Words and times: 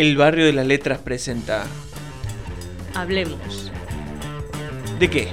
El 0.00 0.16
barrio 0.16 0.46
de 0.46 0.54
las 0.54 0.66
letras 0.66 0.98
presenta. 1.00 1.66
Hablemos. 2.94 3.70
¿De 4.98 5.10
qué? 5.10 5.28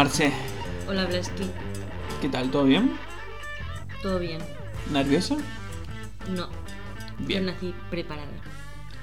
Marce, 0.00 0.32
Hola, 0.88 1.04
Bleski. 1.04 1.42
¿qué 2.22 2.30
tal? 2.30 2.50
¿Todo 2.50 2.64
bien? 2.64 2.92
¿Todo 4.02 4.18
bien? 4.18 4.38
¿Nerviosa? 4.90 5.36
No. 6.34 6.48
Bien. 7.18 7.44
Yo 7.44 7.52
nací 7.52 7.74
preparada. 7.90 8.30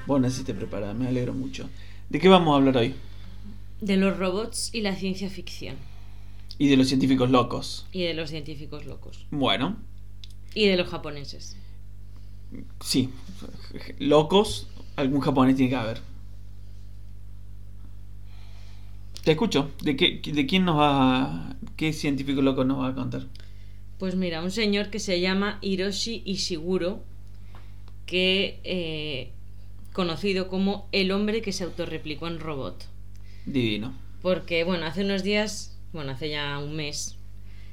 Vos 0.08 0.20
naciste 0.20 0.56
preparada, 0.56 0.96
me 0.96 1.08
alegro 1.08 1.34
mucho. 1.34 1.70
¿De 2.10 2.20
qué 2.20 2.28
vamos 2.30 2.52
a 2.52 2.56
hablar 2.58 2.78
hoy? 2.78 2.96
De 3.80 3.96
los 3.96 4.18
robots 4.18 4.72
y 4.74 4.82
la 4.82 4.96
ciencia 4.96 5.30
ficción. 5.30 5.76
Y 6.58 6.68
de 6.68 6.78
los 6.78 6.88
científicos 6.88 7.30
locos. 7.30 7.86
Y 7.92 8.02
de 8.02 8.16
los 8.16 8.32
científicos 8.32 8.88
locos. 8.88 9.28
Bueno, 9.30 9.78
Y 10.56 10.66
de 10.66 10.78
los 10.78 10.88
japoneses. 10.88 11.58
sí, 12.80 13.12
locos, 14.00 14.66
algún 14.96 15.22
japonés 15.22 15.58
tiene 15.58 15.70
que 15.70 15.76
haber. 15.76 16.02
Te 19.28 19.34
escucho. 19.34 19.72
¿De, 19.84 19.98
qué, 19.98 20.22
de 20.24 20.46
quién 20.46 20.64
nos 20.64 20.78
va 20.78 21.22
a- 21.22 21.56
¿Qué 21.76 21.92
científico 21.92 22.42
loco 22.42 22.64
nos 22.64 22.80
va 22.80 22.88
a 22.88 22.96
contar? 22.96 23.24
Pues 24.00 24.16
mira, 24.16 24.42
un 24.42 24.52
señor 24.52 24.90
que 24.90 25.00
se 25.00 25.20
llama 25.20 25.60
Hiroshi 25.62 26.22
Ishiguro, 26.24 27.04
que 28.06 28.62
eh, 28.64 29.32
conocido 29.92 30.48
como 30.48 30.88
el 30.94 31.12
hombre 31.12 31.42
que 31.42 31.52
se 31.52 31.66
autorreplicó 31.66 32.30
en 32.30 32.40
robot. 32.40 32.86
Divino. 33.46 33.94
Porque, 34.22 34.64
bueno, 34.64 34.86
hace 34.86 35.04
unos 35.04 35.24
días, 35.24 35.78
bueno, 35.92 36.14
hace 36.14 36.30
ya 36.30 36.58
un 36.60 36.78
mes, 36.78 37.18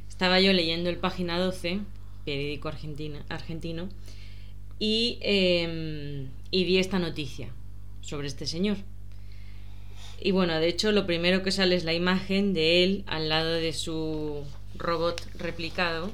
estaba 0.08 0.40
yo 0.40 0.52
leyendo 0.52 0.90
el 0.90 0.96
Página 0.96 1.38
12, 1.38 1.78
periódico 2.24 2.66
argentina, 2.66 3.24
argentino, 3.28 3.88
y, 4.80 5.18
eh, 5.20 6.26
y 6.50 6.64
vi 6.64 6.78
esta 6.78 6.98
noticia 6.98 7.46
sobre 8.00 8.26
este 8.26 8.44
señor. 8.44 8.78
Y 10.20 10.30
bueno, 10.30 10.58
de 10.58 10.68
hecho, 10.68 10.92
lo 10.92 11.06
primero 11.06 11.42
que 11.42 11.50
sale 11.52 11.74
es 11.74 11.84
la 11.84 11.92
imagen 11.92 12.54
de 12.54 12.84
él 12.84 13.04
al 13.06 13.28
lado 13.28 13.52
de 13.52 13.72
su 13.72 14.44
robot 14.76 15.20
replicado, 15.38 16.10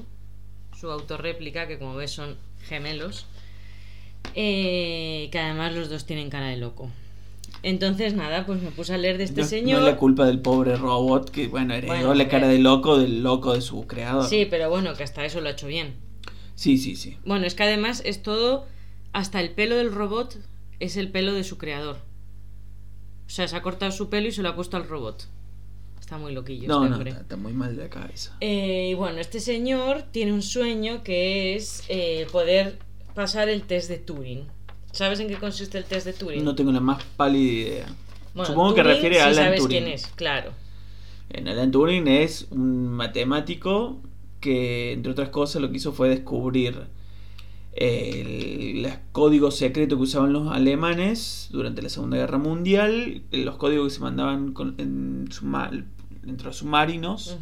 su 0.77 0.91
autorréplica, 0.91 1.67
que 1.67 1.77
como 1.77 1.95
ves 1.95 2.11
son 2.11 2.35
gemelos, 2.67 3.25
eh, 4.35 5.29
que 5.31 5.39
además 5.39 5.73
los 5.75 5.89
dos 5.89 6.05
tienen 6.05 6.29
cara 6.29 6.47
de 6.47 6.57
loco. 6.57 6.89
Entonces, 7.63 8.15
nada, 8.15 8.45
pues 8.45 8.61
me 8.61 8.71
puse 8.71 8.93
a 8.93 8.97
leer 8.97 9.17
de 9.17 9.25
este 9.25 9.41
no, 9.41 9.47
señor. 9.47 9.79
no 9.81 9.87
es 9.87 9.93
la 9.93 9.97
culpa 9.97 10.25
del 10.25 10.39
pobre 10.39 10.75
robot 10.75 11.29
que, 11.29 11.47
bueno, 11.47 11.73
heredó 11.75 11.93
Bueno, 11.93 12.13
la 12.15 12.27
cara 12.27 12.47
eh. 12.47 12.53
de 12.53 12.59
loco 12.59 12.97
del 12.97 13.21
loco 13.21 13.53
de 13.53 13.61
su 13.61 13.85
creador. 13.85 14.27
Sí, 14.27 14.47
pero 14.49 14.69
bueno, 14.69 14.95
que 14.95 15.03
hasta 15.03 15.23
eso 15.25 15.41
lo 15.41 15.49
ha 15.49 15.51
hecho 15.51 15.67
bien. 15.67 15.95
sí, 16.55 16.77
sí. 16.77 16.95
sí. 16.95 17.17
Bueno, 17.23 17.45
es 17.45 17.53
que 17.53 17.63
además 17.63 18.01
es 18.03 18.23
todo, 18.23 18.65
hasta 19.13 19.39
el 19.41 19.51
pelo 19.51 19.75
del 19.75 19.91
robot 19.91 20.37
es 20.79 20.97
el 20.97 21.11
pelo 21.11 21.33
de 21.33 21.43
su 21.43 21.57
creador. 21.59 21.99
O 23.31 23.33
sea, 23.33 23.47
se 23.47 23.55
ha 23.55 23.61
cortado 23.61 23.93
su 23.93 24.09
pelo 24.09 24.27
y 24.27 24.33
se 24.33 24.41
lo 24.43 24.49
ha 24.49 24.55
puesto 24.57 24.75
al 24.75 24.85
robot. 24.85 25.25
Está 26.01 26.17
muy 26.17 26.33
loquillo 26.33 26.67
No, 26.67 26.79
este 26.83 26.89
no, 26.89 26.95
hombre. 26.97 27.09
está, 27.11 27.21
está 27.21 27.37
muy 27.37 27.53
mal 27.53 27.77
de 27.77 27.83
la 27.83 27.89
cabeza. 27.89 28.35
Eh, 28.41 28.89
y 28.91 28.93
bueno, 28.93 29.19
este 29.21 29.39
señor 29.39 30.03
tiene 30.11 30.33
un 30.33 30.41
sueño 30.41 31.01
que 31.01 31.55
es 31.55 31.85
eh, 31.87 32.27
poder 32.29 32.77
pasar 33.15 33.47
el 33.47 33.63
test 33.63 33.87
de 33.87 33.99
Turing. 33.99 34.43
¿Sabes 34.91 35.21
en 35.21 35.29
qué 35.29 35.35
consiste 35.37 35.77
el 35.77 35.85
test 35.85 36.07
de 36.07 36.11
Turing? 36.11 36.43
No 36.43 36.55
tengo 36.55 36.73
la 36.73 36.81
más 36.81 37.05
pálida 37.15 37.51
idea. 37.53 37.85
Bueno, 38.33 38.49
Supongo 38.49 38.75
que 38.75 38.83
refiere 38.83 39.15
sí 39.15 39.21
a 39.21 39.25
Alan 39.27 39.35
sabes 39.45 39.61
Turing. 39.61 39.77
quién 39.83 39.93
es, 39.93 40.07
claro. 40.07 40.51
En 41.29 41.47
Alan 41.47 41.71
Turing 41.71 42.09
es 42.09 42.47
un 42.51 42.89
matemático 42.89 44.01
que, 44.41 44.91
entre 44.91 45.13
otras 45.13 45.29
cosas, 45.29 45.61
lo 45.61 45.71
que 45.71 45.77
hizo 45.77 45.93
fue 45.93 46.09
descubrir 46.09 46.81
el, 47.73 48.83
los 48.83 48.93
códigos 49.11 49.55
secretos 49.57 49.97
que 49.97 50.03
usaban 50.03 50.33
los 50.33 50.51
alemanes 50.51 51.47
durante 51.51 51.81
la 51.81 51.89
Segunda 51.89 52.17
Guerra 52.17 52.37
Mundial, 52.37 53.23
los 53.31 53.55
códigos 53.57 53.87
que 53.87 53.95
se 53.95 54.01
mandaban 54.01 54.53
con- 54.53 54.75
en 54.77 55.27
suma- 55.31 55.71
entre 56.27 56.47
los 56.47 56.57
submarinos. 56.57 57.37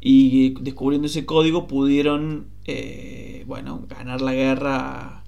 Y 0.00 0.50
descubriendo 0.60 1.06
ese 1.08 1.26
código 1.26 1.66
pudieron, 1.66 2.46
eh, 2.66 3.42
bueno, 3.46 3.84
ganar 3.88 4.20
la 4.20 4.32
guerra 4.32 5.24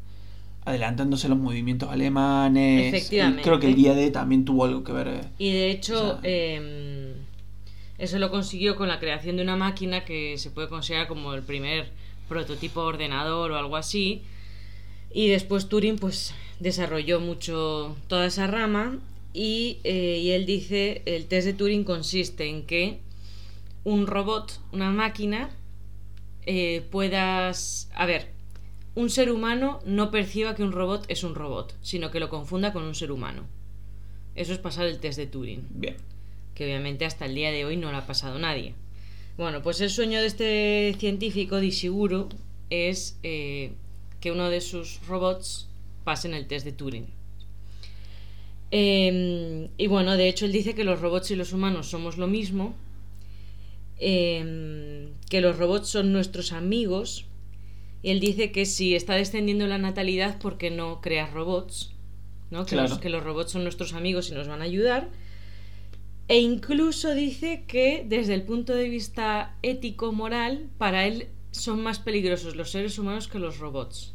adelantándose 0.64 1.26
a 1.26 1.31
los 1.31 1.38
movimientos 1.38 1.88
alemanes. 1.88 2.94
Efectivamente. 2.94 3.41
Y 3.41 3.44
Creo 3.44 3.58
que 3.58 3.66
el 3.66 3.75
día 3.75 3.94
D 3.94 4.10
también 4.10 4.44
tuvo 4.44 4.64
algo 4.66 4.84
que 4.84 4.92
ver. 4.92 5.08
eh. 5.08 5.20
Y 5.38 5.50
de 5.52 5.70
hecho, 5.70 5.94
O 5.97 5.98
sea- 6.12 6.20
eh, 6.22 7.14
eso 7.98 8.19
lo 8.20 8.31
consiguió 8.31 8.76
con 8.76 8.87
la 8.88 9.00
creación 9.00 9.37
de 9.37 9.42
una 9.42 9.56
máquina 9.56 10.04
que 10.04 10.38
se 10.38 10.50
puede 10.50 10.69
considerar 10.69 11.08
como 11.08 11.34
el 11.34 11.42
primer 11.42 11.91
prototipo 12.31 12.81
de 12.81 12.87
ordenador 12.87 13.51
o 13.51 13.59
algo 13.59 13.77
así. 13.77 14.23
Y 15.13 15.29
después 15.29 15.69
Turing 15.69 15.99
pues 15.99 16.33
desarrolló 16.61 17.21
mucho 17.21 17.97
toda 18.07 18.27
esa 18.27 18.47
rama 18.47 18.99
y, 19.35 19.81
eh, 19.85 20.21
y 20.23 20.31
él 20.31 20.47
dice, 20.47 21.03
el 21.05 21.27
test 21.27 21.47
de 21.47 21.53
Turing 21.53 21.85
consiste 21.85 22.49
en 22.49 22.65
que 22.65 23.01
un 23.85 24.07
robot, 24.07 24.61
una 24.73 24.91
máquina, 24.91 25.51
eh, 26.47 26.87
puedas... 26.91 27.91
A 27.95 28.07
ver, 28.07 28.29
un 28.95 29.11
ser 29.11 29.31
humano 29.31 29.81
no 29.85 30.11
perciba 30.11 30.55
que 30.55 30.62
un 30.62 30.73
robot 30.73 31.05
es 31.09 31.25
un 31.25 31.35
robot, 31.35 31.77
sino 31.83 32.11
que 32.11 32.21
lo 32.21 32.29
confunda 32.29 32.73
con 32.73 32.85
un 32.85 32.95
ser 32.95 33.11
humano. 33.12 33.47
Eso 34.37 34.53
es 34.53 34.59
pasar 34.59 34.87
el 34.87 35.01
test 35.01 35.19
de 35.19 35.27
Turing, 35.27 35.67
Bien. 35.71 35.97
que 36.55 36.65
obviamente 36.65 37.05
hasta 37.05 37.27
el 37.27 37.35
día 37.35 37.51
de 37.51 37.65
hoy 37.65 37.77
no 37.77 37.91
lo 37.91 37.99
ha 37.99 38.07
pasado 38.07 38.39
nadie. 38.39 38.75
Bueno, 39.41 39.62
pues 39.62 39.81
el 39.81 39.89
sueño 39.89 40.21
de 40.21 40.27
este 40.27 40.95
científico, 40.99 41.56
de 41.56 41.69
Ishiguro, 41.69 42.28
es 42.69 43.19
eh, 43.23 43.73
que 44.21 44.33
uno 44.33 44.51
de 44.51 44.61
sus 44.61 45.01
robots 45.06 45.67
pase 46.05 46.28
en 46.28 46.34
el 46.34 46.47
test 46.47 46.67
de 46.67 46.73
Turing. 46.73 47.06
Eh, 48.71 49.71
y 49.79 49.87
bueno, 49.87 50.19
de 50.19 50.29
hecho 50.29 50.45
él 50.45 50.53
dice 50.53 50.75
que 50.75 50.84
los 50.84 51.00
robots 51.00 51.31
y 51.31 51.37
los 51.37 51.55
humanos 51.55 51.87
somos 51.89 52.19
lo 52.19 52.27
mismo, 52.27 52.75
eh, 53.99 55.09
que 55.31 55.41
los 55.41 55.56
robots 55.56 55.89
son 55.89 56.12
nuestros 56.12 56.53
amigos, 56.53 57.25
y 58.03 58.11
él 58.11 58.21
dice 58.21 58.53
que 58.53 58.67
si 58.67 58.95
está 58.95 59.15
descendiendo 59.15 59.67
la 59.67 59.79
natalidad, 59.79 60.39
¿por 60.39 60.59
qué 60.59 60.71
no 60.71 61.00
creas 61.00 61.33
robots? 61.33 61.95
¿no? 62.50 62.67
Que, 62.67 62.73
Claro. 62.73 62.91
los, 62.91 62.99
que 62.99 63.09
los 63.09 63.25
robots 63.25 63.53
son 63.53 63.62
nuestros 63.62 63.95
amigos 63.95 64.29
y 64.29 64.34
nos 64.34 64.49
van 64.49 64.61
a 64.61 64.65
ayudar. 64.65 65.09
E 66.31 66.39
incluso 66.39 67.13
dice 67.13 67.65
que 67.67 68.05
desde 68.07 68.35
el 68.35 68.45
punto 68.45 68.73
de 68.73 68.89
vista 68.89 69.57
ético-moral, 69.63 70.69
para 70.79 71.05
él 71.05 71.27
son 71.51 71.83
más 71.83 71.99
peligrosos 71.99 72.55
los 72.55 72.71
seres 72.71 73.01
humanos 73.01 73.27
que 73.27 73.41
los 73.41 73.59
robots. 73.59 74.15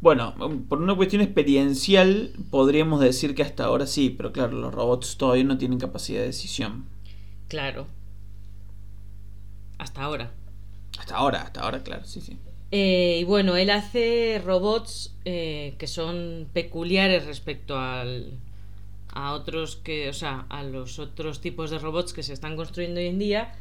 Bueno, 0.00 0.36
por 0.68 0.80
una 0.80 0.94
cuestión 0.94 1.20
experiencial 1.20 2.30
podríamos 2.52 3.00
decir 3.00 3.34
que 3.34 3.42
hasta 3.42 3.64
ahora 3.64 3.88
sí, 3.88 4.10
pero 4.10 4.30
claro, 4.30 4.56
los 4.56 4.72
robots 4.72 5.16
todavía 5.16 5.42
no 5.42 5.58
tienen 5.58 5.80
capacidad 5.80 6.20
de 6.20 6.26
decisión. 6.26 6.84
Claro. 7.48 7.88
Hasta 9.78 10.02
ahora. 10.02 10.30
Hasta 10.96 11.16
ahora, 11.16 11.42
hasta 11.42 11.60
ahora, 11.62 11.82
claro, 11.82 12.04
sí, 12.04 12.20
sí. 12.20 12.38
Eh, 12.70 13.18
y 13.22 13.24
bueno, 13.24 13.56
él 13.56 13.70
hace 13.70 14.40
robots 14.44 15.16
eh, 15.24 15.74
que 15.76 15.88
son 15.88 16.46
peculiares 16.52 17.26
respecto 17.26 17.76
al, 17.76 18.38
a 19.18 19.32
otros 19.32 19.74
que, 19.74 20.08
o 20.08 20.12
sea, 20.12 20.46
a 20.48 20.62
los 20.62 21.00
otros 21.00 21.40
tipos 21.40 21.70
de 21.70 21.80
robots 21.80 22.12
que 22.12 22.22
se 22.22 22.32
están 22.32 22.54
construyendo 22.54 23.00
hoy 23.00 23.08
en 23.08 23.18
día 23.18 23.52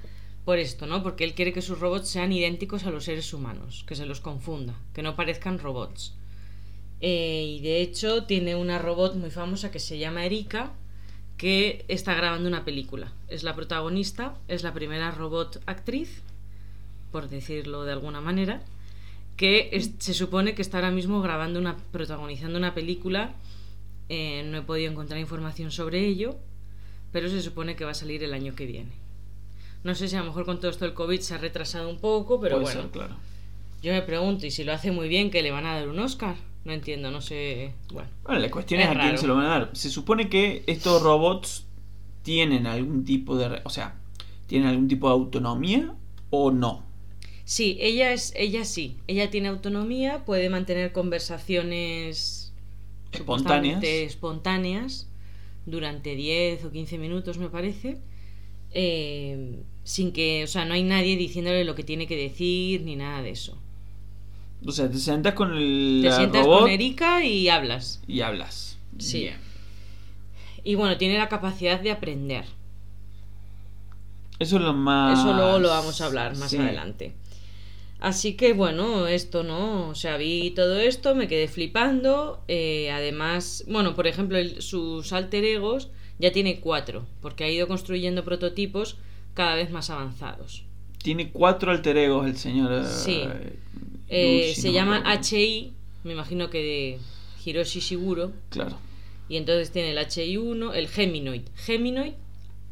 por 0.45 0.59
esto, 0.59 0.86
¿no? 0.86 1.01
Porque 1.01 1.24
él 1.24 1.33
quiere 1.33 1.51
que 1.51 1.63
sus 1.63 1.80
robots 1.80 2.09
sean 2.09 2.31
idénticos 2.31 2.86
a 2.86 2.92
los 2.92 3.06
seres 3.06 3.33
humanos, 3.33 3.83
que 3.88 3.95
se 3.95 4.06
los 4.06 4.21
confunda, 4.21 4.75
que 4.94 5.01
no 5.01 5.15
parezcan 5.15 5.57
robots. 5.57 6.13
Eh, 7.01 7.56
y 7.57 7.62
de 7.62 7.81
hecho 7.81 8.25
tiene 8.25 8.56
una 8.56 8.77
robot 8.77 9.15
muy 9.15 9.31
famosa 9.31 9.71
que 9.71 9.80
se 9.80 9.98
llama 9.98 10.25
Erika, 10.25 10.74
que 11.38 11.86
está 11.88 12.13
grabando 12.13 12.48
una 12.48 12.63
película. 12.63 13.12
Es 13.27 13.42
la 13.42 13.56
protagonista, 13.56 14.36
es 14.48 14.62
la 14.62 14.75
primera 14.75 15.10
robot 15.10 15.63
actriz, 15.65 16.21
por 17.12 17.30
decirlo 17.30 17.83
de 17.83 17.94
alguna 17.94 18.21
manera, 18.21 18.62
que 19.38 19.92
se 19.98 20.13
supone 20.13 20.53
que 20.53 20.62
está 20.62 20.77
ahora 20.77 20.92
mismo 20.92 21.19
grabando 21.21 21.60
una, 21.60 21.77
protagonizando 21.92 22.60
una 22.60 22.75
película 22.75 23.33
Eh, 24.09 24.44
no 24.45 24.59
he 24.59 24.62
podido 24.62 24.92
encontrar 24.92 25.19
información 25.19 25.71
sobre 25.71 26.06
ello, 26.06 26.38
pero 27.12 27.30
se 27.30 27.42
supone 27.42 27.75
que 27.75 27.86
va 27.86 27.92
a 27.92 27.95
salir 27.95 28.24
el 28.24 28.33
año 28.33 28.56
que 28.56 28.65
viene. 28.65 28.92
No 29.83 29.95
sé 29.95 30.07
si 30.07 30.15
a 30.15 30.19
lo 30.19 30.25
mejor 30.25 30.45
con 30.45 30.59
todo 30.59 30.71
esto 30.71 30.86
del 30.86 30.94
COVID 30.94 31.19
se 31.19 31.36
ha 31.36 31.38
retrasado 31.38 31.89
un 31.89 32.00
poco, 32.00 32.39
pero 32.39 32.56
Puede 32.59 32.65
bueno. 32.65 32.81
ser, 32.81 32.92
claro. 32.92 33.15
Yo 33.81 33.94
me 33.94 34.01
pregunto, 34.01 34.45
¿y 34.45 34.51
si 34.51 34.63
lo 34.63 34.74
hace 34.74 34.92
muy 34.92 35.07
bien, 35.07 35.30
que 35.30 35.44
le 35.44 35.51
van 35.51 35.65
a 35.65 35.75
dar 35.75 35.88
un 35.88 36.00
Oscar? 36.00 36.36
No 36.65 36.74
entiendo, 36.74 37.12
no 37.12 37.21
sé. 37.21 37.74
Bueno. 37.94 38.09
Bueno, 38.24 38.39
la 38.39 38.51
cuestión 38.51 38.81
es, 38.81 38.89
Es 38.89 38.98
a 38.98 39.00
quién 39.00 39.18
se 39.18 39.27
lo 39.27 39.36
van 39.36 39.45
a 39.45 39.50
dar. 39.50 39.69
Se 39.74 39.89
supone 39.89 40.30
que 40.30 40.63
estos 40.68 41.01
robots 41.01 41.65
tienen 42.24 42.68
algún 42.68 43.06
tipo 43.06 43.38
de... 43.38 43.62
O 43.63 43.69
sea, 43.69 43.95
¿tienen 44.48 44.68
algún 44.68 44.88
tipo 44.88 45.07
de 45.07 45.13
autonomía 45.13 45.94
o 46.30 46.51
no? 46.51 46.83
Sí, 47.45 47.77
ella 47.80 48.12
es, 48.12 48.33
ella 48.36 48.65
sí. 48.65 48.98
Ella 49.07 49.30
tiene 49.30 49.48
autonomía, 49.48 50.25
puede 50.25 50.50
mantener 50.50 50.92
conversaciones 50.92 52.47
Espontáneas. 53.12 55.07
durante 55.65 56.15
10 56.15 56.63
o 56.65 56.71
15 56.71 56.98
minutos, 56.98 57.38
me 57.38 57.50
parece. 57.50 57.98
eh, 58.71 59.59
sin 59.83 60.12
que, 60.12 60.44
o 60.44 60.48
sea, 60.48 60.65
no 60.65 60.74
hay 60.74 60.83
nadie 60.83 61.15
diciéndole 61.15 61.63
lo 61.63 61.74
que 61.75 61.83
tiene 61.83 62.06
que 62.07 62.18
decir 62.18 62.81
ni 62.83 62.95
nada 62.98 63.21
de 63.21 63.30
eso. 63.31 63.57
O 64.65 64.71
sea, 64.71 64.89
te 64.92 64.98
sentas 64.98 65.33
con 65.33 65.54
el 65.54 66.01
Te 66.04 66.12
sientas 66.12 66.44
robot 66.45 66.62
con 66.62 66.69
Erika 66.69 67.24
y 67.24 67.48
hablas. 67.48 68.01
y 68.07 68.19
hablas. 68.21 68.77
Sí. 68.98 69.19
Bien. 69.21 69.38
Y 70.65 70.75
bueno, 70.75 70.98
tiene 70.98 71.18
la 71.18 71.30
capacidad 71.30 71.80
de 71.80 71.92
aprender. 71.92 72.44
Eso 74.39 74.57
es 74.57 74.62
lo 74.62 74.74
más... 74.74 75.18
Eso 75.19 75.33
luego 75.33 75.60
lo 75.60 75.69
vamos 75.69 76.00
a 76.01 76.06
hablar 76.06 76.36
más 76.38 76.50
Sí. 76.51 76.57
adelante. 76.57 77.13
Así 78.00 78.34
que 78.36 78.54
bueno, 78.54 79.08
esto 79.08 79.44
no, 79.44 79.90
o 79.90 79.96
sea, 79.96 80.18
vi 80.18 80.52
todo 80.52 80.78
esto, 80.80 81.16
me 81.16 81.28
quedé 81.28 81.48
flipando. 81.48 82.44
eh, 82.48 82.92
además, 82.92 83.64
bueno, 83.68 83.96
por 83.96 84.06
ejemplo, 84.08 84.38
el- 84.38 84.62
sus 84.62 85.12
alter 85.14 85.44
egos 85.46 85.90
ya 86.20 86.32
tiene 86.32 86.60
cuatro, 86.60 87.06
porque 87.22 87.44
ha 87.44 87.50
ido 87.50 87.68
construyendo 87.68 88.24
prototipos 88.24 88.98
cada 89.34 89.56
vez 89.56 89.72
más 89.72 89.90
avanzados. 89.90 90.64
Tiene 91.02 91.30
cuatro 91.32 91.72
alter 91.72 91.98
egos 91.98 92.28
el 92.28 92.38
señor... 92.38 92.72
eh, 92.72 92.86
Sí. 92.88 93.22
Eh, 94.10 94.54
se 94.56 94.68
no 94.70 94.74
llama. 94.74 95.04
HI, 95.22 95.74
me 96.04 96.14
imagino 96.14 96.50
que 96.50 96.58
de 96.60 97.00
Hiroshi 97.46 97.80
Shiguro, 97.80 98.32
Claro. 98.50 98.78
y 99.30 99.38
entonces 99.38 99.72
tiene 99.72 99.92
el 99.92 99.98
HI1, 99.98 100.74
el 100.74 100.88
Geminoid, 100.88 101.42
Geminoid, 101.56 102.14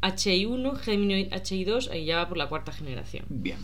HI1, 0.02 0.76
Geminoid 0.78 1.28
HI2, 1.32 1.90
ahí 1.90 2.04
ya 2.04 2.16
va 2.18 2.28
por 2.28 2.38
la 2.38 2.48
cuarta 2.48 2.72
generación. 2.72 3.24
Bien. 3.28 3.58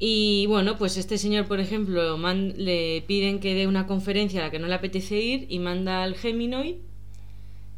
Y 0.00 0.46
bueno, 0.46 0.76
pues 0.78 0.96
este 0.96 1.16
señor, 1.18 1.46
por 1.46 1.60
ejemplo, 1.60 2.18
man- 2.18 2.54
le 2.56 3.04
piden 3.06 3.38
que 3.38 3.54
dé 3.54 3.66
una 3.68 3.86
conferencia 3.86 4.40
a 4.40 4.44
la 4.46 4.50
que 4.50 4.58
no 4.58 4.66
le 4.66 4.74
apetece 4.74 5.20
ir 5.20 5.46
y 5.48 5.60
manda 5.60 6.02
al 6.02 6.16
Geminoid 6.16 6.76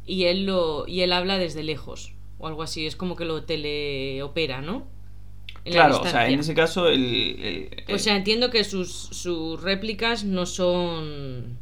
y 0.05 0.25
él 0.25 0.45
lo 0.45 0.85
y 0.87 1.01
él 1.01 1.13
habla 1.13 1.37
desde 1.37 1.63
lejos 1.63 2.13
o 2.39 2.47
algo 2.47 2.63
así, 2.63 2.85
es 2.85 2.95
como 2.95 3.15
que 3.15 3.25
lo 3.25 3.43
teleopera, 3.43 4.61
¿no? 4.61 4.87
En 5.65 5.71
Claro, 5.73 6.01
o 6.01 6.05
sea, 6.05 6.27
en 6.27 6.39
ese 6.39 6.53
caso 6.53 6.87
el... 6.89 7.01
el- 7.87 7.95
O 7.95 7.97
sea, 7.97 8.17
entiendo 8.17 8.49
que 8.49 8.63
sus, 8.65 8.91
sus 8.91 9.61
réplicas 9.61 10.25
no 10.25 10.45
son 10.45 11.57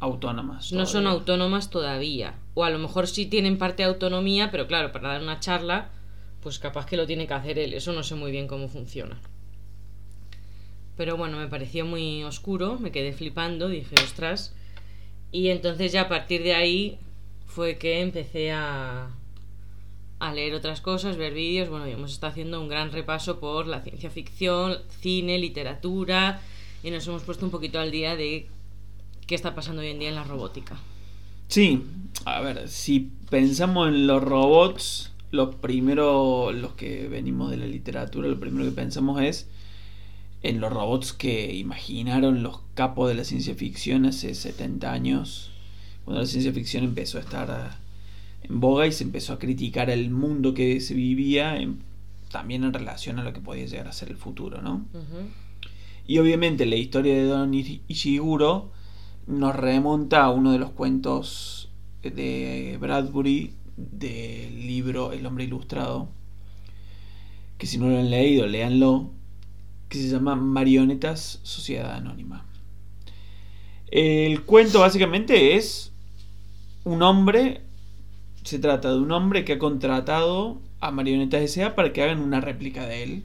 autónomas. 0.00 0.72
no 0.72 0.86
son 0.86 1.06
autónomas 1.06 1.70
todavía. 1.70 2.34
O 2.54 2.64
a 2.64 2.70
lo 2.70 2.78
mejor 2.80 3.06
sí 3.06 3.26
tienen 3.26 3.58
parte 3.58 3.82
de 3.84 3.88
autonomía, 3.90 4.50
pero 4.50 4.66
claro, 4.66 4.90
para 4.92 5.08
dar 5.10 5.22
una 5.22 5.38
charla, 5.40 5.90
pues 6.42 6.58
capaz 6.58 6.86
que 6.86 6.96
lo 6.96 7.06
tiene 7.06 7.26
que 7.28 7.34
hacer 7.34 7.58
él. 7.60 7.74
Eso 7.74 7.92
no 7.92 8.02
sé 8.02 8.16
muy 8.16 8.32
bien 8.32 8.48
cómo 8.48 8.68
funciona. 8.68 9.20
Pero 10.96 11.16
bueno, 11.16 11.38
me 11.38 11.48
pareció 11.48 11.84
muy 11.84 12.22
oscuro, 12.22 12.78
me 12.78 12.92
quedé 12.92 13.12
flipando, 13.12 13.68
dije, 13.68 13.94
ostras. 14.02 14.54
Y 15.32 15.48
entonces 15.48 15.92
ya 15.92 16.02
a 16.02 16.08
partir 16.08 16.42
de 16.42 16.54
ahí 16.54 16.98
fue 17.46 17.78
que 17.78 18.00
empecé 18.00 18.52
a, 18.52 19.10
leer 20.32 20.54
otras 20.54 20.80
cosas, 20.80 21.16
ver 21.16 21.34
vídeos. 21.34 21.68
Bueno, 21.68 21.86
hemos 21.86 22.12
estado 22.12 22.30
haciendo 22.30 22.60
un 22.60 22.68
gran 22.68 22.92
repaso 22.92 23.40
por 23.40 23.66
la 23.66 23.80
ciencia 23.82 24.10
ficción, 24.10 24.78
cine, 25.00 25.38
literatura. 25.38 26.40
Y 26.82 26.90
nos 26.90 27.06
hemos 27.08 27.22
puesto 27.22 27.44
un 27.44 27.50
poquito 27.50 27.80
al 27.80 27.90
día 27.90 28.16
de 28.16 28.48
qué 29.26 29.34
está 29.34 29.54
pasando 29.54 29.82
hoy 29.82 29.88
en 29.88 29.98
día 29.98 30.08
en 30.08 30.14
la 30.14 30.24
robótica. 30.24 30.76
Sí, 31.48 31.82
a 32.24 32.40
ver, 32.40 32.68
si 32.68 33.10
pensamos 33.28 33.88
en 33.88 34.06
los 34.06 34.22
robots, 34.22 35.12
lo 35.30 35.50
primero, 35.50 36.52
los 36.52 36.74
que 36.74 37.08
venimos 37.08 37.50
de 37.50 37.56
la 37.56 37.66
literatura, 37.66 38.28
lo 38.28 38.38
primero 38.40 38.64
que 38.64 38.70
pensamos 38.70 39.20
es 39.20 39.48
en 40.44 40.60
los 40.60 40.72
robots 40.72 41.12
que 41.12 41.54
imaginaron 41.56 42.42
los 42.44 42.60
capos 42.74 43.08
de 43.08 43.14
la 43.16 43.24
ciencia 43.24 43.54
ficción 43.54 44.04
hace 44.06 44.34
70 44.34 44.92
años, 44.92 45.50
cuando 46.04 46.20
la 46.20 46.26
ciencia 46.28 46.52
ficción 46.52 46.84
empezó 46.84 47.18
a 47.18 47.22
estar 47.22 47.50
ah, 47.50 47.78
en 48.42 48.60
boga 48.60 48.86
y 48.86 48.92
se 48.92 49.04
empezó 49.04 49.32
a 49.32 49.38
criticar 49.38 49.88
el 49.90 50.10
mundo 50.10 50.52
que 50.54 50.80
se 50.80 50.94
vivía, 50.94 51.56
en- 51.56 51.80
también 52.30 52.62
en 52.64 52.72
relación 52.72 53.18
a 53.18 53.24
lo 53.24 53.32
que 53.32 53.40
podía 53.40 53.64
llegar 53.66 53.88
a 53.88 53.92
ser 53.92 54.10
el 54.10 54.16
futuro, 54.16 54.60
¿no? 54.60 54.84
Y 56.06 56.18
obviamente 56.18 56.66
la 56.66 56.76
historia 56.76 57.14
de 57.14 57.24
Don 57.24 57.52
Ishi- 57.54 57.80
Ishiguro 57.88 58.70
nos 59.26 59.56
remonta 59.56 60.24
a 60.24 60.30
uno 60.30 60.52
de 60.52 60.58
los 60.58 60.70
cuentos 60.72 61.70
de 62.02 62.76
Bradbury 62.80 63.54
del 63.78 64.66
libro 64.66 65.12
El 65.12 65.24
hombre 65.24 65.44
ilustrado, 65.44 66.08
que 67.56 67.66
si 67.66 67.78
no 67.78 67.88
lo 67.88 67.98
han 67.98 68.10
leído, 68.10 68.46
léanlo, 68.46 69.10
que 69.94 70.02
se 70.02 70.08
llama 70.08 70.34
Marionetas 70.34 71.38
Sociedad 71.44 71.92
Anónima. 71.92 72.44
El 73.86 74.42
cuento 74.42 74.80
básicamente 74.80 75.54
es 75.54 75.92
un 76.82 77.02
hombre, 77.02 77.60
se 78.42 78.58
trata 78.58 78.90
de 78.90 78.98
un 78.98 79.12
hombre 79.12 79.44
que 79.44 79.52
ha 79.52 79.58
contratado 79.58 80.60
a 80.80 80.90
Marionetas 80.90 81.42
S.A. 81.42 81.76
para 81.76 81.92
que 81.92 82.02
hagan 82.02 82.18
una 82.20 82.40
réplica 82.40 82.86
de 82.86 83.04
él 83.04 83.24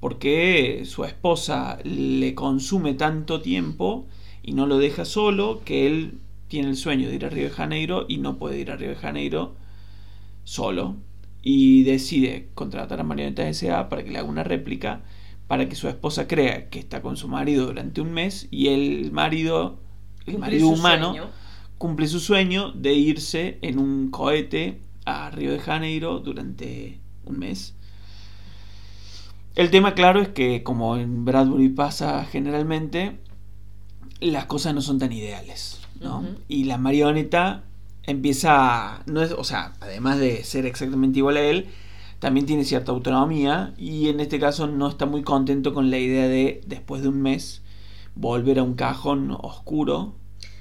porque 0.00 0.82
su 0.86 1.04
esposa 1.04 1.78
le 1.84 2.34
consume 2.34 2.94
tanto 2.94 3.40
tiempo 3.40 4.08
y 4.42 4.54
no 4.54 4.66
lo 4.66 4.78
deja 4.78 5.04
solo 5.04 5.62
que 5.64 5.86
él 5.86 6.18
tiene 6.48 6.70
el 6.70 6.76
sueño 6.76 7.08
de 7.08 7.14
ir 7.14 7.24
a 7.24 7.30
Río 7.30 7.44
de 7.44 7.50
Janeiro 7.50 8.06
y 8.08 8.18
no 8.18 8.38
puede 8.38 8.58
ir 8.58 8.72
a 8.72 8.76
Río 8.76 8.88
de 8.88 8.96
Janeiro 8.96 9.54
solo 10.42 10.96
y 11.42 11.84
decide 11.84 12.48
contratar 12.54 12.98
a 12.98 13.04
Marionetas 13.04 13.46
S.A. 13.62 13.88
para 13.88 14.02
que 14.02 14.10
le 14.10 14.18
haga 14.18 14.28
una 14.28 14.42
réplica 14.42 15.02
para 15.52 15.68
que 15.68 15.76
su 15.76 15.86
esposa 15.86 16.26
crea 16.26 16.70
que 16.70 16.78
está 16.78 17.02
con 17.02 17.18
su 17.18 17.28
marido 17.28 17.66
durante 17.66 18.00
un 18.00 18.10
mes 18.10 18.48
y 18.50 18.68
el 18.68 19.12
marido 19.12 19.80
el 20.24 20.38
marido 20.38 20.68
humano 20.68 21.10
sueño. 21.12 21.28
cumple 21.76 22.08
su 22.08 22.20
sueño 22.20 22.72
de 22.72 22.94
irse 22.94 23.58
en 23.60 23.78
un 23.78 24.10
cohete 24.10 24.80
a 25.04 25.28
Río 25.28 25.52
de 25.52 25.58
Janeiro 25.58 26.20
durante 26.20 27.00
un 27.26 27.38
mes. 27.38 27.74
El 29.54 29.70
tema, 29.70 29.92
claro, 29.92 30.22
es 30.22 30.28
que 30.28 30.62
como 30.62 30.96
en 30.96 31.26
Bradbury 31.26 31.68
pasa 31.68 32.24
generalmente, 32.24 33.18
las 34.20 34.46
cosas 34.46 34.74
no 34.74 34.80
son 34.80 34.98
tan 34.98 35.12
ideales, 35.12 35.80
¿no? 36.00 36.24
Y 36.48 36.64
la 36.64 36.78
marioneta 36.78 37.64
empieza, 38.04 38.94
a- 38.94 39.02
no 39.04 39.20
es, 39.20 39.32
o 39.32 39.44
sea, 39.44 39.74
además 39.80 40.18
de 40.18 40.44
ser 40.44 40.64
exactamente 40.64 41.18
igual 41.18 41.36
a 41.36 41.42
él, 41.42 41.66
también 42.22 42.46
tiene 42.46 42.64
cierta 42.64 42.92
autonomía 42.92 43.74
y 43.76 44.08
en 44.08 44.20
este 44.20 44.38
caso 44.38 44.68
no 44.68 44.88
está 44.88 45.06
muy 45.06 45.24
contento 45.24 45.74
con 45.74 45.90
la 45.90 45.98
idea 45.98 46.28
de, 46.28 46.60
después 46.66 47.02
de 47.02 47.08
un 47.08 47.20
mes, 47.20 47.62
volver 48.14 48.60
a 48.60 48.62
un 48.62 48.74
cajón 48.74 49.36
oscuro 49.42 50.14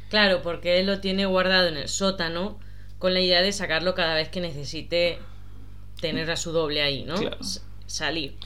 Claro, 0.09 0.41
porque 0.41 0.79
él 0.79 0.87
lo 0.87 1.01
tiene 1.01 1.27
guardado 1.27 1.67
en 1.67 1.77
el 1.77 1.87
sótano 1.87 2.57
con 2.97 3.13
la 3.13 3.21
idea 3.21 3.43
de 3.43 3.51
sacarlo 3.51 3.93
cada 3.93 4.15
vez 4.15 4.29
que 4.29 4.41
necesite 4.41 5.19
tener 6.01 6.31
a 6.31 6.35
su 6.35 6.51
doble 6.51 6.81
ahí, 6.81 7.03
¿no? 7.03 7.13
Claro. 7.13 7.37
Salir. 7.85 8.37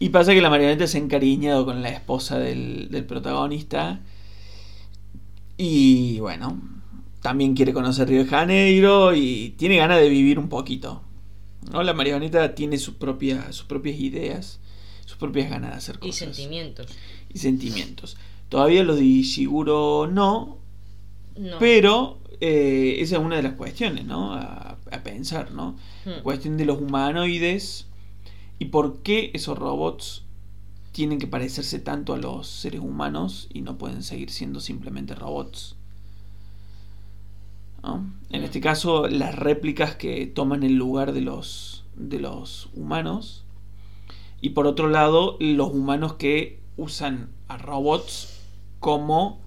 Y 0.00 0.08
pasa 0.08 0.34
que 0.34 0.42
la 0.42 0.50
marioneta 0.50 0.88
se 0.88 0.98
ha 0.98 1.00
encariñado 1.00 1.64
con 1.64 1.80
la 1.80 1.90
esposa 1.90 2.40
del, 2.40 2.88
del 2.90 3.04
protagonista. 3.04 4.00
Y 5.56 6.18
bueno, 6.18 6.60
también 7.22 7.54
quiere 7.54 7.72
conocer 7.72 8.08
Río 8.08 8.24
de 8.24 8.28
Janeiro 8.28 9.14
y 9.14 9.54
tiene 9.56 9.76
ganas 9.76 9.98
de 9.98 10.08
vivir 10.08 10.40
un 10.40 10.48
poquito. 10.48 11.02
¿No? 11.70 11.82
La 11.82 11.92
marioneta 11.94 12.54
tiene 12.54 12.78
su 12.78 12.96
propia, 12.96 13.52
sus 13.52 13.66
propias 13.66 13.98
ideas, 13.98 14.60
sus 15.04 15.16
propias 15.16 15.50
ganas 15.50 15.70
de 15.72 15.76
hacer 15.76 15.96
Y 16.02 16.08
cosas. 16.08 16.18
sentimientos. 16.36 16.86
Y 17.32 17.38
sentimientos. 17.38 18.16
Todavía 18.48 18.82
los 18.84 18.96
de 18.96 19.04
Ishiguro 19.04 20.08
no, 20.10 20.58
No. 21.36 21.58
pero 21.58 22.18
eh, 22.40 22.96
esa 23.00 23.16
es 23.16 23.22
una 23.22 23.36
de 23.36 23.42
las 23.42 23.54
cuestiones, 23.54 24.04
¿no? 24.04 24.34
A, 24.34 24.78
a 24.90 25.02
pensar, 25.02 25.52
¿no? 25.52 25.76
Hmm. 26.04 26.22
cuestión 26.22 26.56
de 26.56 26.64
los 26.64 26.80
humanoides 26.80 27.86
y 28.58 28.66
por 28.66 28.98
qué 29.02 29.30
esos 29.34 29.56
robots 29.58 30.24
tienen 30.92 31.18
que 31.18 31.26
parecerse 31.26 31.78
tanto 31.78 32.12
a 32.12 32.18
los 32.18 32.46
seres 32.48 32.80
humanos 32.80 33.48
y 33.52 33.62
no 33.62 33.78
pueden 33.78 34.02
seguir 34.02 34.30
siendo 34.30 34.60
simplemente 34.60 35.14
robots. 35.14 35.76
¿No? 37.82 38.12
En 38.30 38.42
Mm. 38.42 38.44
este 38.44 38.60
caso, 38.60 39.08
las 39.08 39.34
réplicas 39.34 39.96
que 39.96 40.26
toman 40.26 40.62
el 40.62 40.74
lugar 40.76 41.12
de 41.12 41.20
los, 41.20 41.84
de 41.96 42.20
los 42.20 42.68
humanos. 42.74 43.44
Y 44.40 44.50
por 44.50 44.66
otro 44.66 44.88
lado, 44.88 45.36
los 45.40 45.70
humanos 45.72 46.14
que 46.14 46.60
usan 46.76 47.28
a 47.48 47.58
robots 47.58 48.40
como 48.80 49.40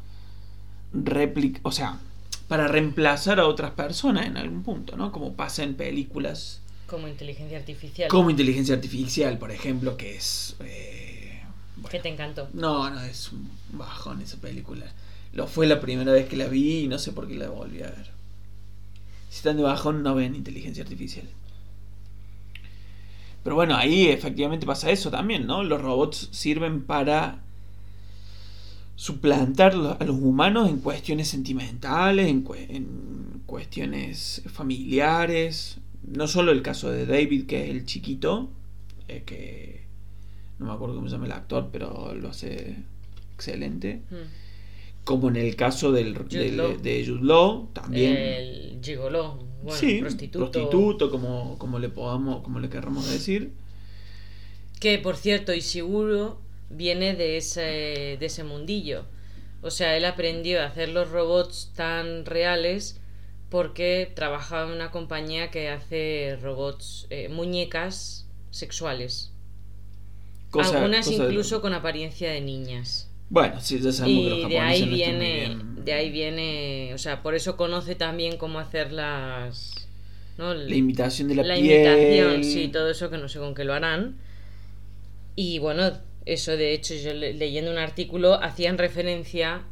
réplica. 0.93 1.59
O 1.63 1.71
sea, 1.71 1.99
para 2.47 2.67
reemplazar 2.67 3.39
a 3.39 3.47
otras 3.47 3.71
personas 3.71 4.25
en 4.27 4.37
algún 4.37 4.63
punto, 4.63 4.95
¿no? 4.97 5.11
Como 5.11 5.33
pasa 5.33 5.63
en 5.63 5.75
películas 5.75 6.61
Como 6.87 7.07
inteligencia 7.07 7.57
artificial. 7.57 8.09
como 8.09 8.29
Inteligencia 8.29 8.75
Artificial, 8.75 9.37
por 9.39 9.51
ejemplo, 9.51 9.97
que 9.97 10.15
es... 10.15 10.55
eh, 10.59 11.41
bueno, 11.77 11.89
Que 11.89 11.99
te 11.99 12.09
encantó. 12.09 12.47
No, 12.53 12.89
no, 12.89 13.01
es 13.01 13.31
un 13.31 13.49
bajón 13.73 14.21
esa 14.21 14.37
película. 14.37 14.85
Lo 15.33 15.47
fue 15.47 15.65
la 15.67 15.81
primera 15.81 16.11
vez 16.13 16.29
que 16.29 16.37
la 16.37 16.47
vi 16.47 16.83
y 16.83 16.87
no 16.87 16.99
sé 16.99 17.11
por 17.11 17.27
qué 17.27 17.35
la 17.35 17.49
volví 17.49 17.81
a 17.81 17.87
ver. 17.87 18.14
Si 19.35 19.39
están 19.39 19.57
de 19.57 19.63
bajón, 19.63 20.01
no 20.01 20.15
ven 20.15 20.33
inteligencia 20.33 20.81
artificial. 20.81 21.27
Pero 23.43 23.57
bueno, 23.57 23.75
ahí 23.75 24.07
efectivamente 24.07 24.65
pasa 24.65 24.89
eso 24.91 25.11
también, 25.11 25.45
¿no? 25.45 25.61
Los 25.61 25.81
robots 25.81 26.29
sirven 26.31 26.83
para 26.83 27.39
suplantar 28.95 29.73
a 29.99 30.05
los 30.05 30.15
humanos 30.15 30.69
en 30.69 30.79
cuestiones 30.79 31.27
sentimentales, 31.27 32.29
en, 32.29 32.45
cue- 32.45 32.65
en 32.69 33.41
cuestiones 33.45 34.41
familiares. 34.47 35.79
No 36.07 36.29
solo 36.29 36.53
el 36.53 36.61
caso 36.61 36.89
de 36.89 37.05
David, 37.05 37.45
que 37.45 37.65
es 37.65 37.71
el 37.71 37.85
chiquito, 37.85 38.49
eh, 39.09 39.23
que 39.25 39.83
no 40.59 40.67
me 40.67 40.71
acuerdo 40.71 40.95
cómo 40.95 41.07
se 41.09 41.15
llama 41.15 41.25
el 41.25 41.33
actor, 41.33 41.67
pero 41.73 42.15
lo 42.15 42.29
hace 42.29 42.77
excelente. 43.33 44.01
Mm. 44.09 44.44
Como 45.05 45.29
en 45.29 45.37
el 45.37 45.55
caso 45.55 45.91
del, 45.93 46.17
Jude 46.17 46.51
del- 46.51 46.81
de 46.81 47.05
Jude 47.07 47.23
Law, 47.23 47.69
también. 47.73 48.15
El 48.17 48.79
gigoló. 48.83 49.39
Bueno, 49.63 49.79
sí, 49.79 49.99
prostituto. 49.99 50.51
prostituto, 50.51 51.09
como, 51.09 51.57
como 51.57 51.79
le 51.79 51.87
podamos, 51.89 52.41
como 52.43 52.59
le 52.59 52.69
querramos 52.69 53.09
decir. 53.09 53.51
Que 54.79 54.99
por 54.99 55.15
cierto, 55.15 55.53
Ishiguro 55.53 56.41
viene 56.69 57.15
de 57.15 57.37
ese, 57.37 57.61
de 58.19 58.25
ese 58.25 58.43
mundillo. 58.43 59.05
O 59.61 59.71
sea, 59.71 59.95
él 59.97 60.05
aprendió 60.05 60.61
a 60.61 60.65
hacer 60.65 60.89
los 60.89 61.09
robots 61.09 61.71
tan 61.75 62.25
reales 62.25 62.99
porque 63.49 64.11
trabajaba 64.15 64.67
en 64.67 64.75
una 64.75 64.91
compañía 64.91 65.49
que 65.49 65.69
hace 65.69 66.37
robots, 66.41 67.07
eh, 67.09 67.29
muñecas 67.29 68.27
sexuales. 68.51 69.31
Cosa- 70.51 70.77
Algunas 70.77 71.05
cosa 71.07 71.23
de- 71.23 71.29
incluso 71.29 71.61
con 71.61 71.73
apariencia 71.73 72.29
de 72.31 72.41
niñas. 72.41 73.09
Bueno, 73.29 73.59
sí, 73.59 73.79
ya 73.79 73.91
sabemos 73.91 74.23
que 74.23 74.29
los 74.29 74.39
Y 74.39 74.41
japoneses 74.41 74.79
de 74.85 74.85
ahí 74.85 74.85
no 74.85 74.95
viene, 74.95 75.33
bien. 75.47 75.85
de 75.85 75.93
ahí 75.93 76.09
viene, 76.11 76.91
o 76.93 76.97
sea, 76.97 77.21
por 77.23 77.35
eso 77.35 77.57
conoce 77.57 77.95
también 77.95 78.37
cómo 78.37 78.59
hacer 78.59 78.91
las, 78.91 79.87
¿no? 80.37 80.53
La 80.53 80.75
imitación 80.75 81.27
de 81.27 81.35
la, 81.35 81.43
la 81.43 81.55
piel. 81.55 81.65
imitación, 81.65 82.43
sí, 82.43 82.67
todo 82.69 82.89
eso 82.89 83.09
que 83.09 83.17
no 83.17 83.27
sé 83.29 83.39
con 83.39 83.55
qué 83.55 83.63
lo 83.63 83.73
harán. 83.73 84.17
Y 85.35 85.59
bueno, 85.59 85.91
eso 86.25 86.55
de 86.57 86.73
hecho, 86.73 86.93
yo 86.95 87.13
le- 87.13 87.33
leyendo 87.33 87.71
un 87.71 87.77
artículo 87.77 88.35
hacían 88.35 88.77
referencia 88.77 89.63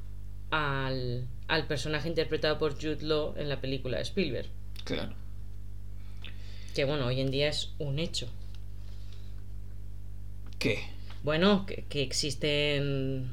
al, 0.51 1.27
al 1.47 1.67
personaje 1.67 2.07
interpretado 2.09 2.57
por 2.59 2.73
Jude 2.75 2.99
Law 3.03 3.35
en 3.37 3.49
la 3.49 3.61
película 3.61 3.97
de 3.97 4.03
Spielberg. 4.03 4.47
Claro. 4.83 5.13
Que 6.75 6.85
bueno, 6.85 7.05
hoy 7.07 7.21
en 7.21 7.31
día 7.31 7.49
es 7.49 7.71
un 7.79 7.99
hecho. 7.99 8.27
¿Qué? 10.59 10.79
Bueno, 11.23 11.65
que, 11.65 11.85
que 11.89 12.01
existen 12.01 13.29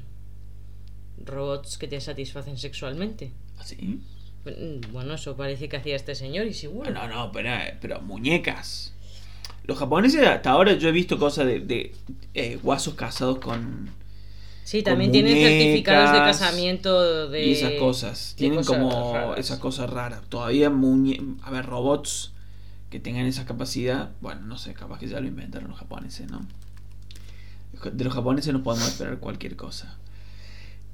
robots 1.24 1.78
que 1.78 1.88
te 1.88 2.00
satisfacen 2.00 2.58
sexualmente. 2.58 3.32
¿Así? 3.58 4.00
Bueno, 4.92 5.14
eso 5.14 5.36
parece 5.36 5.68
que 5.68 5.76
hacía 5.76 5.96
este 5.96 6.14
señor 6.14 6.46
y 6.46 6.54
seguro. 6.54 6.90
No, 6.90 7.06
no, 7.08 7.30
pero, 7.32 7.50
pero 7.80 8.00
muñecas. 8.00 8.94
Los 9.64 9.78
japoneses 9.78 10.26
hasta 10.26 10.50
ahora 10.50 10.72
yo 10.74 10.88
he 10.88 10.92
visto 10.92 11.18
cosas 11.18 11.46
de, 11.46 11.60
de, 11.60 11.94
eh, 12.34 12.58
guasos 12.62 12.94
casados 12.94 13.38
con... 13.38 13.90
Sí, 14.64 14.82
también 14.82 15.10
tienen 15.10 15.36
certificados 15.36 16.12
de 16.12 16.18
casamiento 16.18 17.28
de... 17.28 17.44
y 17.44 17.52
esas 17.52 17.72
cosas. 17.72 18.34
Tienen 18.36 18.58
cosas 18.58 18.78
como 18.78 19.12
raras. 19.12 19.38
esas 19.38 19.58
cosas 19.58 19.90
raras. 19.90 20.22
Todavía 20.28 20.70
muñe 20.70 21.20
a 21.42 21.50
ver, 21.50 21.66
robots 21.66 22.32
que 22.88 23.00
tengan 23.00 23.26
esa 23.26 23.44
capacidad. 23.44 24.10
Bueno, 24.20 24.42
no 24.42 24.58
sé, 24.58 24.72
capaz 24.74 25.00
que 25.00 25.08
ya 25.08 25.20
lo 25.20 25.26
inventaron 25.26 25.68
los 25.70 25.78
japoneses, 25.78 26.30
¿no? 26.30 26.46
De 27.92 28.04
los 28.04 28.14
japoneses 28.14 28.52
no 28.52 28.62
podemos 28.62 28.88
esperar 28.88 29.18
cualquier 29.18 29.56
cosa. 29.56 29.96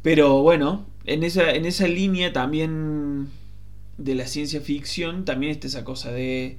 Pero 0.06 0.40
bueno, 0.40 0.86
en 1.04 1.25
esa, 1.25 1.50
en 1.50 1.66
esa 1.66 1.88
línea 1.88 2.32
también 2.32 3.28
de 3.98 4.14
la 4.14 4.28
ciencia 4.28 4.60
ficción, 4.60 5.25
también 5.25 5.50
está 5.50 5.66
esa 5.66 5.82
cosa 5.82 6.12
de 6.12 6.58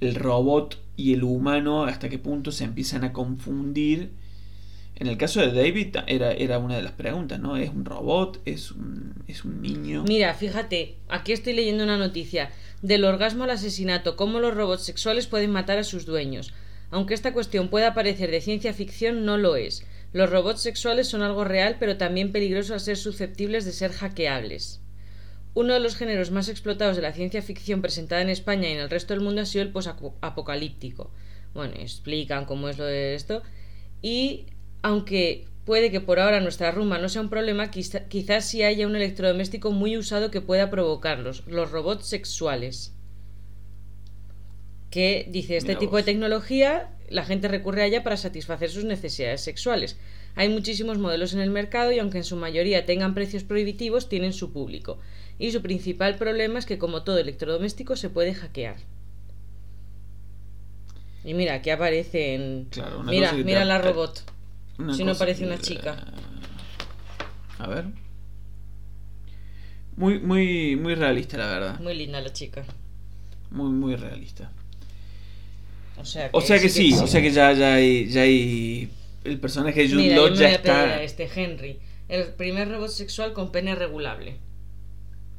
el 0.00 0.16
robot 0.16 0.76
y 0.96 1.14
el 1.14 1.22
humano, 1.22 1.84
hasta 1.84 2.08
qué 2.08 2.18
punto 2.18 2.50
se 2.50 2.64
empiezan 2.64 3.04
a 3.04 3.12
confundir. 3.12 4.10
En 4.96 5.06
el 5.06 5.16
caso 5.18 5.38
de 5.38 5.52
David 5.52 5.98
era, 6.08 6.32
era 6.32 6.58
una 6.58 6.74
de 6.74 6.82
las 6.82 6.90
preguntas, 6.90 7.38
¿no? 7.38 7.56
¿Es 7.56 7.70
un 7.70 7.84
robot? 7.84 8.40
¿Es 8.44 8.72
un, 8.72 9.14
es 9.28 9.44
un 9.44 9.62
niño? 9.62 10.02
Mira, 10.08 10.34
fíjate, 10.34 10.96
aquí 11.08 11.30
estoy 11.30 11.52
leyendo 11.52 11.84
una 11.84 11.96
noticia. 11.96 12.50
Del 12.82 13.04
orgasmo 13.04 13.44
al 13.44 13.50
asesinato, 13.50 14.16
cómo 14.16 14.40
los 14.40 14.52
robots 14.52 14.82
sexuales 14.82 15.28
pueden 15.28 15.52
matar 15.52 15.78
a 15.78 15.84
sus 15.84 16.06
dueños. 16.06 16.52
Aunque 16.90 17.14
esta 17.14 17.32
cuestión 17.32 17.68
pueda 17.68 17.94
parecer 17.94 18.32
de 18.32 18.40
ciencia 18.40 18.72
ficción, 18.74 19.24
no 19.24 19.36
lo 19.36 19.54
es. 19.54 19.86
Los 20.12 20.30
robots 20.30 20.60
sexuales 20.60 21.08
son 21.08 21.22
algo 21.22 21.44
real, 21.44 21.76
pero 21.78 21.96
también 21.96 22.32
peligroso 22.32 22.74
al 22.74 22.80
ser 22.80 22.96
susceptibles 22.96 23.64
de 23.64 23.72
ser 23.72 23.92
hackeables. 23.92 24.80
Uno 25.54 25.74
de 25.74 25.80
los 25.80 25.96
géneros 25.96 26.30
más 26.30 26.48
explotados 26.48 26.96
de 26.96 27.02
la 27.02 27.12
ciencia 27.12 27.42
ficción 27.42 27.80
presentada 27.82 28.22
en 28.22 28.28
España 28.30 28.68
y 28.68 28.72
en 28.72 28.78
el 28.80 28.90
resto 28.90 29.14
del 29.14 29.22
mundo 29.22 29.42
ha 29.42 29.46
sido 29.46 29.62
el 29.62 29.72
posapocalíptico. 29.72 31.10
Bueno, 31.54 31.74
explican 31.78 32.44
cómo 32.44 32.68
es 32.68 32.78
lo 32.78 32.84
de 32.84 33.14
esto. 33.14 33.42
Y 34.02 34.46
aunque 34.82 35.46
puede 35.64 35.90
que 35.90 36.00
por 36.00 36.18
ahora 36.20 36.40
nuestra 36.40 36.70
rumba 36.70 36.98
no 36.98 37.08
sea 37.08 37.22
un 37.22 37.30
problema, 37.30 37.70
quizá- 37.70 38.06
quizás 38.08 38.44
sí 38.46 38.62
haya 38.62 38.86
un 38.86 38.96
electrodoméstico 38.96 39.70
muy 39.72 39.96
usado 39.96 40.30
que 40.30 40.40
pueda 40.40 40.70
provocarlos, 40.70 41.44
los 41.46 41.70
robots 41.70 42.06
sexuales. 42.06 42.94
Que 44.90 45.26
dice, 45.30 45.56
este 45.56 45.74
tipo 45.76 45.96
de 45.96 46.02
tecnología, 46.02 46.90
la 47.10 47.24
gente 47.24 47.48
recurre 47.48 47.82
a 47.82 47.86
ella 47.86 48.02
para 48.02 48.16
satisfacer 48.16 48.70
sus 48.70 48.84
necesidades 48.84 49.42
sexuales. 49.42 49.98
Hay 50.36 50.48
muchísimos 50.48 50.98
modelos 50.98 51.34
en 51.34 51.40
el 51.40 51.50
mercado 51.50 51.90
y 51.92 51.98
aunque 51.98 52.18
en 52.18 52.24
su 52.24 52.36
mayoría 52.36 52.86
tengan 52.86 53.14
precios 53.14 53.42
prohibitivos, 53.42 54.08
tienen 54.08 54.32
su 54.32 54.52
público. 54.52 54.98
Y 55.38 55.50
su 55.50 55.60
principal 55.60 56.16
problema 56.16 56.58
es 56.60 56.66
que 56.66 56.78
como 56.78 57.02
todo 57.02 57.18
electrodoméstico 57.18 57.96
se 57.96 58.10
puede 58.10 58.32
hackear. 58.32 58.76
Y 61.24 61.34
mira, 61.34 61.54
aquí 61.54 61.70
aparecen... 61.70 62.68
Claro, 62.70 63.00
una 63.00 63.10
mira, 63.10 63.30
te 63.30 63.44
mira 63.44 63.64
la 63.64 63.78
robot. 63.78 64.22
Una 64.78 64.94
Si 64.94 65.04
no 65.04 65.14
parece 65.16 65.44
una 65.44 65.58
chica. 65.58 65.96
A 67.58 67.66
ver. 67.66 67.86
Muy, 69.96 70.20
muy, 70.20 70.76
muy 70.76 70.94
realista, 70.94 71.36
la 71.36 71.46
verdad. 71.46 71.80
Muy 71.80 71.94
linda 71.94 72.20
la 72.20 72.32
chica. 72.32 72.64
Muy, 73.50 73.70
muy 73.70 73.96
realista. 73.96 74.50
O 76.00 76.04
sea 76.04 76.30
que, 76.30 76.36
O 76.36 76.40
sea 76.40 76.58
que 76.58 76.68
sí, 76.68 76.92
o 76.94 77.06
sea 77.06 77.20
que 77.22 77.30
ya, 77.30 77.52
ya 77.52 77.74
hay, 77.74 78.08
ya 78.08 78.22
hay. 78.22 78.90
El 79.24 79.38
personaje 79.38 79.82
de 79.82 79.88
Jude 79.88 80.02
Mira, 80.02 80.16
Law 80.16 80.28
yo 80.28 80.34
me 80.34 80.38
ya 80.40 80.46
voy 80.48 80.54
a 80.56 80.62
pedir 80.62 80.74
está. 80.76 80.94
a 80.94 81.02
este 81.02 81.30
Henry. 81.34 81.78
El 82.08 82.24
primer 82.34 82.68
robot 82.70 82.88
sexual 82.90 83.32
con 83.32 83.52
pene 83.52 83.74
regulable. 83.74 84.38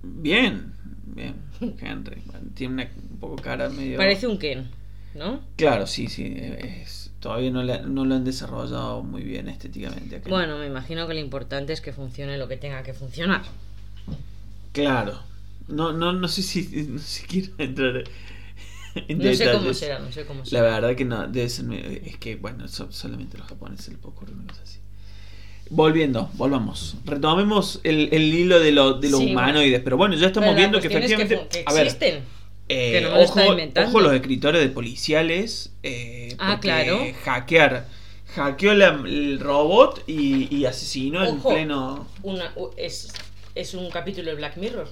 Bien, 0.04 0.74
bien. 1.06 1.36
Henry. 1.82 2.22
Tiene 2.56 2.74
una 2.74 2.90
un 3.12 3.18
poco 3.20 3.36
cara 3.38 3.70
medio. 3.70 3.98
Parece 3.98 4.28
un 4.28 4.38
Ken, 4.38 4.70
¿no? 5.16 5.42
Claro, 5.58 5.86
sí, 5.88 6.08
sí. 6.08 6.34
es- 6.38 7.00
Todavía 7.20 7.52
no, 7.52 7.62
le- 7.62 7.84
no 7.84 8.04
lo 8.04 8.16
han 8.16 8.24
desarrollado 8.26 9.04
muy 9.04 9.22
bien 9.24 9.48
estéticamente. 9.48 10.16
acá. 10.16 10.30
Bueno, 10.30 10.58
me 10.58 10.66
imagino 10.66 11.08
que 11.08 11.14
lo 11.14 11.20
importante 11.20 11.72
es 11.72 11.80
que 11.80 11.94
funcione 11.94 12.38
lo 12.40 12.48
que 12.48 12.58
tenga 12.58 12.82
que 12.82 12.94
funcionar. 12.96 13.44
Claro. 14.72 15.20
No, 15.68 15.94
no, 15.94 16.14
no 16.14 16.28
sé 16.28 16.42
si, 16.42 16.64
no 16.90 17.00
sé 17.00 17.22
si 17.22 17.28
quiero 17.28 17.54
entrar 17.60 18.04
en 18.96 19.18
No 19.24 19.34
sé 19.34 19.52
cómo 19.52 19.74
será, 19.74 20.00
no 20.00 20.12
sé 20.12 20.26
cómo 20.26 20.40
La 20.42 20.46
será. 20.46 20.62
verdad 20.64 20.96
que 20.96 21.06
no, 21.06 21.28
ser 21.50 21.66
medio- 21.66 21.90
es 22.04 22.18
que 22.18 22.36
bueno, 22.36 22.68
so- 22.68 22.92
solamente 22.92 23.38
los 23.38 23.48
japoneses 23.48 23.90
les 23.90 23.98
puede 23.98 24.16
ocurrir 24.16 24.36
cosa 24.48 24.62
así. 24.64 24.80
Volviendo, 25.70 26.30
volvamos. 26.34 26.98
Retomemos 27.06 27.80
el, 27.84 28.10
el 28.12 28.24
hilo 28.34 28.60
de 28.60 28.72
lo, 28.74 28.96
de 28.96 29.10
lo 29.10 29.20
Sí, 29.20 29.32
humanoide. 29.32 29.80
Pero 29.80 29.96
bueno, 29.96 30.16
ya 30.16 30.28
estamos 30.28 30.48
Pero 30.50 30.54
la 30.54 30.58
viendo 30.60 30.82
que 30.82 30.88
efectivamente. 30.88 31.38
fu- 31.38 31.48
que 31.50 31.64
a 31.66 31.74
ver, 31.74 31.86
existen. 31.88 32.24
eh, 32.68 32.92
que 32.92 33.02
no 33.02 33.12
me 33.12 33.16
lo 33.18 33.22
ojo, 33.24 33.40
ojo 33.86 34.00
los 34.02 34.14
escritores 34.14 34.62
de 34.62 34.68
policiales. 34.70 35.72
eh, 35.84 36.36
Ah, 36.40 36.60
claro. 36.60 37.00
Hackear. 37.24 37.88
Hackeó 38.36 38.74
la- 38.74 39.02
el 39.06 39.40
robot 39.40 40.04
y, 40.08 40.54
y 40.54 40.66
asesinó 40.66 41.24
en 41.24 41.38
Ojo. 41.38 41.50
pleno. 41.50 42.08
Una, 42.24 42.54
es, 42.76 43.14
es 43.56 43.74
un 43.74 43.90
capítulo 43.92 44.30
de 44.30 44.36
Black 44.36 44.58
Mirror. 44.58 44.90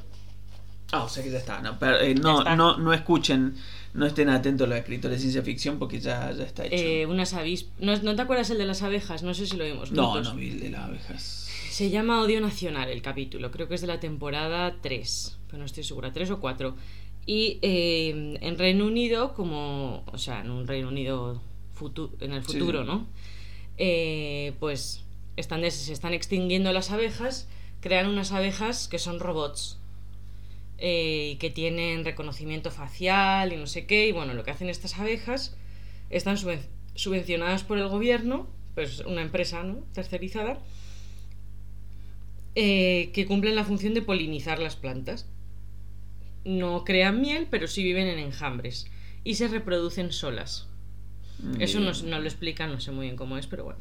Ah, 0.91 1.03
o 1.03 1.09
sea 1.09 1.23
que 1.23 1.29
ya 1.31 1.37
está. 1.39 1.61
No, 1.61 1.77
pero, 1.77 1.99
eh, 1.99 2.15
no, 2.15 2.39
está. 2.39 2.55
no, 2.55 2.77
no 2.77 2.93
escuchen, 2.93 3.55
no 3.99 4.05
estén 4.05 4.29
atentos 4.29 4.67
los 4.67 4.77
escritores 4.77 5.17
de 5.17 5.21
ciencia 5.21 5.43
ficción 5.43 5.77
porque 5.77 5.99
ya, 5.99 6.31
ya 6.31 6.45
está 6.45 6.65
hecho. 6.65 6.75
Eh, 6.75 7.05
unas 7.05 7.33
avis... 7.33 7.67
¿No, 7.79 7.95
¿No 7.97 8.15
te 8.15 8.21
acuerdas 8.21 8.49
el 8.49 8.57
de 8.57 8.65
las 8.65 8.81
abejas? 8.81 9.23
No 9.23 9.33
sé 9.33 9.45
si 9.45 9.57
lo 9.57 9.65
vimos. 9.65 9.91
no, 9.91 10.13
juntos. 10.13 10.33
no 10.33 10.39
vi 10.39 10.51
el 10.51 10.59
de 10.61 10.69
las 10.69 10.85
abejas. 10.85 11.49
Se 11.69 11.89
llama 11.89 12.21
Odio 12.21 12.41
Nacional 12.41 12.89
el 12.89 13.01
capítulo, 13.01 13.51
creo 13.51 13.67
que 13.67 13.75
es 13.75 13.81
de 13.81 13.87
la 13.87 13.99
temporada 13.99 14.77
3, 14.81 15.37
pero 15.47 15.59
no 15.59 15.65
estoy 15.65 15.83
segura, 15.83 16.11
3 16.11 16.31
o 16.31 16.39
4. 16.39 16.75
Y 17.25 17.59
eh, 17.61 18.37
en 18.41 18.57
Reino 18.57 18.85
Unido, 18.85 19.33
como, 19.33 20.03
o 20.07 20.17
sea, 20.17 20.41
en 20.41 20.49
un 20.49 20.65
Reino 20.65 20.87
Unido 20.87 21.41
en 22.19 22.33
el 22.33 22.41
futuro, 22.41 22.81
sí. 22.81 22.87
¿no? 22.87 23.07
Eh, 23.77 24.53
pues 24.59 25.03
están 25.37 25.61
se 25.71 25.93
están 25.93 26.13
extinguiendo 26.13 26.73
las 26.73 26.91
abejas, 26.91 27.47
crean 27.79 28.07
unas 28.07 28.31
abejas 28.31 28.87
que 28.87 28.99
son 28.99 29.19
robots. 29.19 29.78
Eh, 30.81 31.31
y 31.33 31.35
que 31.37 31.49
tienen 31.49 32.05
reconocimiento 32.05 32.71
facial 32.71 33.53
y 33.53 33.57
no 33.57 33.67
sé 33.67 33.85
qué. 33.85 34.07
Y 34.07 34.11
bueno, 34.11 34.33
lo 34.33 34.43
que 34.43 34.51
hacen 34.51 34.69
estas 34.69 34.97
abejas 34.97 35.57
están 36.09 36.37
subvencionadas 36.37 37.63
por 37.63 37.77
el 37.77 37.87
gobierno, 37.87 38.47
pues 38.75 38.99
una 39.01 39.21
empresa 39.21 39.63
¿no? 39.63 39.83
tercerizada, 39.93 40.59
eh, 42.55 43.11
que 43.13 43.25
cumplen 43.25 43.55
la 43.55 43.63
función 43.63 43.93
de 43.93 44.01
polinizar 44.01 44.59
las 44.59 44.75
plantas. 44.75 45.27
No 46.45 46.85
crean 46.85 47.21
miel, 47.21 47.47
pero 47.51 47.67
sí 47.67 47.83
viven 47.83 48.07
en 48.07 48.19
enjambres 48.19 48.87
y 49.23 49.35
se 49.35 49.47
reproducen 49.47 50.11
solas. 50.11 50.67
Eso 51.59 51.79
no, 51.79 51.91
no, 51.93 52.19
lo 52.19 52.25
explican, 52.25 52.71
no 52.71 52.81
sé 52.81 52.91
muy 52.91 53.05
bien 53.05 53.15
cómo 53.15 53.37
es, 53.37 53.47
pero 53.47 53.63
bueno. 53.63 53.79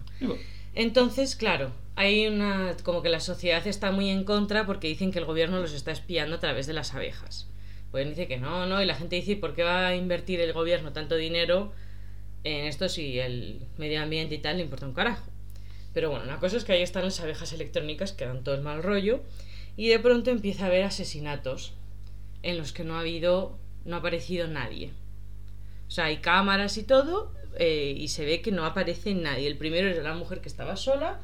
Entonces, 0.74 1.36
claro, 1.36 1.72
hay 1.96 2.26
una. 2.26 2.76
como 2.84 3.02
que 3.02 3.08
la 3.08 3.20
sociedad 3.20 3.66
está 3.66 3.90
muy 3.90 4.08
en 4.10 4.24
contra 4.24 4.66
porque 4.66 4.88
dicen 4.88 5.10
que 5.10 5.18
el 5.18 5.24
gobierno 5.24 5.60
los 5.60 5.72
está 5.72 5.90
espiando 5.90 6.36
a 6.36 6.40
través 6.40 6.66
de 6.66 6.72
las 6.72 6.94
abejas. 6.94 7.48
Pues 7.90 8.08
dice 8.08 8.28
que 8.28 8.36
no, 8.36 8.66
no, 8.66 8.82
y 8.82 8.86
la 8.86 8.94
gente 8.94 9.16
dice, 9.16 9.36
¿por 9.36 9.54
qué 9.54 9.62
va 9.64 9.88
a 9.88 9.96
invertir 9.96 10.40
el 10.40 10.52
gobierno 10.52 10.92
tanto 10.92 11.16
dinero 11.16 11.72
en 12.44 12.66
esto 12.66 12.88
si 12.88 13.18
el 13.18 13.66
medio 13.78 14.02
ambiente 14.02 14.34
y 14.36 14.38
tal 14.38 14.58
le 14.58 14.62
importa 14.62 14.86
un 14.86 14.94
carajo? 14.94 15.28
Pero 15.94 16.10
bueno, 16.10 16.26
la 16.26 16.38
cosa 16.38 16.56
es 16.56 16.64
que 16.64 16.72
ahí 16.72 16.82
están 16.82 17.04
las 17.04 17.18
abejas 17.20 17.52
electrónicas 17.52 18.12
que 18.12 18.26
dan 18.26 18.44
todo 18.44 18.54
el 18.54 18.60
mal 18.60 18.82
rollo 18.82 19.22
y 19.76 19.88
de 19.88 19.98
pronto 19.98 20.30
empieza 20.30 20.64
a 20.64 20.66
haber 20.68 20.84
asesinatos 20.84 21.72
en 22.42 22.58
los 22.58 22.72
que 22.72 22.84
no 22.84 22.96
ha 22.96 23.00
habido, 23.00 23.58
no 23.84 23.96
ha 23.96 23.98
aparecido 24.00 24.46
nadie. 24.46 24.92
O 25.88 25.90
sea, 25.90 26.04
hay 26.04 26.18
cámaras 26.18 26.76
y 26.76 26.84
todo 26.84 27.32
eh, 27.58 27.94
y 27.96 28.08
se 28.08 28.24
ve 28.24 28.40
que 28.40 28.52
no 28.52 28.64
aparece 28.64 29.14
nadie. 29.14 29.46
El 29.46 29.56
primero 29.56 29.88
era 29.88 30.02
la 30.02 30.14
mujer 30.14 30.40
que 30.40 30.48
estaba 30.48 30.76
sola 30.76 31.20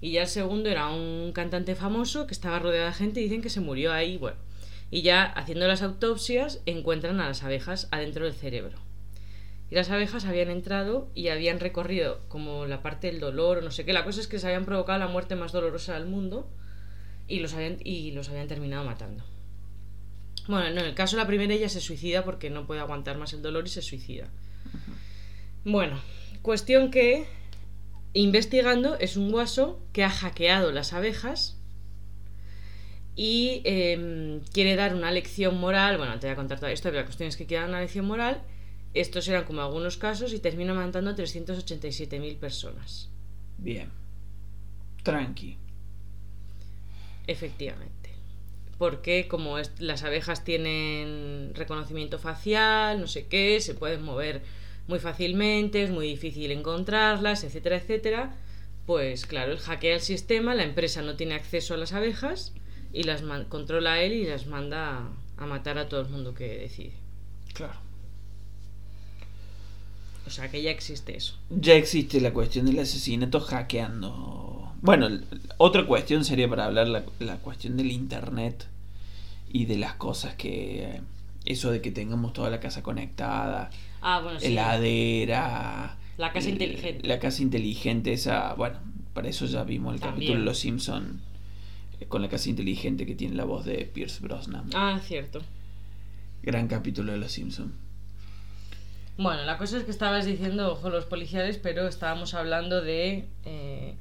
y 0.00 0.12
ya 0.12 0.22
el 0.22 0.28
segundo 0.28 0.68
era 0.68 0.88
un 0.88 1.32
cantante 1.32 1.74
famoso 1.74 2.26
que 2.26 2.34
estaba 2.34 2.58
rodeado 2.58 2.86
de 2.86 2.92
gente 2.92 3.20
y 3.20 3.24
dicen 3.24 3.42
que 3.42 3.50
se 3.50 3.60
murió 3.60 3.92
ahí. 3.92 4.16
Bueno, 4.16 4.36
y 4.90 5.02
ya 5.02 5.24
haciendo 5.24 5.66
las 5.66 5.82
autopsias 5.82 6.60
encuentran 6.66 7.20
a 7.20 7.26
las 7.26 7.42
abejas 7.42 7.88
adentro 7.90 8.24
del 8.24 8.34
cerebro. 8.34 8.78
Y 9.70 9.74
las 9.74 9.90
abejas 9.90 10.26
habían 10.26 10.50
entrado 10.50 11.08
y 11.14 11.28
habían 11.28 11.60
recorrido 11.60 12.20
como 12.28 12.66
la 12.66 12.82
parte 12.82 13.06
del 13.06 13.20
dolor 13.20 13.58
o 13.58 13.62
no 13.62 13.70
sé 13.70 13.86
qué. 13.86 13.92
La 13.92 14.04
cosa 14.04 14.20
es 14.20 14.26
que 14.26 14.38
se 14.38 14.46
habían 14.46 14.66
provocado 14.66 14.98
la 14.98 15.08
muerte 15.08 15.34
más 15.34 15.52
dolorosa 15.52 15.94
del 15.94 16.06
mundo 16.06 16.50
y 17.26 17.40
los 17.40 17.54
habían, 17.54 17.78
y 17.82 18.10
los 18.10 18.28
habían 18.28 18.48
terminado 18.48 18.84
matando. 18.84 19.24
Bueno, 20.46 20.66
en 20.66 20.78
el 20.78 20.94
caso 20.94 21.16
de 21.16 21.22
la 21.22 21.28
primera 21.28 21.54
ella 21.54 21.68
se 21.68 21.80
suicida 21.80 22.24
porque 22.24 22.50
no 22.50 22.66
puede 22.66 22.80
aguantar 22.80 23.16
más 23.16 23.32
el 23.32 23.40
dolor 23.40 23.64
y 23.64 23.70
se 23.70 23.80
suicida. 23.80 24.28
Bueno, 25.64 26.00
cuestión 26.42 26.90
que 26.90 27.26
investigando 28.14 28.98
es 28.98 29.16
un 29.16 29.30
guaso 29.30 29.80
que 29.92 30.04
ha 30.04 30.10
hackeado 30.10 30.72
las 30.72 30.92
abejas 30.92 31.56
y 33.14 33.62
em, 33.64 34.40
quiere 34.52 34.74
dar 34.74 34.94
una 34.94 35.12
lección 35.12 35.58
moral. 35.58 35.98
Bueno, 35.98 36.18
te 36.18 36.26
voy 36.26 36.32
a 36.32 36.36
contar 36.36 36.58
toda 36.58 36.72
esto, 36.72 36.88
pero 36.88 37.00
la 37.00 37.04
cuestión 37.04 37.28
es 37.28 37.36
que 37.36 37.46
quiere 37.46 37.62
dar 37.62 37.70
una 37.70 37.80
lección 37.80 38.06
moral. 38.06 38.42
Estos 38.94 39.28
eran 39.28 39.44
como 39.44 39.62
algunos 39.62 39.96
casos 39.96 40.32
y 40.32 40.38
termina 40.38 40.74
matando 40.74 41.10
a 41.10 41.14
387.000 41.14 42.36
personas. 42.38 43.08
Bien. 43.58 43.90
Tranqui. 45.02 45.58
Efectivamente. 47.26 48.10
Porque 48.78 49.28
como 49.28 49.56
las 49.78 50.02
abejas 50.02 50.44
tienen 50.44 51.52
reconocimiento 51.54 52.18
facial, 52.18 53.00
no 53.00 53.06
sé 53.06 53.26
qué, 53.28 53.60
se 53.60 53.74
pueden 53.74 54.02
mover 54.02 54.42
muy 54.86 54.98
fácilmente, 54.98 55.82
es 55.82 55.90
muy 55.90 56.06
difícil 56.08 56.50
encontrarlas, 56.50 57.44
etcétera, 57.44 57.76
etcétera, 57.76 58.36
pues 58.86 59.26
claro, 59.26 59.52
él 59.52 59.58
hackea 59.58 59.94
el 59.94 60.00
sistema, 60.00 60.54
la 60.54 60.64
empresa 60.64 61.02
no 61.02 61.16
tiene 61.16 61.34
acceso 61.34 61.74
a 61.74 61.76
las 61.76 61.92
abejas 61.92 62.52
y 62.92 63.04
las 63.04 63.22
controla 63.48 64.02
él 64.02 64.12
y 64.12 64.26
las 64.26 64.46
manda 64.46 65.08
a, 65.36 65.46
matar 65.46 65.78
a 65.78 65.88
todo 65.88 66.00
el 66.00 66.08
mundo 66.08 66.34
que 66.34 66.58
decide. 66.58 66.92
Claro. 67.54 67.74
O 70.26 70.30
sea 70.30 70.50
que 70.50 70.62
ya 70.62 70.70
existe 70.70 71.16
eso. 71.16 71.36
Ya 71.50 71.74
existe 71.74 72.20
la 72.20 72.32
cuestión 72.32 72.66
del 72.66 72.78
asesinato 72.78 73.40
hackeando. 73.40 74.72
Bueno, 74.80 75.08
otra 75.58 75.86
cuestión 75.86 76.24
sería 76.24 76.48
para 76.48 76.66
hablar 76.66 76.88
la, 76.88 77.04
la 77.18 77.38
cuestión 77.38 77.76
del 77.76 77.90
internet 77.90 78.66
y 79.48 79.66
de 79.66 79.76
las 79.76 79.94
cosas 79.94 80.34
que... 80.34 81.00
Eso 81.44 81.72
de 81.72 81.80
que 81.80 81.90
tengamos 81.90 82.32
toda 82.32 82.50
la 82.50 82.60
casa 82.60 82.84
conectada 82.84 83.70
Ah, 84.02 84.20
bueno, 84.20 84.40
sí. 84.40 84.46
Heladera. 84.46 85.96
La 86.18 86.32
casa 86.32 86.50
inteligente. 86.50 87.08
La 87.08 87.18
casa 87.18 87.42
inteligente, 87.42 88.12
esa. 88.12 88.54
Bueno, 88.54 88.78
para 89.14 89.28
eso 89.28 89.46
ya 89.46 89.64
vimos 89.64 89.94
el 89.94 90.00
capítulo 90.00 90.38
de 90.38 90.44
Los 90.44 90.58
Simpson 90.58 91.20
eh, 92.00 92.06
con 92.06 92.20
la 92.20 92.28
casa 92.28 92.50
inteligente 92.50 93.06
que 93.06 93.14
tiene 93.14 93.36
la 93.36 93.44
voz 93.44 93.64
de 93.64 93.84
Pierce 93.86 94.20
Brosnan. 94.20 94.70
Ah, 94.74 95.00
cierto. 95.02 95.40
Gran 96.42 96.68
capítulo 96.68 97.12
de 97.12 97.18
Los 97.18 97.32
Simpson. 97.32 97.72
Bueno, 99.16 99.44
la 99.44 99.58
cosa 99.58 99.78
es 99.78 99.84
que 99.84 99.90
estabas 99.90 100.24
diciendo, 100.24 100.72
ojo, 100.72 100.90
los 100.90 101.04
policiales, 101.04 101.58
pero 101.58 101.86
estábamos 101.86 102.34
hablando 102.34 102.80
de. 102.80 103.26
Eh, 103.44 103.94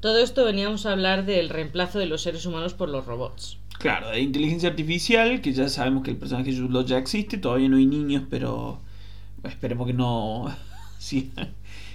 todo 0.00 0.18
esto 0.18 0.44
veníamos 0.44 0.86
a 0.86 0.92
hablar 0.92 1.24
del 1.26 1.48
reemplazo 1.48 1.98
de 1.98 2.06
los 2.06 2.22
seres 2.22 2.44
humanos 2.46 2.74
por 2.74 2.88
los 2.88 3.06
robots. 3.06 3.58
Claro, 3.78 4.10
de 4.10 4.20
inteligencia 4.20 4.68
artificial, 4.68 5.40
que 5.40 5.52
ya 5.52 5.68
sabemos 5.68 6.04
que 6.04 6.10
el 6.10 6.16
personaje 6.16 6.52
de 6.52 6.60
Jude 6.60 6.84
ya 6.84 6.98
existe, 6.98 7.38
todavía 7.38 7.68
no 7.68 7.76
hay 7.76 7.86
niños, 7.86 8.24
pero 8.28 8.80
Esperemos 9.44 9.86
que 9.86 9.92
no. 9.92 10.54
sí, 10.98 11.32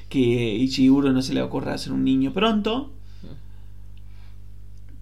que 0.10 0.20
Ichiguro 0.56 1.12
no 1.12 1.22
se 1.22 1.34
le 1.34 1.42
ocurra 1.42 1.74
hacer 1.74 1.94
un 1.94 2.04
niño 2.04 2.34
pronto. 2.34 2.94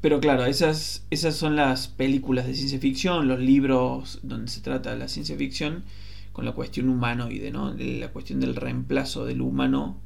Pero 0.01 0.19
claro, 0.19 0.45
esas, 0.45 1.03
esas 1.09 1.35
son 1.35 1.55
las 1.55 1.87
películas 1.87 2.45
de 2.45 2.53
ciencia 2.53 2.79
ficción, 2.79 3.27
los 3.27 3.39
libros 3.39 4.19
donde 4.21 4.51
se 4.51 4.61
trata 4.61 4.95
la 4.95 5.07
ciencia 5.07 5.35
ficción 5.35 5.83
con 6.31 6.45
la 6.45 6.51
cuestión 6.51 6.89
humanoide, 6.89 7.49
¿no? 7.49 7.73
La 7.73 8.09
cuestión 8.09 8.39
del 8.39 8.55
reemplazo 8.55 9.25
del 9.25 9.41
humano. 9.41 9.99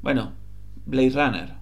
Bueno, 0.00 0.32
Blade 0.86 1.10
Runner. 1.10 1.54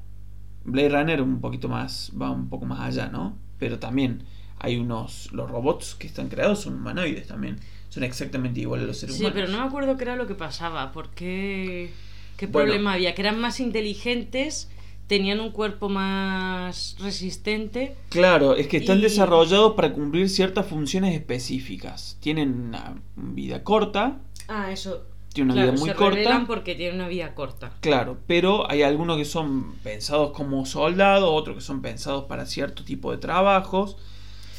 Blade 0.64 0.88
Runner 0.90 1.22
un 1.22 1.40
poquito 1.40 1.68
más, 1.68 2.12
va 2.20 2.30
un 2.30 2.48
poco 2.48 2.66
más 2.66 2.80
allá, 2.80 3.08
¿no? 3.08 3.36
Pero 3.58 3.80
también 3.80 4.22
hay 4.60 4.76
unos, 4.76 5.32
los 5.32 5.50
robots 5.50 5.96
que 5.96 6.06
están 6.06 6.28
creados 6.28 6.60
son 6.60 6.74
humanoides 6.74 7.26
también 7.26 7.58
son 7.92 8.04
exactamente 8.04 8.58
iguales 8.58 8.84
a 8.84 8.86
los 8.86 8.96
seres 8.96 9.16
humanos. 9.16 9.34
Sí, 9.34 9.38
pero 9.38 9.52
no 9.52 9.62
me 9.62 9.68
acuerdo 9.68 9.98
qué 9.98 10.04
era 10.04 10.16
lo 10.16 10.26
que 10.26 10.34
pasaba, 10.34 10.92
por 10.92 11.10
qué, 11.10 11.90
qué 12.38 12.48
problema 12.48 12.94
había, 12.94 13.14
que 13.14 13.20
eran 13.20 13.38
más 13.38 13.60
inteligentes, 13.60 14.70
tenían 15.08 15.40
un 15.40 15.50
cuerpo 15.50 15.90
más 15.90 16.96
resistente. 17.00 17.94
Claro, 18.08 18.56
es 18.56 18.66
que 18.68 18.78
están 18.78 19.02
desarrollados 19.02 19.74
para 19.74 19.92
cumplir 19.92 20.30
ciertas 20.30 20.66
funciones 20.66 21.14
específicas. 21.14 22.16
Tienen 22.20 22.68
una 22.68 22.94
vida 23.14 23.62
corta. 23.62 24.20
Ah, 24.48 24.72
eso. 24.72 25.04
Tienen 25.34 25.52
una 25.52 25.64
vida 25.64 25.72
muy 25.72 25.90
se 25.90 25.94
corta. 25.94 26.44
porque 26.46 26.74
tienen 26.74 26.94
una 26.94 27.08
vida 27.08 27.34
corta. 27.34 27.74
Claro, 27.80 28.16
pero 28.26 28.70
hay 28.70 28.80
algunos 28.84 29.18
que 29.18 29.26
son 29.26 29.74
pensados 29.82 30.32
como 30.32 30.64
soldados, 30.64 31.28
otros 31.30 31.56
que 31.56 31.62
son 31.62 31.82
pensados 31.82 32.24
para 32.24 32.46
cierto 32.46 32.84
tipo 32.84 33.12
de 33.12 33.18
trabajos. 33.18 33.98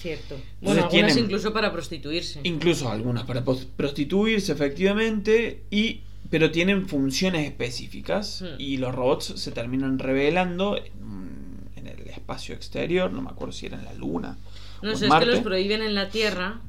Cierto. 0.04 0.38
Bueno, 0.60 0.84
algunas 0.84 1.16
incluso 1.16 1.54
para 1.54 1.72
prostituirse. 1.72 2.42
Incluso 2.44 2.90
algunas 2.90 3.24
para 3.24 3.42
prostituirse, 3.46 4.52
efectivamente, 4.52 5.62
y 5.72 6.02
pero 6.30 6.52
tienen 6.52 6.90
funciones 6.90 7.48
específicas 7.48 8.42
hmm. 8.42 8.56
y 8.60 8.76
los 8.78 8.94
robots 8.94 9.34
se 9.38 9.52
terminan 9.54 10.00
revelando 10.00 10.76
en, 10.76 11.88
el 11.88 12.08
espacio 12.10 12.54
exterior, 12.54 13.14
no 13.14 13.22
me 13.22 13.30
acuerdo 13.30 13.54
si 13.54 13.68
era 13.68 13.78
en 13.78 13.86
la 13.86 13.94
Luna. 13.94 14.38
No 14.82 14.94
sé, 14.98 15.08
es 15.08 15.14
que 15.14 15.26
los 15.26 15.40
prohíben 15.40 15.82
en 15.82 15.96
la 15.96 16.10
Tierra 16.10 16.60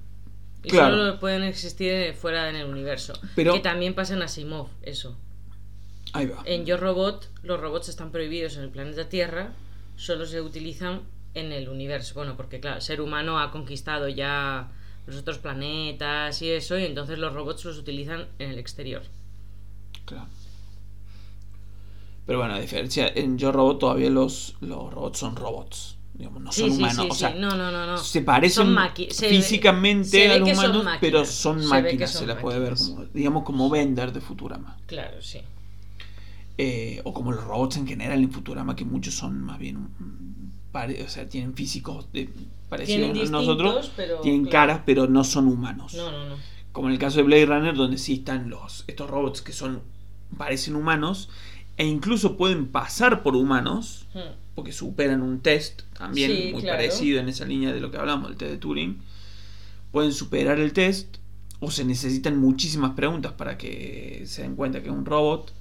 y 0.63 0.71
solo 0.71 1.19
pueden 1.19 1.43
existir 1.43 2.15
fuera 2.15 2.49
en 2.51 2.55
el 2.55 2.67
universo. 2.67 3.15
Pero, 3.35 3.55
que 3.55 3.61
también 3.61 3.95
pasa 3.95 4.15
en 4.15 4.23
Asimov, 4.23 4.69
eso. 4.83 5.17
Ahí 6.13 6.27
va. 6.27 6.45
En 6.45 6.67
Yo 6.67 6.77
Robot, 6.77 7.29
los 7.43 7.61
robots 7.61 7.89
están 7.89 8.13
prohibidos 8.13 8.57
en 8.57 8.63
el 8.63 8.71
planeta 8.71 9.09
Tierra, 9.09 9.55
solo 9.97 10.25
se 10.25 10.41
utilizan 10.41 11.03
en 11.35 11.53
el 11.53 11.69
universo. 11.69 12.15
Bueno, 12.15 12.37
porque 12.37 12.61
claro, 12.61 12.77
el 12.77 12.83
ser 12.83 13.01
humano 13.01 13.39
ha 13.39 13.51
conquistado 13.51 14.09
ya 14.09 14.73
los 15.07 15.17
otros 15.17 15.39
planetas 15.39 16.41
y 16.43 16.51
eso, 16.51 16.79
y 16.79 16.85
entonces 16.85 17.19
los 17.19 17.35
robots 17.35 17.65
los 17.65 17.79
utilizan 17.79 18.29
en 18.39 18.51
el 18.51 18.59
exterior. 18.59 19.03
Claro. 20.07 20.27
Pero 22.27 22.39
bueno, 22.39 22.55
a 22.55 22.61
diferencia, 22.61 23.07
en 23.15 23.37
Yo 23.37 23.53
Robot 23.53 23.79
todavía 23.79 24.09
los, 24.09 24.57
los 24.61 24.93
robots 24.93 25.19
son 25.19 25.37
robots. 25.37 25.99
Digamos, 26.15 26.43
no 26.43 26.53
son 26.53 26.71
humanos. 26.71 27.07
o 27.11 27.15
sea, 27.15 27.35
no, 27.35 27.57
no, 27.57 27.73
no, 27.73 27.99
Se 27.99 28.23
parecen 28.23 28.75
físicamente 29.11 30.31
a 30.31 30.39
los 30.39 30.49
humanos, 30.53 30.87
pero 31.01 31.25
son 31.25 31.67
máquinas. 31.67 32.13
Se, 32.13 32.25
las 32.25 32.39
puede 32.39 32.61
ver 32.61 32.75
como, 32.77 33.05
digamos, 33.07 33.43
como 33.43 33.69
Bender 33.69 34.13
de 34.13 34.21
Futurama. 34.21 34.79
Claro, 34.87 35.21
sí. 35.21 35.41
Eh, 36.57 37.01
o 37.03 37.13
como 37.13 37.33
los 37.33 37.43
robots 37.43 37.79
en 37.79 37.87
general 37.89 38.23
en 38.23 38.31
Futurama, 38.31 38.77
que 38.77 38.85
muchos 38.85 39.15
son 39.15 39.43
más 39.43 39.59
bien 39.59 39.89
o 40.75 41.09
sea, 41.09 41.29
tienen 41.29 41.55
físicos 41.55 42.13
de, 42.13 42.29
parecidos 42.69 43.29
a 43.29 43.31
nosotros, 43.31 43.93
tienen 44.23 44.47
caras, 44.47 44.81
pero 44.85 45.07
no 45.07 45.25
son 45.25 45.49
humanos. 45.49 45.95
No, 45.95 46.11
no, 46.11 46.29
no. 46.29 46.37
Como 46.73 46.89
en 46.89 46.95
el 46.95 46.99
caso 46.99 47.19
de 47.19 47.23
Blade 47.23 47.47
Runner, 47.47 47.75
donde 47.75 47.99
sí 47.99 48.15
están 48.15 48.51
los, 48.51 48.85
estos 48.89 49.09
robots 49.09 49.43
que 49.43 49.53
son 49.53 49.81
parecen 50.37 50.75
humanos 50.75 51.29
e 51.77 51.87
incluso 51.87 52.37
pueden 52.37 52.67
pasar 52.69 53.23
por 53.23 53.37
humanos, 53.37 54.07
hmm. 54.15 54.55
porque 54.55 54.73
superan 54.73 55.23
un 55.23 55.41
test 55.41 55.83
también 55.97 56.53
muy 56.53 56.63
parecido 56.63 57.21
en 57.21 57.29
esa 57.29 57.45
línea 57.45 57.73
de 57.73 57.81
lo 57.81 57.91
que 57.91 57.97
hablamos, 57.97 58.31
el 58.31 58.37
test 58.37 58.53
de 58.53 58.59
Turing. 58.59 58.99
pueden 59.91 60.13
superar 60.13 60.59
el 60.59 60.73
test 60.73 61.17
o 61.61 61.71
se 61.71 61.85
necesitan 61.85 62.39
muchísimas 62.39 62.93
preguntas 62.93 63.33
para 63.33 63.57
que 63.57 64.25
se 64.27 64.43
den 64.43 64.55
cuenta 64.55 64.83
que 64.83 64.89
es 64.89 64.95
un 64.95 65.05
robot. 65.05 65.53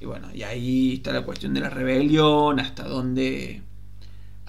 Y 0.00 0.04
bueno, 0.04 0.28
y 0.34 0.42
ahí 0.42 0.94
está 0.94 1.12
la 1.12 1.22
cuestión 1.22 1.54
de 1.54 1.60
la 1.60 1.70
rebelión, 1.70 2.58
hasta 2.58 2.88
dónde 2.88 3.62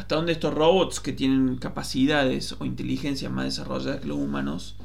hasta 0.04 0.16
dónde 0.16 0.34
estos 0.34 0.54
robots 0.54 1.00
que 1.00 1.14
tienen 1.14 1.56
capacidades 1.56 2.58
o 2.60 2.66
inteligencia 2.66 3.30
más 3.30 3.46
desarrolladas 3.46 4.02
que 4.02 4.08
los 4.08 4.18
humanos 4.18 4.76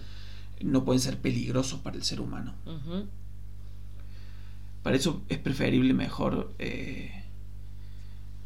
no 0.60 0.84
pueden 0.84 1.00
ser 1.00 1.18
peligrosos 1.18 1.80
para 1.80 1.96
el 1.96 2.04
ser 2.04 2.20
humano. 2.20 2.54
Para 4.84 4.94
eso 4.94 5.20
es 5.28 5.38
preferible 5.38 5.92
mejor 5.92 6.54
eh, 6.60 7.24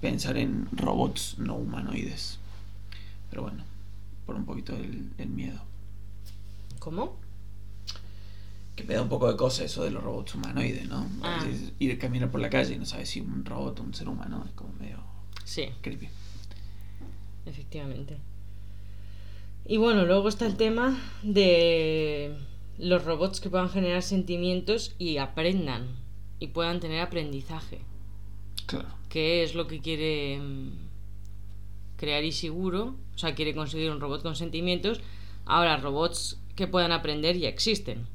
pensar 0.01 0.39
en 0.39 0.67
robots 0.73 1.37
no 1.37 1.57
humanoides. 1.57 2.39
Pero 3.29 3.43
bueno, 3.43 3.65
por 4.25 4.37
un 4.37 4.47
poquito 4.47 4.73
del, 4.75 5.29
miedo. 5.29 5.61
¿Cómo? 6.79 7.19
Que 8.77 8.85
me 8.85 8.95
da 8.95 9.03
un 9.03 9.11
poco 9.11 9.31
de 9.31 9.37
cosa 9.37 9.63
eso 9.65 9.85
de 9.85 9.91
los 9.91 10.03
robots 10.03 10.37
humanoides, 10.37 10.89
¿no? 10.89 11.07
Ah. 11.23 11.47
Ir 11.79 11.93
a 11.93 11.99
caminar 11.99 12.31
por 12.31 12.41
la 12.41 12.49
calle 12.49 12.77
y 12.77 12.79
no 12.79 12.87
sabes 12.87 13.11
si 13.11 13.21
un 13.21 13.45
robot 13.45 13.79
o 13.79 13.83
un 13.83 13.93
ser 13.93 14.09
humano 14.09 14.43
es 14.47 14.53
como 14.53 14.73
medio 14.81 15.01
Sí, 15.45 15.69
creepy. 15.83 16.09
Efectivamente. 17.47 18.19
Y 19.67 19.77
bueno, 19.77 20.05
luego 20.07 20.29
está 20.29 20.47
el 20.47 20.57
tema 20.57 20.99
de 21.23 22.37
los 22.79 23.05
robots 23.05 23.41
que 23.41 23.51
puedan 23.51 23.69
generar 23.71 24.03
sentimientos 24.03 24.95
y 24.99 25.19
aprendan 25.19 25.87
y 26.41 26.49
puedan 26.49 26.81
tener 26.81 27.01
aprendizaje. 27.01 27.81
Claro. 28.67 28.89
que 29.09 29.43
es 29.43 29.55
lo 29.55 29.67
que 29.67 29.81
quiere 29.81 30.39
mm, 30.41 30.71
crear 31.99 32.25
Ishiguro, 32.25 32.95
o 33.15 33.19
sea, 33.19 33.35
quiere 33.35 33.55
conseguir 33.55 33.91
un 33.91 34.01
robot 34.01 34.23
con 34.23 34.35
sentimientos. 34.37 35.01
Ahora, 35.45 35.77
robots 35.77 36.41
que 36.57 36.67
puedan 36.67 36.93
aprender 36.93 37.37
ya 37.37 37.49
existen. 37.49 38.07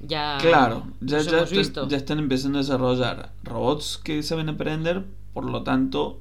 Ya 0.00 0.38
Claro, 0.40 0.86
ya, 1.02 1.20
ya, 1.20 1.44
visto. 1.44 1.86
ya 1.88 1.98
están 1.98 2.18
empezando 2.18 2.58
a 2.58 2.62
desarrollar 2.62 3.32
robots 3.42 3.98
que 4.02 4.22
saben 4.22 4.48
aprender, 4.48 5.04
por 5.34 5.44
lo 5.44 5.62
tanto, 5.62 6.20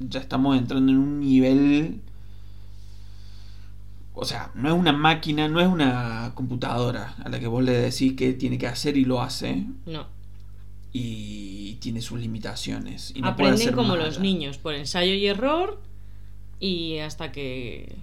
ya 0.00 0.20
estamos 0.20 0.56
entrando 0.56 0.92
en 0.92 0.98
un 0.98 1.20
nivel... 1.20 2.00
O 4.14 4.24
sea, 4.24 4.50
no 4.54 4.68
es 4.68 4.74
una 4.74 4.92
máquina, 4.92 5.46
no 5.48 5.60
es 5.60 5.68
una 5.68 6.32
computadora 6.34 7.14
a 7.24 7.28
la 7.28 7.38
que 7.38 7.46
vos 7.46 7.62
le 7.62 7.72
decís 7.72 8.14
qué 8.14 8.32
tiene 8.32 8.58
que 8.58 8.66
hacer 8.66 8.96
y 8.96 9.04
lo 9.04 9.22
hace, 9.22 9.64
No, 9.86 10.08
y 10.92 11.74
tiene 11.74 12.00
sus 12.00 12.20
limitaciones. 12.20 13.12
Y 13.14 13.20
no 13.20 13.36
puede 13.36 13.52
aprenden 13.52 13.74
como 13.74 13.96
los 13.96 14.16
allá. 14.16 14.20
niños, 14.20 14.58
por 14.58 14.74
ensayo 14.74 15.12
y 15.12 15.26
error 15.26 15.80
y 16.60 16.98
hasta 16.98 17.30
que, 17.30 17.96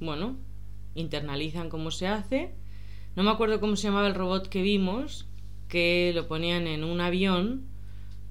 bueno, 0.00 0.36
internalizan 0.94 1.68
cómo 1.68 1.90
se 1.90 2.06
hace. 2.06 2.52
No 3.16 3.22
me 3.22 3.30
acuerdo 3.30 3.60
cómo 3.60 3.76
se 3.76 3.88
llamaba 3.88 4.08
el 4.08 4.14
robot 4.14 4.48
que 4.48 4.62
vimos, 4.62 5.26
que 5.68 6.12
lo 6.14 6.28
ponían 6.28 6.66
en 6.66 6.84
un 6.84 7.00
avión. 7.00 7.64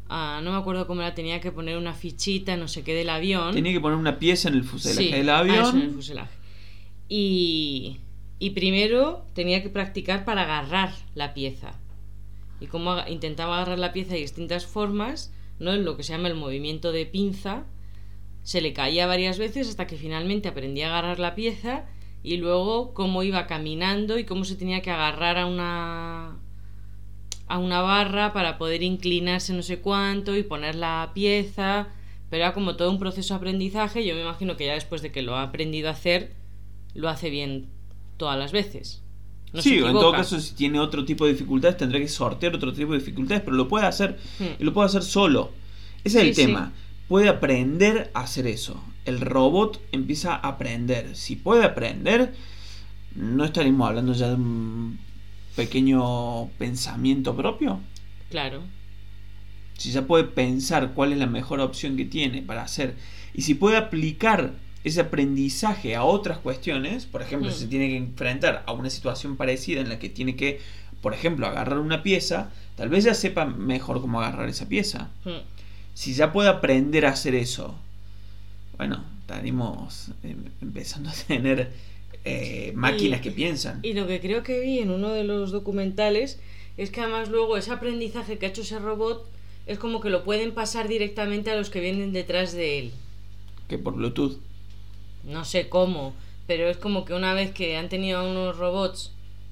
Ah, 0.08 0.39
no 0.44 0.52
me 0.52 0.58
acuerdo 0.58 0.86
cómo 0.86 1.02
era, 1.02 1.15
tenía 1.15 1.39
que 1.41 1.52
poner 1.52 1.78
una 1.78 1.94
fichita, 1.94 2.56
no 2.58 2.68
sé 2.68 2.84
qué, 2.84 2.94
del 2.94 3.10
avión. 3.10 3.54
Tenía 3.54 3.72
que 3.74 3.80
poner 3.80 3.98
una 3.98 4.20
pieza 4.20 4.50
en 4.50 4.56
el 4.56 4.63
fuselaje 4.63 5.04
Sí, 5.08 5.12
del 5.12 5.30
ah, 5.30 5.39
avión. 5.39 5.60
eso, 5.60 5.76
en 5.78 5.82
el 5.82 5.91
fuselaje. 5.91 6.34
Y, 7.10 7.98
y 8.39 8.52
primero 8.52 9.26
tenía 9.34 9.62
que 9.62 9.70
practicar 9.70 10.26
para 10.26 10.44
agarrar 10.44 10.94
la 11.13 11.34
pieza. 11.34 11.74
Y 12.60 12.68
aga- 12.68 13.10
intentaba 13.10 13.56
agarrar 13.58 13.80
la 13.80 13.94
pieza 13.94 14.13
de 14.13 14.20
distintas 14.20 14.65
formas, 14.65 15.34
¿no? 15.60 15.74
En 15.74 15.86
lo 15.86 15.98
que 15.98 16.04
se 16.04 16.13
llama 16.13 16.28
el 16.28 16.36
movimiento 16.36 16.91
de 16.91 17.06
pinza. 17.06 17.65
Se 18.44 18.62
le 18.62 18.74
caía 18.74 19.08
varias 19.08 19.38
veces 19.39 19.68
hasta 19.70 19.88
que 19.88 19.98
finalmente 19.98 20.48
aprendía 20.50 20.88
a 20.88 21.00
agarrar 21.00 21.20
la 21.20 21.34
pieza 21.36 21.86
y 22.22 22.38
luego 22.38 22.94
cómo 22.94 23.24
iba 23.24 23.48
caminando 23.48 24.20
y 24.20 24.24
cómo 24.24 24.46
se 24.46 24.56
tenía 24.56 24.82
que 24.82 24.91
agarrar 24.91 25.38
a 25.38 25.46
una 25.48 26.38
a 27.48 27.58
una 27.60 27.82
barra 27.82 28.34
para 28.34 28.58
poder 28.58 28.84
inclinarse 28.84 29.54
no 29.54 29.62
sé 29.62 29.80
cuánto 29.80 30.36
y 30.36 30.44
poner 30.44 30.76
la 30.76 31.12
pieza, 31.14 31.88
pero 32.30 32.44
era 32.44 32.54
como 32.54 32.76
todo 32.76 32.90
un 32.92 33.00
proceso 33.00 33.34
de 33.34 33.38
aprendizaje, 33.38 34.06
yo 34.06 34.16
me 34.16 34.22
imagino 34.22 34.58
que 34.58 34.66
ya 34.66 34.74
después 34.74 35.02
de 35.02 35.12
que 35.12 35.22
lo 35.22 35.36
ha 35.36 35.44
aprendido 35.44 35.90
a 35.90 35.92
hacer, 35.92 36.34
lo 36.94 37.10
hace 37.10 37.30
bien 37.30 37.68
todas 38.18 38.38
las 38.40 38.52
veces. 38.52 39.02
No 39.54 39.62
sí, 39.62 39.80
o 39.80 39.88
en 39.88 39.94
todo 39.94 40.12
caso, 40.12 40.40
si 40.40 40.54
tiene 40.56 40.80
otro 40.80 41.06
tipo 41.06 41.26
de 41.26 41.34
dificultades, 41.34 41.78
tendrá 41.78 42.00
que 42.00 42.08
sortear 42.10 42.56
otro 42.56 42.74
tipo 42.74 42.92
de 42.92 43.00
dificultades, 43.00 43.42
pero 43.44 43.56
lo 43.56 43.68
puede 43.68 43.86
hacer 43.86 44.18
Hmm. 44.40 44.60
y 44.60 44.64
lo 44.64 44.74
puede 44.74 44.88
hacer 44.88 45.04
solo. 45.04 45.52
Ese 46.04 46.20
es 46.20 46.28
el 46.28 46.36
sí. 46.36 46.46
tema. 46.46 46.74
Puede 47.08 47.30
aprender 47.30 48.12
a 48.14 48.22
hacer 48.22 48.48
eso. 48.48 48.84
El 49.06 49.22
robot 49.22 49.80
empieza 49.92 50.34
a 50.36 50.40
aprender. 50.50 51.16
Si 51.16 51.36
puede 51.36 51.64
aprender, 51.64 52.34
no 53.16 53.46
estaríamos 53.46 53.88
hablando 53.88 54.14
ya 54.14 54.30
de 54.30 54.36
un 54.36 55.00
pequeño 55.56 56.48
pensamiento 56.58 57.36
propio. 57.36 57.80
Claro. 58.30 58.62
Si 59.78 59.91
ya 59.91 60.04
puede 60.08 60.24
pensar 60.26 60.94
cuál 60.94 61.12
es 61.13 61.18
la 61.18 61.28
mejor 61.28 61.60
opción 61.60 61.98
que 61.98 62.06
tiene 62.06 62.41
para 62.41 62.63
hacer. 62.63 62.96
Y 63.34 63.41
si 63.41 63.54
puede 63.56 63.78
aplicar 63.78 64.54
ese 64.84 65.02
aprendizaje 65.02 65.96
a 65.96 66.04
otras 66.04 66.38
cuestiones, 66.38 67.06
por 67.06 67.22
ejemplo, 67.22 67.50
Mm. 67.50 67.54
si 67.54 67.60
se 67.60 67.68
tiene 67.68 67.89
que 67.89 67.98
enfrentar 67.98 68.63
a 68.68 68.72
una 68.72 68.89
situación 68.89 69.36
parecida 69.36 69.82
en 69.82 69.89
la 69.89 70.00
que 70.00 70.10
tiene 70.10 70.36
que, 70.36 70.62
por 71.02 71.13
ejemplo, 71.13 71.48
agarrar 71.48 71.80
una 71.80 72.04
pieza, 72.04 72.52
tal 72.76 72.89
vez 72.89 73.04
ya 73.04 73.13
sepa 73.13 73.46
mejor 73.46 74.00
cómo 74.02 74.22
agarrar 74.22 74.48
esa 74.48 74.68
pieza. 74.70 75.10
Hmm. 75.26 75.41
Si 75.94 76.13
ya 76.13 76.32
puede 76.32 76.50
aprender 76.50 77.06
a 77.06 77.10
hacer 77.12 77.36
eso, 77.36 77.76
bueno, 78.78 79.04
estaríamos 79.22 80.10
eh, 80.24 80.36
empezando 80.62 81.10
a 81.10 81.13
tener 81.28 81.72
eh, 82.26 82.72
máquinas 82.76 83.20
Y- 83.20 83.24
que 83.24 83.32
piensan. 83.32 83.80
Y 83.84 83.94
lo 83.94 84.08
que 84.08 84.20
creo 84.20 84.44
que 84.44 84.60
vi 84.60 84.80
en 84.80 84.90
uno 84.92 85.10
de 85.12 85.24
los 85.24 85.52
documentales 85.52 86.40
es 86.78 86.90
que 86.92 87.02
además 87.02 87.30
luego 87.30 87.56
ese 87.56 87.72
aprendizaje 87.72 88.38
que 88.38 88.46
ha 88.48 88.50
hecho 88.50 88.62
ese 88.64 88.80
robot 88.80 89.26
es 89.68 89.80
como 89.80 90.02
que 90.02 90.10
lo 90.10 90.24
pueden 90.24 90.54
pasar 90.54 90.88
directamente 90.88 91.52
a 91.52 91.56
los 91.56 91.70
que 91.70 91.80
vienen 91.80 92.12
detrás 92.14 92.52
de 92.54 92.80
él. 92.80 92.92
Que 93.68 93.78
por 93.78 93.94
Bluetooth. 93.96 94.38
No 95.24 95.46
sé 95.46 95.70
cómo, 95.70 96.14
pero 96.48 96.68
es 96.70 96.78
como 96.78 97.06
que 97.06 97.14
una 97.14 97.34
vez 97.34 97.52
que 97.52 97.78
han 97.78 97.90
tenido 97.90 98.20
a 98.20 98.30
unos 98.30 98.58
robots 98.58 99.12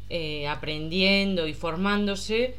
eh, 0.10 0.48
aprendiendo 0.48 1.48
y 1.48 1.54
formándose, 1.54 2.54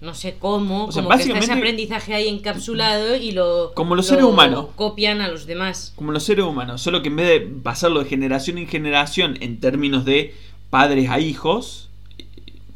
no 0.00 0.12
sé 0.14 0.36
cómo, 0.38 0.86
O 0.86 0.92
sea, 0.92 1.02
como 1.02 1.16
que 1.16 1.22
está 1.24 1.38
ese 1.38 1.52
aprendizaje 1.52 2.14
ahí 2.14 2.28
encapsulado 2.28 3.16
y 3.16 3.32
lo, 3.32 3.72
Como 3.74 3.94
los 3.94 4.04
lo 4.06 4.08
seres 4.10 4.24
humanos. 4.24 4.66
copian 4.76 5.20
a 5.20 5.28
los 5.28 5.46
demás. 5.46 5.92
como 5.96 6.12
los 6.12 6.22
seres 6.24 6.44
humanos, 6.44 6.82
solo 6.82 7.00
que 7.02 7.08
en 7.08 7.16
vez 7.16 7.26
de 7.28 7.40
pasarlo 7.62 8.00
de 8.00 8.06
generación 8.08 8.58
en 8.58 8.68
generación 8.68 9.38
en 9.40 9.60
términos 9.60 10.04
de 10.04 10.34
padres 10.70 11.08
a 11.08 11.20
hijos 11.20 11.88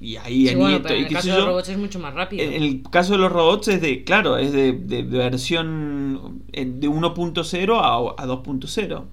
y 0.01 0.17
ahí 0.17 0.47
Sí, 0.47 0.55
a 0.55 0.57
bueno, 0.57 0.79
nietos 0.79 0.93
en 0.93 0.99
el 1.07 1.13
caso 1.13 1.29
de 1.29 1.35
los 1.39 1.47
robots 1.47 1.69
es 1.71 1.77
mucho 1.79 1.99
más 1.99 2.15
rápido. 2.15 2.45
En 2.45 2.53
el 2.63 2.83
caso 2.89 3.13
de 3.13 3.19
los 3.19 3.33
robots 3.33 3.67
es 3.69 3.81
de, 3.81 4.05
claro, 4.05 4.39
es 4.39 4.53
de, 4.53 4.73
de 4.73 5.03
versión 5.03 6.43
en- 6.53 6.81
de 6.81 6.89
1.0 6.89 7.79
a, 7.81 7.97
a 8.23 8.27
2.0. 8.27 9.05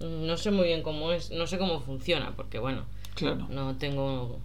No 0.00 0.36
sé 0.38 0.50
muy 0.50 0.66
bien 0.68 0.82
cómo 0.82 1.12
es, 1.12 1.30
no 1.32 1.46
sé 1.46 1.58
cómo 1.58 1.80
funciona, 1.80 2.32
porque 2.36 2.58
bueno, 2.58 2.84
Claro. 3.14 3.46
no 3.50 3.76
tengo 3.76 4.38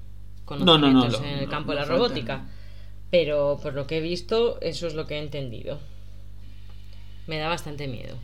No, 0.49 0.77
no, 0.77 0.91
no, 0.91 1.01
conocimientos 1.01 1.11
lo- 1.21 1.25
en 1.27 1.39
el 1.39 1.45
no, 1.45 1.51
campo 1.51 1.71
de 1.71 1.79
no 1.79 1.85
la 1.85 1.87
robótica. 1.87 2.45
Pero 3.11 3.59
por 3.61 3.73
lo 3.73 3.87
que 3.87 3.97
he 3.97 4.01
visto, 4.01 4.59
eso 4.61 4.87
es 4.87 4.93
lo 4.95 5.05
que 5.07 5.15
he 5.15 5.19
entendido. 5.19 5.79
Me 7.27 7.37
da 7.37 7.47
bastante 7.49 7.87
miedo. 7.87 8.17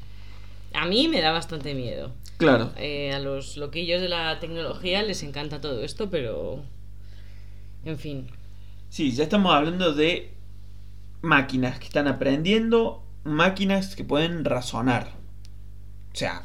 A 0.73 0.85
mí 0.85 1.07
me 1.07 1.21
da 1.21 1.31
bastante 1.31 1.73
miedo. 1.73 2.11
Claro. 2.37 2.71
Eh, 2.77 3.11
a 3.13 3.19
los 3.19 3.57
loquillos 3.57 4.01
de 4.01 4.09
la 4.09 4.39
tecnología 4.39 5.03
les 5.03 5.23
encanta 5.23 5.61
todo 5.61 5.83
esto, 5.83 6.09
pero... 6.09 6.63
En 7.83 7.97
fin. 7.97 8.27
Sí, 8.89 9.11
ya 9.11 9.23
estamos 9.23 9.53
hablando 9.53 9.93
de 9.93 10.33
máquinas 11.21 11.79
que 11.79 11.85
están 11.85 12.07
aprendiendo, 12.07 13.03
máquinas 13.23 13.95
que 13.95 14.03
pueden 14.03 14.45
razonar. 14.45 15.13
O 16.13 16.15
sea, 16.15 16.43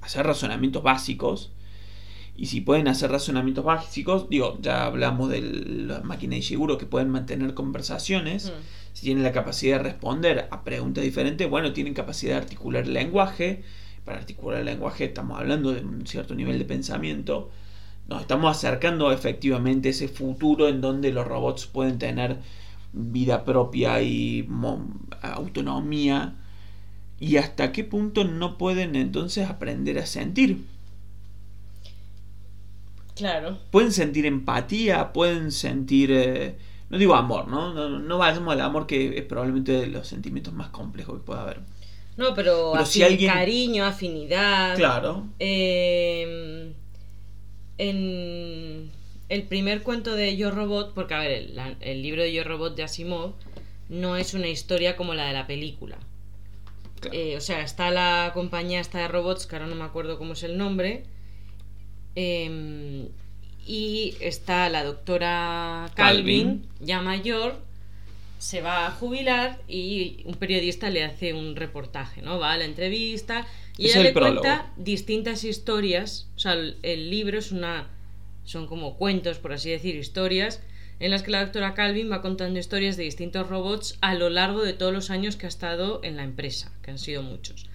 hacer 0.00 0.26
razonamientos 0.26 0.82
básicos. 0.82 1.52
Y 2.40 2.46
si 2.46 2.62
pueden 2.62 2.88
hacer 2.88 3.10
razonamientos 3.10 3.66
básicos, 3.66 4.30
digo, 4.30 4.56
ya 4.62 4.86
hablamos 4.86 5.28
de 5.28 5.42
las 5.42 6.02
máquinas 6.04 6.30
de 6.30 6.38
Ishiguro 6.38 6.78
que 6.78 6.86
pueden 6.86 7.10
mantener 7.10 7.52
conversaciones. 7.52 8.46
Mm. 8.46 8.94
Si 8.94 9.02
tienen 9.02 9.24
la 9.24 9.32
capacidad 9.32 9.76
de 9.76 9.82
responder 9.82 10.48
a 10.50 10.64
preguntas 10.64 11.04
diferentes, 11.04 11.50
bueno, 11.50 11.74
tienen 11.74 11.92
capacidad 11.92 12.36
de 12.36 12.38
articular 12.38 12.84
el 12.84 12.94
lenguaje. 12.94 13.62
Para 14.06 14.20
articular 14.20 14.60
el 14.60 14.64
lenguaje 14.64 15.04
estamos 15.04 15.38
hablando 15.38 15.74
de 15.74 15.82
un 15.82 16.06
cierto 16.06 16.34
nivel 16.34 16.58
de 16.58 16.64
pensamiento. 16.64 17.50
Nos 18.08 18.22
estamos 18.22 18.56
acercando 18.56 19.12
efectivamente 19.12 19.88
a 19.88 19.90
ese 19.90 20.08
futuro 20.08 20.66
en 20.68 20.80
donde 20.80 21.12
los 21.12 21.26
robots 21.26 21.66
pueden 21.66 21.98
tener 21.98 22.38
vida 22.94 23.44
propia 23.44 24.00
y 24.00 24.48
autonomía. 25.20 26.36
¿Y 27.18 27.36
hasta 27.36 27.70
qué 27.70 27.84
punto 27.84 28.24
no 28.24 28.56
pueden 28.56 28.96
entonces 28.96 29.46
aprender 29.46 29.98
a 29.98 30.06
sentir? 30.06 30.64
Claro. 33.16 33.58
Pueden 33.70 33.92
sentir 33.92 34.26
empatía, 34.26 35.12
pueden 35.12 35.52
sentir... 35.52 36.10
eh, 36.12 36.56
no 36.88 36.98
digo 36.98 37.14
amor, 37.14 37.46
¿no? 37.48 37.72
¿no? 37.74 37.88
No 37.98 38.18
vayamos 38.18 38.52
al 38.52 38.60
amor 38.62 38.86
que 38.86 39.16
es 39.18 39.24
probablemente 39.24 39.72
de 39.72 39.86
los 39.86 40.08
sentimientos 40.08 40.52
más 40.54 40.70
complejos 40.70 41.18
que 41.20 41.24
pueda 41.24 41.42
haber. 41.42 41.60
No, 42.16 42.34
pero, 42.34 42.70
Pero 42.72 42.84
afin- 42.84 42.86
si 42.86 43.02
alguien- 43.02 43.32
cariño, 43.32 43.84
afinidad. 43.84 44.74
Claro. 44.76 45.26
Eh, 45.38 46.72
en 47.78 48.90
el 49.28 49.42
primer 49.44 49.82
cuento 49.82 50.14
de 50.14 50.36
Yo 50.36 50.50
Robot, 50.50 50.92
porque 50.94 51.14
a 51.14 51.20
ver, 51.20 51.30
el, 51.30 51.56
la- 51.56 51.76
el 51.80 52.02
libro 52.02 52.22
de 52.22 52.32
Yo 52.32 52.44
Robot 52.44 52.76
de 52.76 52.82
Asimov 52.82 53.32
no 53.88 54.16
es 54.16 54.34
una 54.34 54.48
historia 54.48 54.96
como 54.96 55.14
la 55.14 55.26
de 55.26 55.32
la 55.32 55.46
película. 55.46 55.96
Claro. 57.00 57.16
Eh, 57.16 57.36
o 57.36 57.40
sea, 57.40 57.62
está 57.62 57.90
la 57.90 58.32
compañía 58.34 58.80
esta 58.80 58.98
de 58.98 59.08
robots, 59.08 59.46
que 59.46 59.56
ahora 59.56 59.68
no 59.68 59.74
me 59.76 59.84
acuerdo 59.84 60.18
cómo 60.18 60.34
es 60.34 60.42
el 60.42 60.58
nombre. 60.58 61.04
Eh, 62.16 63.08
y 63.66 64.16
está 64.20 64.68
la 64.68 64.84
doctora 64.84 65.92
Calvin, 65.94 66.60
Calvin. 66.60 66.66
ya 66.80 67.02
mayor, 67.02 67.64
se 68.38 68.62
va 68.62 68.86
a 68.86 68.90
jubilar 68.90 69.62
y 69.68 70.22
un 70.24 70.34
periodista 70.36 70.90
le 70.90 71.04
hace 71.04 71.34
un 71.34 71.56
reportaje, 71.56 72.22
¿no? 72.22 72.38
Va 72.38 72.52
a 72.52 72.58
la 72.58 72.64
entrevista 72.64 73.46
y 73.76 73.86
Es 73.86 73.96
ella 73.96 74.00
el 74.00 74.04
le 74.04 74.12
prólogo. 74.12 74.40
cuenta 74.42 74.72
distintas 74.76 75.44
historias. 75.44 76.28
O 76.36 76.38
sea, 76.40 76.54
el, 76.54 76.78
el 76.82 77.10
libro 77.10 77.38
es 77.38 77.52
una. 77.52 77.88
son 78.44 78.66
como 78.66 78.96
cuentos, 78.96 79.38
por 79.38 79.52
así 79.52 79.70
decir, 79.70 79.94
historias, 79.96 80.62
en 81.00 81.10
las 81.10 81.22
que 81.22 81.30
la 81.30 81.42
doctora 81.42 81.74
Calvin 81.74 82.10
va 82.10 82.22
contando 82.22 82.58
historias 82.58 82.96
de 82.96 83.04
distintos 83.04 83.48
robots 83.48 83.96
a 84.00 84.14
lo 84.14 84.30
largo 84.30 84.62
de 84.62 84.72
todos 84.72 84.92
los 84.92 85.10
años 85.10 85.36
que 85.36 85.46
ha 85.46 85.48
estado 85.48 86.00
en 86.02 86.16
la 86.16 86.24
empresa, 86.24 86.72
que 86.82 86.90
han 86.90 86.98
sido 86.98 87.22
muchos. 87.22 87.66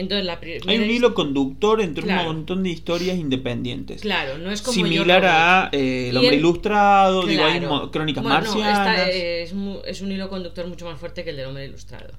Entonces, 0.00 0.24
la 0.26 0.40
primera 0.40 0.64
Hay 0.68 0.78
un 0.78 0.90
hilo 0.90 1.14
conductor 1.14 1.80
entre 1.80 2.02
Claro. 2.04 2.28
un 2.30 2.36
montón 2.36 2.62
de 2.62 2.70
historias 2.70 3.18
independientes. 3.18 4.00
Claro, 4.02 4.38
no 4.38 4.50
es 4.50 4.62
como 4.62 4.74
Similar 4.74 5.22
Yo, 5.22 5.28
a 5.28 5.68
eh, 5.72 6.08
El 6.10 6.16
hombre 6.16 6.34
el- 6.34 6.40
ilustrado, 6.40 7.26
digo, 7.26 7.44
hay 7.44 7.60
Claro. 7.60 7.90
crónicas 7.90 8.22
Bueno, 8.22 8.40
no, 8.40 8.44
marcianas. 8.46 8.98
esta 8.98 9.10
es, 9.10 9.52
es 9.86 10.00
un 10.02 10.12
hilo 10.12 10.28
conductor 10.28 10.66
mucho 10.66 10.86
más 10.86 10.98
fuerte 10.98 11.22
que 11.24 11.30
el 11.30 11.36
del 11.36 11.46
hombre 11.46 11.66
ilustrado. 11.66 12.12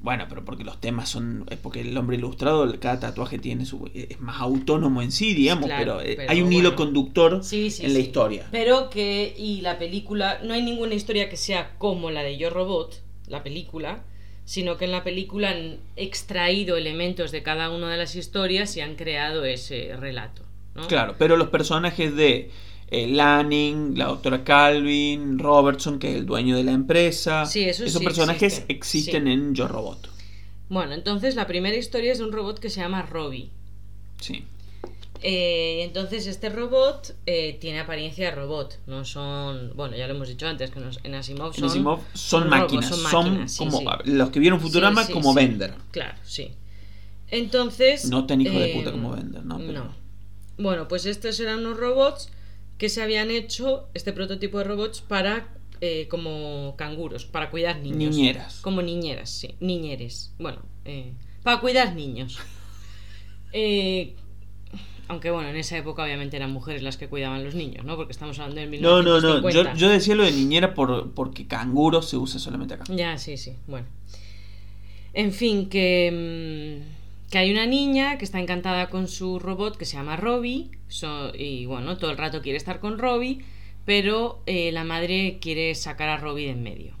Bueno, 0.00 0.26
pero 0.28 0.44
porque 0.44 0.62
los 0.62 0.80
temas 0.80 1.08
son. 1.08 1.44
Es 1.50 1.58
porque 1.58 1.80
el 1.80 1.96
hombre 1.96 2.16
ilustrado, 2.16 2.72
cada 2.78 3.00
tatuaje 3.00 3.38
tiene 3.40 3.66
su. 3.66 3.90
Es 3.94 4.20
más 4.20 4.40
autónomo 4.40 5.02
en 5.02 5.10
sí, 5.10 5.34
digamos, 5.34 5.66
Claro, 5.66 5.96
pero, 5.98 6.00
eh, 6.08 6.14
pero 6.16 6.30
hay 6.30 6.40
un 6.40 6.52
hilo 6.52 6.76
conductor 6.76 7.42
Sí, 7.42 7.68
sí, 7.72 7.84
en 7.84 7.94
la 7.94 7.98
historia. 7.98 8.46
Pero 8.52 8.90
que, 8.90 9.34
y 9.36 9.60
la 9.60 9.76
película, 9.76 10.38
no 10.44 10.54
hay 10.54 10.62
ninguna 10.62 10.94
historia 10.94 11.28
que 11.28 11.36
sea 11.36 11.74
como 11.78 12.12
la 12.12 12.22
de 12.22 12.36
Yo 12.38 12.48
Robot, 12.48 13.02
la 13.26 13.42
película, 13.42 14.04
sino 14.48 14.78
que 14.78 14.86
en 14.86 14.92
la 14.92 15.04
película 15.04 15.50
han 15.50 15.76
extraído 15.94 16.78
elementos 16.78 17.32
de 17.32 17.42
cada 17.42 17.68
una 17.68 17.90
de 17.90 17.98
las 17.98 18.16
historias 18.16 18.74
y 18.78 18.80
han 18.80 18.94
creado 18.94 19.44
ese 19.44 19.94
relato. 19.94 20.42
¿no? 20.74 20.86
Claro, 20.86 21.16
pero 21.18 21.36
los 21.36 21.48
personajes 21.50 22.16
de 22.16 22.50
eh, 22.90 23.08
Lanning, 23.08 23.98
la 23.98 24.06
doctora 24.06 24.44
Calvin, 24.44 25.38
Robertson, 25.38 25.98
que 25.98 26.12
es 26.12 26.16
el 26.16 26.24
dueño 26.24 26.56
de 26.56 26.64
la 26.64 26.72
empresa, 26.72 27.44
Sí, 27.44 27.64
esos 27.64 27.88
esos 27.88 27.98
sí 27.98 28.04
personajes 28.06 28.64
existen, 28.70 28.76
existen 28.76 29.24
sí. 29.24 29.32
en 29.32 29.54
Yo 29.54 29.68
Robot. 29.68 30.08
Bueno, 30.70 30.94
entonces 30.94 31.34
la 31.34 31.46
primera 31.46 31.76
historia 31.76 32.12
es 32.12 32.16
de 32.16 32.24
un 32.24 32.32
robot 32.32 32.58
que 32.58 32.70
se 32.70 32.80
llama 32.80 33.02
Robbie. 33.02 33.50
Sí. 34.18 34.46
Eh, 35.22 35.82
entonces 35.82 36.26
este 36.26 36.48
robot 36.48 37.14
eh, 37.26 37.58
tiene 37.60 37.80
apariencia 37.80 38.26
de 38.30 38.36
robot, 38.36 38.78
no 38.86 39.04
son, 39.04 39.72
bueno, 39.74 39.96
ya 39.96 40.06
lo 40.06 40.14
hemos 40.14 40.28
dicho 40.28 40.46
antes, 40.46 40.70
que 40.70 40.78
nos- 40.80 41.00
en 41.02 41.14
Asimov 41.14 41.48
En 41.54 41.60
son, 41.60 41.64
Asimov 41.70 42.00
son, 42.14 42.40
son 42.42 42.48
máquinas, 42.48 42.88
son, 42.88 42.98
son 42.98 43.24
máquinas, 43.24 43.52
sí, 43.52 43.58
como 43.58 43.78
sí. 43.78 43.86
los 44.04 44.30
que 44.30 44.38
vieron 44.40 44.60
Futurama 44.60 45.04
Sí, 45.04 45.12
como. 45.12 45.34
Bender. 45.34 45.74
Claro, 45.90 46.14
sí. 46.24 46.52
Entonces... 47.30 48.06
No 48.08 48.26
tan 48.26 48.40
hijo 48.40 48.58
de 48.58 48.70
eh, 48.72 48.74
puta 48.76 48.92
como 48.92 49.12
Bender, 49.12 49.44
¿no? 49.44 49.58
Pero- 49.58 49.84
No. 49.84 49.94
Bueno, 50.56 50.88
pues 50.88 51.06
estos 51.06 51.38
eran 51.40 51.60
unos 51.60 51.76
robots 51.78 52.30
que 52.78 52.88
se 52.88 53.02
habían 53.02 53.30
hecho, 53.30 53.88
este 53.94 54.12
prototipo 54.12 54.58
de 54.58 54.64
robots, 54.64 55.00
para 55.00 55.48
como 56.10 56.74
canguros, 56.76 57.24
para 57.24 57.50
cuidar 57.50 57.78
niños. 57.78 58.16
Niñeras. 58.16 58.58
Como 58.62 58.82
niñeras, 58.82 59.30
sí. 59.30 59.54
Niñeres. 59.60 60.32
Bueno, 60.38 60.60
eh, 60.84 61.12
para 61.44 61.60
cuidar 61.60 61.94
niños. 61.94 62.38
Eh, 63.52 64.14
aunque 65.08 65.30
bueno, 65.30 65.48
en 65.48 65.56
esa 65.56 65.76
época 65.76 66.02
obviamente 66.04 66.36
eran 66.36 66.52
mujeres 66.52 66.82
las 66.82 66.96
que 66.96 67.08
cuidaban 67.08 67.42
los 67.44 67.54
niños, 67.54 67.84
¿no? 67.84 67.96
Porque 67.96 68.12
estamos 68.12 68.38
hablando 68.38 68.60
del 68.60 68.80
No, 68.82 69.02
no, 69.02 69.20
no. 69.20 69.40
1950. 69.40 69.72
Yo, 69.74 69.78
yo 69.78 69.88
decía 69.88 70.14
lo 70.14 70.24
de 70.24 70.32
niñera 70.32 70.74
por, 70.74 71.12
porque 71.12 71.46
canguro 71.46 72.02
se 72.02 72.16
usa 72.16 72.38
solamente 72.38 72.74
acá. 72.74 72.84
Ya, 72.94 73.18
sí, 73.18 73.36
sí. 73.36 73.54
Bueno. 73.66 73.86
En 75.14 75.32
fin, 75.32 75.68
que, 75.68 76.82
mm, 76.84 77.30
que 77.30 77.38
hay 77.38 77.50
una 77.50 77.66
niña 77.66 78.18
que 78.18 78.24
está 78.24 78.38
encantada 78.40 78.88
con 78.88 79.08
su 79.08 79.38
robot 79.38 79.76
que 79.76 79.84
se 79.84 79.96
llama 79.96 80.16
Robbie. 80.16 80.70
so- 80.88 81.32
y 81.34 81.66
bueno, 81.66 81.96
todo 81.98 82.10
el 82.10 82.16
rato 82.16 82.40
quiere 82.42 82.56
estar 82.58 82.80
con 82.80 82.98
Robbie. 82.98 83.40
Pero 83.84 84.42
eh, 84.46 84.70
la 84.72 84.84
madre 84.84 85.38
quiere 85.40 85.74
sacar 85.74 86.10
a 86.10 86.18
Robbie 86.18 86.44
de 86.44 86.50
en 86.52 86.62
medio. 86.62 86.97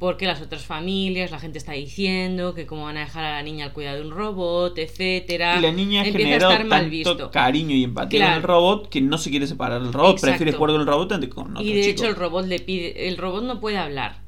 Porque 0.00 0.26
las 0.26 0.40
otras 0.40 0.64
familias, 0.64 1.30
la 1.30 1.38
gente 1.38 1.58
está 1.58 1.72
diciendo 1.72 2.54
que 2.54 2.66
cómo 2.66 2.84
van 2.84 2.96
a 2.96 3.00
dejar 3.00 3.22
a 3.22 3.34
la 3.34 3.42
niña 3.42 3.66
al 3.66 3.72
cuidado 3.74 3.98
de 3.98 4.02
un 4.06 4.10
robot, 4.10 4.76
etcétera. 4.78 5.58
Y 5.58 5.60
la 5.60 5.70
niña 5.72 6.02
Empieza 6.04 6.32
a 6.32 6.36
estar 6.52 6.64
mal 6.64 6.80
tanto 6.80 6.90
visto. 6.90 7.30
cariño 7.30 7.76
y 7.76 7.84
empatía 7.84 8.18
Claro. 8.18 8.32
con 8.32 8.36
el 8.38 8.42
robot 8.48 8.88
que 8.88 9.00
no 9.02 9.18
se 9.18 9.28
quiere 9.30 9.46
separar 9.46 9.82
del 9.82 9.92
robot. 9.92 10.12
Exacto. 10.14 10.26
Prefiere 10.38 10.52
jugar 10.56 10.70
con 10.72 10.80
el 10.80 10.86
robot 10.86 11.12
antes 11.12 11.28
con 11.28 11.50
otro 11.54 11.62
y 11.62 11.72
de 11.74 11.82
chico. 11.82 11.90
hecho 11.92 12.06
el 12.08 12.16
robot 12.16 12.46
le 12.46 12.58
pide, 12.60 13.08
el 13.08 13.18
robot 13.18 13.44
no 13.44 13.60
puede 13.60 13.76
hablar. 13.76 14.20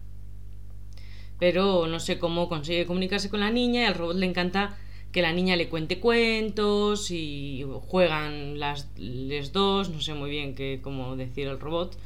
Pero 1.39 1.87
no 1.89 1.99
sé 2.01 2.19
cómo 2.19 2.49
consigue 2.49 2.87
comunicarse 2.87 3.29
con 3.31 3.41
la 3.41 3.51
niña 3.51 3.81
y 3.83 3.85
al 3.87 3.95
robot 3.95 4.17
le 4.17 4.27
encanta 4.27 4.77
que 5.11 5.23
la 5.23 5.33
niña 5.33 5.57
le 5.57 5.69
cuente 5.69 5.99
cuentos 5.99 7.11
y 7.11 7.65
juegan 7.89 8.59
las 8.61 8.89
les 8.97 9.53
dos, 9.53 9.89
no 9.91 10.01
sé 10.01 10.15
muy 10.15 10.31
bien 10.31 10.55
qué 10.55 10.81
cómo 10.83 11.17
decir 11.17 11.49
el 11.49 11.59
robot. 11.59 11.99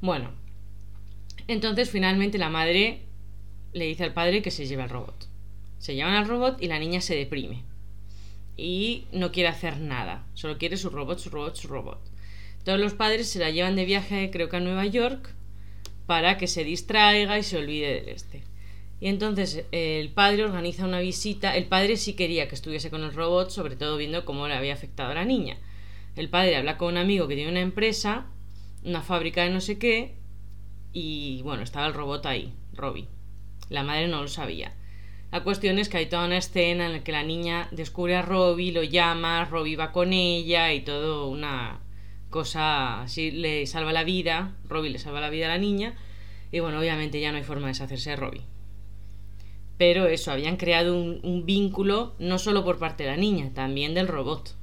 Bueno, 0.00 0.30
entonces 1.48 1.90
finalmente 1.90 2.38
la 2.38 2.50
madre 2.50 3.02
le 3.72 3.86
dice 3.86 4.04
al 4.04 4.12
padre 4.12 4.42
que 4.42 4.50
se 4.50 4.66
lleve 4.66 4.82
al 4.82 4.90
robot. 4.90 5.28
Se 5.78 5.94
llevan 5.94 6.14
al 6.14 6.28
robot 6.28 6.62
y 6.62 6.68
la 6.68 6.78
niña 6.78 7.00
se 7.00 7.16
deprime. 7.16 7.64
Y 8.56 9.06
no 9.12 9.32
quiere 9.32 9.48
hacer 9.48 9.78
nada. 9.78 10.26
Solo 10.34 10.58
quiere 10.58 10.76
su 10.76 10.90
robot, 10.90 11.18
su 11.18 11.30
robot, 11.30 11.56
su 11.56 11.68
robot. 11.68 12.00
Todos 12.64 12.78
los 12.78 12.94
padres 12.94 13.28
se 13.28 13.38
la 13.38 13.50
llevan 13.50 13.76
de 13.76 13.84
viaje, 13.84 14.30
creo 14.30 14.48
que 14.48 14.56
a 14.56 14.60
Nueva 14.60 14.84
York, 14.86 15.32
para 16.06 16.36
que 16.38 16.46
se 16.46 16.64
distraiga 16.64 17.38
y 17.38 17.42
se 17.42 17.58
olvide 17.58 17.94
del 17.94 18.08
este. 18.08 18.42
Y 19.00 19.06
entonces 19.06 19.64
el 19.70 20.10
padre 20.10 20.44
organiza 20.44 20.84
una 20.84 21.00
visita. 21.00 21.56
El 21.56 21.66
padre 21.66 21.96
sí 21.96 22.14
quería 22.14 22.48
que 22.48 22.56
estuviese 22.56 22.90
con 22.90 23.04
el 23.04 23.14
robot, 23.14 23.50
sobre 23.50 23.76
todo 23.76 23.96
viendo 23.96 24.24
cómo 24.24 24.48
le 24.48 24.54
había 24.54 24.74
afectado 24.74 25.12
a 25.12 25.14
la 25.14 25.24
niña. 25.24 25.56
El 26.16 26.28
padre 26.28 26.56
habla 26.56 26.76
con 26.76 26.88
un 26.88 26.96
amigo 26.96 27.28
que 27.28 27.36
tiene 27.36 27.50
una 27.50 27.60
empresa, 27.60 28.26
una 28.84 29.02
fábrica 29.02 29.44
de 29.44 29.50
no 29.50 29.60
sé 29.60 29.78
qué, 29.78 30.14
y 30.98 31.42
bueno, 31.42 31.62
estaba 31.62 31.86
el 31.86 31.94
robot 31.94 32.26
ahí, 32.26 32.52
Robbie. 32.74 33.06
La 33.68 33.84
madre 33.84 34.08
no 34.08 34.22
lo 34.22 34.28
sabía. 34.28 34.74
La 35.30 35.44
cuestión 35.44 35.78
es 35.78 35.88
que 35.88 35.98
hay 35.98 36.06
toda 36.06 36.26
una 36.26 36.38
escena 36.38 36.86
en 36.86 36.92
la 36.92 37.04
que 37.04 37.12
la 37.12 37.22
niña 37.22 37.68
descubre 37.70 38.16
a 38.16 38.22
Robbie, 38.22 38.72
lo 38.72 38.82
llama, 38.82 39.44
Robbie 39.44 39.76
va 39.76 39.92
con 39.92 40.12
ella 40.12 40.72
y 40.72 40.80
todo 40.80 41.28
una 41.28 41.80
cosa 42.30 43.02
así 43.02 43.30
le 43.30 43.66
salva 43.66 43.92
la 43.92 44.04
vida, 44.04 44.56
Robbie 44.68 44.90
le 44.90 44.98
salva 44.98 45.20
la 45.20 45.30
vida 45.30 45.46
a 45.46 45.50
la 45.50 45.58
niña 45.58 45.94
y 46.50 46.60
bueno, 46.60 46.78
obviamente 46.78 47.20
ya 47.20 47.30
no 47.30 47.38
hay 47.38 47.44
forma 47.44 47.66
de 47.66 47.74
deshacerse 47.74 48.10
de 48.10 48.16
Robbie. 48.16 48.42
Pero 49.76 50.06
eso, 50.06 50.32
habían 50.32 50.56
creado 50.56 50.96
un, 50.96 51.20
un 51.22 51.46
vínculo 51.46 52.14
no 52.18 52.38
solo 52.38 52.64
por 52.64 52.78
parte 52.78 53.04
de 53.04 53.10
la 53.10 53.16
niña, 53.16 53.52
también 53.54 53.94
del 53.94 54.08
robot. 54.08 54.56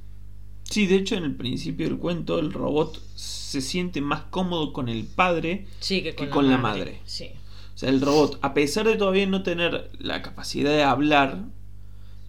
Sí, 0.70 0.86
de 0.86 0.96
hecho, 0.96 1.16
en 1.16 1.24
el 1.24 1.34
principio 1.36 1.88
del 1.88 1.98
cuento, 1.98 2.38
el 2.38 2.52
robot 2.52 3.00
se 3.14 3.60
siente 3.60 4.00
más 4.00 4.22
cómodo 4.30 4.72
con 4.72 4.88
el 4.88 5.04
padre. 5.04 5.66
Sí, 5.80 6.02
que 6.02 6.14
con, 6.14 6.26
Que 6.26 6.30
con 6.32 6.50
la 6.50 6.58
madre. 6.58 7.00
Sí. 7.04 7.30
O 7.74 7.78
sea, 7.78 7.88
el 7.90 8.00
robot, 8.00 8.38
a 8.42 8.52
pesar 8.54 8.86
de 8.86 8.96
todavía 8.96 9.26
no 9.26 9.42
tener 9.42 9.90
la 9.98 10.22
capacidad 10.22 10.70
de 10.70 10.82
hablar, 10.82 11.44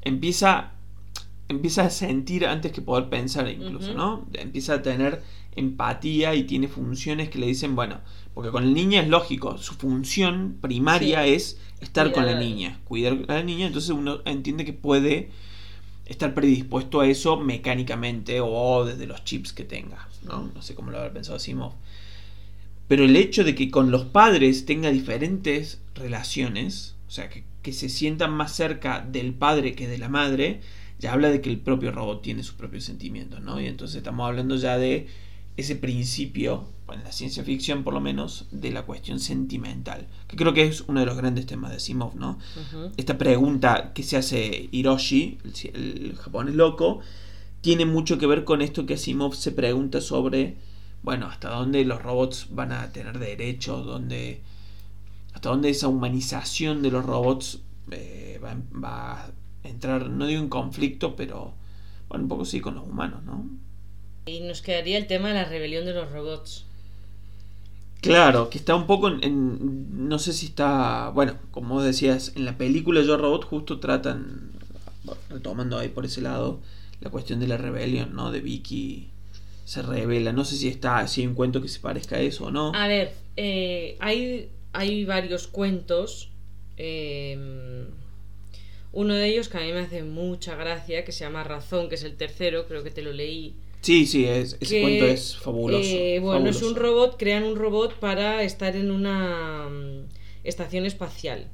empieza, 0.02 0.72
empieza 1.48 1.86
a 1.86 1.90
sentir 1.90 2.46
antes 2.46 2.72
que 2.72 2.82
poder 2.82 3.10
pensar 3.10 3.50
incluso. 3.50 3.94
¿no? 3.94 4.28
Empieza 4.34 4.76
a 4.76 4.82
tener 4.82 5.24
empatía 5.56 6.36
y 6.36 6.44
tiene 6.44 6.68
funciones 6.68 7.30
que 7.30 7.40
le 7.40 7.48
dicen, 7.48 7.76
bueno, 7.76 8.00
porque 8.34 8.52
con 8.52 8.64
el 8.64 8.74
niño 8.74 9.02
es 9.02 9.08
lógico, 9.08 9.58
su 9.58 9.74
función 9.74 10.58
primaria 10.62 11.24
Sí. 11.24 11.34
es 11.34 11.60
estar 11.82 12.12
con 12.12 12.26
la 12.26 12.40
niña, 12.40 12.80
cuidar 12.84 13.18
a 13.28 13.34
la 13.36 13.44
niña, 13.44 13.66
entonces 13.68 13.90
uno 13.90 14.20
entiende 14.26 14.66
que 14.66 14.74
puede 14.74 15.32
estar 16.08 16.34
predispuesto 16.34 17.02
a 17.02 17.08
eso 17.08 17.38
mecánicamente 17.38 18.40
o 18.42 18.86
desde 18.86 19.08
los 19.08 19.24
chips 19.24 19.54
que 19.54 19.64
tenga, 19.64 20.08
¿no? 20.24 20.50
No 20.54 20.62
sé 20.62 20.74
cómo 20.74 20.92
lo 20.92 20.98
habrá 20.98 21.14
pensado 21.14 21.38
Simov. 21.38 21.74
Pero 22.88 23.04
el 23.04 23.16
hecho 23.18 23.44
de 23.44 23.54
que 23.54 23.70
con 23.70 23.92
los 23.92 24.06
padres 24.06 24.66
tenga 24.66 24.90
diferentes 24.90 25.82
relaciones, 25.96 26.96
o 27.08 27.12
sea, 27.12 27.30
que, 27.30 27.44
que 27.62 27.74
se 27.74 27.90
sientan 27.90 28.32
más 28.32 28.56
cerca 28.56 29.02
del 29.02 29.34
padre 29.34 29.76
que 29.76 29.88
de 29.88 29.98
la 29.98 30.08
madre, 30.08 30.62
ya 31.00 31.12
habla 31.14 31.30
de 31.30 31.42
que 31.42 31.50
el 31.50 31.60
propio 31.60 31.92
robot 31.92 32.22
tiene 32.22 32.44
sus 32.44 32.56
propios 32.56 32.86
sentimientos, 32.86 33.42
¿no? 33.42 33.60
Y 33.60 33.68
entonces 33.68 33.98
estamos 33.98 34.28
hablando 34.28 34.56
ya 34.56 34.78
de 34.78 35.08
ese 35.58 35.76
principio, 35.76 36.66
en 36.94 37.04
la 37.04 37.12
ciencia 37.12 37.44
ficción 37.44 37.84
por 37.84 37.94
lo 37.94 38.00
menos, 38.00 38.46
de 38.52 38.72
la 38.72 38.84
cuestión 38.84 39.20
sentimental, 39.20 40.08
que 40.28 40.38
creo 40.38 40.54
que 40.54 40.64
es 40.64 40.82
uno 40.82 41.00
de 41.00 41.08
los 41.08 41.18
grandes 41.18 41.48
temas 41.48 41.72
de 41.72 41.80
Simov, 41.80 42.16
¿no? 42.16 42.38
Esta 42.96 43.18
pregunta 43.18 43.92
que 43.94 44.04
se 44.04 44.18
hace 44.18 44.70
Hiroshi, 44.72 45.40
el, 45.74 46.16
japonés 46.16 46.54
loco, 46.54 47.00
tiene 47.62 47.86
mucho 47.86 48.20
que 48.20 48.28
ver 48.28 48.44
con 48.44 48.62
esto 48.62 48.86
que 48.86 48.94
Asimov 48.94 49.34
se 49.34 49.52
pregunta 49.52 50.00
sobre, 50.00 50.58
bueno, 51.02 51.26
hasta 51.26 51.50
dónde 51.50 51.84
los 51.86 52.02
robots 52.04 52.48
van 52.52 52.72
a 52.72 52.92
tener 52.94 53.18
derechos, 53.18 53.84
dónde, 53.84 54.42
hasta 55.34 55.50
dónde 55.50 55.70
esa 55.70 55.88
humanización 55.88 56.84
de 56.84 56.92
los 56.92 57.04
robots 57.04 57.62
eh, 57.90 58.40
va, 58.44 58.56
va 58.80 59.24
a 59.24 59.32
entrar, 59.64 60.08
no 60.12 60.28
digo 60.28 60.42
en 60.42 60.50
conflicto, 60.50 61.16
pero 61.16 61.56
bueno, 62.10 62.26
un 62.26 62.30
poco 62.30 62.46
sí 62.46 62.62
con 62.62 62.76
los 62.76 62.86
humanos, 62.86 63.24
¿no? 63.24 63.67
Y 64.28 64.42
nos 64.42 64.62
quedaría 64.62 64.98
el 64.98 65.08
tema 65.08 65.30
de 65.30 65.34
la 65.36 65.46
rebelión 65.46 65.86
de 65.86 65.94
los 65.94 66.12
robots. 66.12 66.66
Claro, 68.02 68.50
que 68.50 68.58
está 68.58 68.76
un 68.76 68.86
poco 68.86 69.08
en, 69.08 70.08
no 70.08 70.20
sé 70.20 70.34
si 70.34 70.48
está, 70.48 71.10
bueno, 71.10 71.38
como 71.52 71.76
vos 71.76 71.84
decías, 71.84 72.34
en 72.36 72.46
la 72.46 72.58
película 72.58 73.02
Yo 73.02 73.18
Robot 73.18 73.46
justo 73.46 73.80
tratan, 73.80 74.52
retomando 75.30 75.80
ahí 75.80 75.90
por 75.90 76.06
ese 76.06 76.22
lado, 76.22 76.60
la 77.02 77.10
cuestión 77.10 77.40
de 77.40 77.48
la 77.48 77.58
rebelión, 77.58 78.16
¿no? 78.16 78.32
De 78.32 78.40
Vicky 78.40 79.10
se 79.66 79.82
revela. 79.82 80.32
No 80.32 80.46
sé 80.46 80.56
si 80.56 80.68
está, 80.68 81.08
si 81.08 81.22
hay 81.22 81.28
un 81.28 81.34
cuento 81.34 81.62
que 81.62 81.68
se 81.68 81.80
parezca 81.80 82.18
a 82.18 82.22
eso 82.22 82.46
o 82.46 82.52
no. 82.52 82.72
A 82.74 82.88
ver, 82.88 83.14
eh, 83.36 83.98
hay, 84.00 84.50
hay 84.74 85.06
varios 85.06 85.48
cuentos. 85.48 86.30
Em, 86.78 87.88
uno 88.94 89.14
de 89.16 89.28
ellos 89.28 89.50
que 89.50 89.58
a 89.58 89.62
mí 89.62 89.74
me 89.74 89.80
hace 89.80 90.04
mucha 90.04 90.56
gracia, 90.56 91.04
que 91.04 91.12
se 91.12 91.26
llama 91.26 91.44
Razón, 91.44 91.90
que 91.90 91.96
es 91.96 92.04
el 92.04 92.16
tercero, 92.16 92.68
creo 92.68 92.84
que 92.84 92.92
te 92.92 93.02
lo 93.02 93.12
leí. 93.12 93.56
Sí, 93.88 94.06
sí, 94.06 94.26
ese 94.26 94.82
cuento 94.82 95.06
es 95.06 95.38
fabuloso. 95.38 95.82
Eh, 95.82 96.20
bueno, 96.20 96.50
es 96.50 96.62
un 96.62 96.76
robot, 96.76 97.16
crean 97.18 97.46
un 97.46 97.56
robot 97.56 97.94
para 97.94 98.44
estar 98.44 98.76
en 98.76 98.92
una 98.92 99.70
mm, 99.70 100.10
estación 100.44 100.86
espacial. 100.86 101.48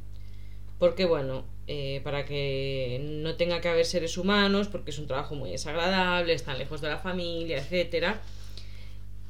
Porque, 0.79 1.05
bueno, 1.05 1.45
eh, 1.67 2.01
para 2.03 2.25
que 2.25 2.99
no 3.03 3.35
tenga 3.35 3.61
que 3.61 3.67
haber 3.67 3.85
seres 3.85 4.17
humanos, 4.17 4.67
porque 4.67 4.89
es 4.89 4.97
un 4.97 5.05
trabajo 5.05 5.35
muy 5.35 5.51
desagradable, 5.51 6.33
están 6.33 6.57
lejos 6.57 6.81
de 6.81 6.89
la 6.89 6.97
familia, 6.97 7.59
etcétera. 7.59 8.19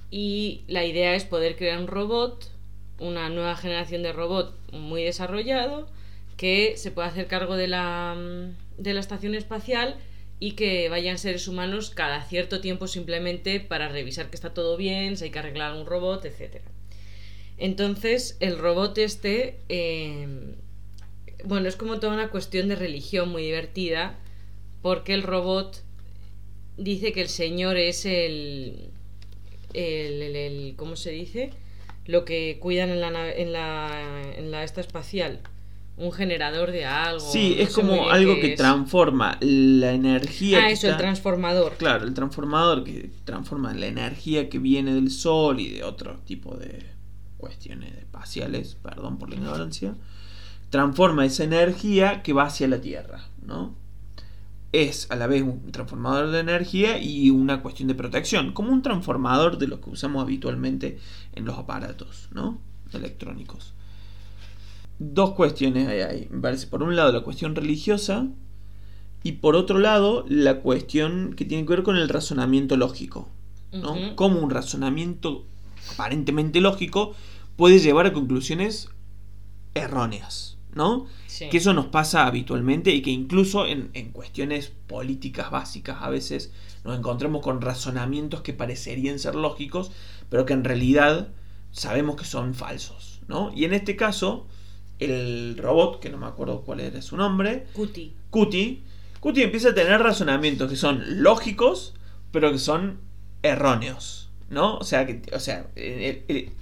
Y 0.09 0.61
la 0.69 0.85
idea 0.85 1.13
es 1.13 1.25
poder 1.25 1.57
crear 1.57 1.79
un 1.79 1.87
robot, 1.87 2.49
una 2.99 3.27
nueva 3.27 3.57
generación 3.57 4.01
de 4.01 4.13
robot 4.13 4.57
muy 4.71 5.03
desarrollado, 5.03 5.89
que 6.37 6.77
se 6.77 6.89
pueda 6.89 7.09
hacer 7.09 7.27
cargo 7.27 7.57
de 7.57 7.67
la, 7.67 8.15
de 8.77 8.93
la 8.93 9.01
estación 9.01 9.35
espacial 9.35 9.97
y 10.39 10.53
que 10.53 10.89
vayan 10.89 11.17
seres 11.17 11.47
humanos 11.47 11.89
cada 11.89 12.23
cierto 12.23 12.61
tiempo 12.61 12.87
simplemente 12.87 13.59
para 13.59 13.87
revisar 13.89 14.29
que 14.29 14.35
está 14.35 14.53
todo 14.53 14.77
bien, 14.77 15.17
si 15.17 15.25
hay 15.25 15.31
que 15.31 15.39
arreglar 15.39 15.73
un 15.75 15.85
robot, 15.85 16.25
etcétera. 16.25 16.65
Entonces, 17.57 18.37
el 18.39 18.57
robot 18.57 18.97
este 18.97 19.59
eh, 19.69 20.55
bueno, 21.43 21.67
es 21.67 21.75
como 21.75 21.99
toda 21.99 22.13
una 22.13 22.29
cuestión 22.29 22.69
de 22.69 22.75
religión 22.75 23.29
muy 23.29 23.43
divertida, 23.43 24.17
porque 24.81 25.13
el 25.13 25.23
robot 25.23 25.83
dice 26.77 27.11
que 27.11 27.21
el 27.21 27.29
Señor 27.29 27.77
es 27.77 28.05
el, 28.05 28.89
el, 29.73 30.73
¿cómo 30.77 30.95
se 30.95 31.11
dice? 31.11 31.51
Lo 32.05 32.25
que 32.25 32.57
cuidan 32.59 32.89
en 32.89 33.01
la, 33.01 33.31
en 33.31 33.51
la, 33.51 34.33
en 34.37 34.51
la 34.51 34.63
esta 34.63 34.81
espacial. 34.81 35.39
Un 35.95 36.11
generador 36.11 36.71
de 36.71 36.85
algo. 36.85 37.19
Sí, 37.19 37.55
es 37.59 37.73
como 37.73 38.09
algo 38.09 38.39
que 38.39 38.55
transforma 38.55 39.37
la 39.41 39.91
energía. 39.91 40.65
Ah, 40.65 40.69
eso, 40.71 40.89
el 40.89 40.97
transformador. 40.97 41.75
Claro, 41.77 42.05
el 42.05 42.13
transformador 42.13 42.83
que 42.83 43.11
transforma 43.25 43.73
la 43.73 43.85
energía 43.85 44.49
que 44.49 44.59
viene 44.59 44.95
del 44.95 45.11
sol 45.11 45.59
y 45.59 45.69
de 45.69 45.83
otro 45.83 46.17
tipo 46.25 46.55
de 46.55 46.83
cuestiones 47.37 47.95
espaciales, 47.97 48.75
perdón 48.81 49.19
por 49.19 49.29
la 49.29 49.35
ignorancia 49.35 49.95
transforma 50.73 51.23
esa 51.23 51.43
energía 51.43 52.23
que 52.23 52.33
va 52.33 52.45
hacia 52.45 52.67
la 52.67 52.81
Tierra, 52.81 53.19
¿no? 53.45 53.75
Es 54.71 55.05
a 55.11 55.15
la 55.15 55.27
vez 55.27 55.43
un 55.43 55.71
transformador 55.71 56.31
de 56.31 56.39
energía 56.39 56.97
y 56.97 57.29
una 57.29 57.61
cuestión 57.61 57.87
de 57.89 57.93
protección, 57.93 58.53
como 58.53 58.71
un 58.71 58.81
transformador 58.81 59.59
de 59.59 59.67
los 59.67 59.81
que 59.81 59.91
usamos 59.91 60.23
habitualmente 60.23 60.97
en 61.35 61.45
los 61.45 61.59
aparatos, 61.59 62.27
¿no? 62.31 62.59
Electrónicos. 62.91 63.75
Dos 65.05 65.31
cuestiones 65.31 65.87
hay 65.87 65.99
ahí, 66.01 66.27
me 66.31 66.41
parece. 66.41 66.67
Por 66.67 66.81
un 66.81 66.95
lado, 66.95 67.11
la 67.11 67.21
cuestión 67.21 67.55
religiosa 67.55 68.27
y 69.21 69.33
por 69.33 69.55
otro 69.55 69.79
lado, 69.79 70.25
la 70.27 70.61
cuestión 70.61 71.33
que 71.35 71.45
tiene 71.45 71.65
que 71.65 71.69
ver 71.69 71.83
con 71.83 71.97
el 71.97 72.09
razonamiento 72.09 72.77
lógico, 72.77 73.29
¿no? 73.71 74.15
Como 74.15 74.39
un 74.39 74.49
razonamiento 74.49 75.45
aparentemente 75.93 76.61
lógico 76.61 77.13
puede 77.55 77.79
llevar 77.79 78.05
a 78.05 78.13
conclusiones 78.13 78.89
erróneas. 79.73 80.57
¿no? 80.75 81.05
Que 81.51 81.57
eso 81.57 81.73
nos 81.73 81.87
pasa 81.87 82.25
habitualmente 82.25 82.91
y 82.91 83.01
que 83.01 83.11
incluso 83.11 83.65
en, 83.65 83.89
cuestiones 84.11 84.71
políticas 84.87 85.51
básicas 85.51 85.97
a 86.01 86.09
veces 86.09 86.51
nos 86.83 86.97
encontramos 86.97 87.41
con 87.41 87.61
razonamientos 87.61 88.41
que 88.41 88.53
parecerían 88.53 89.19
ser 89.19 89.35
lógicos, 89.35 89.91
pero 90.29 90.45
que 90.45 90.53
en 90.53 90.63
realidad 90.63 91.29
sabemos 91.71 92.15
que 92.15 92.25
son 92.25 92.53
falsos, 92.53 93.21
¿no? 93.27 93.51
Y 93.55 93.65
en 93.65 93.73
este 93.73 93.95
caso, 93.95 94.47
el 95.03 95.57
robot, 95.57 95.99
que 95.99 96.09
no 96.09 96.17
me 96.17 96.27
acuerdo 96.27 96.61
cuál 96.61 96.79
era 96.79 97.01
su 97.01 97.17
nombre, 97.17 97.67
Cuti. 97.73 98.13
Cuti, 98.29 98.83
Cuti 99.19 99.41
empieza 99.41 99.69
a 99.69 99.75
tener 99.75 100.01
razonamientos 100.01 100.69
que 100.69 100.75
son 100.75 101.23
lógicos, 101.23 101.93
pero 102.31 102.51
que 102.51 102.59
son 102.59 102.99
erróneos, 103.41 104.31
¿no? 104.49 104.77
O 104.77 104.83
sea, 104.83 105.05
que, 105.05 105.21
o 105.33 105.39
sea, 105.39 105.67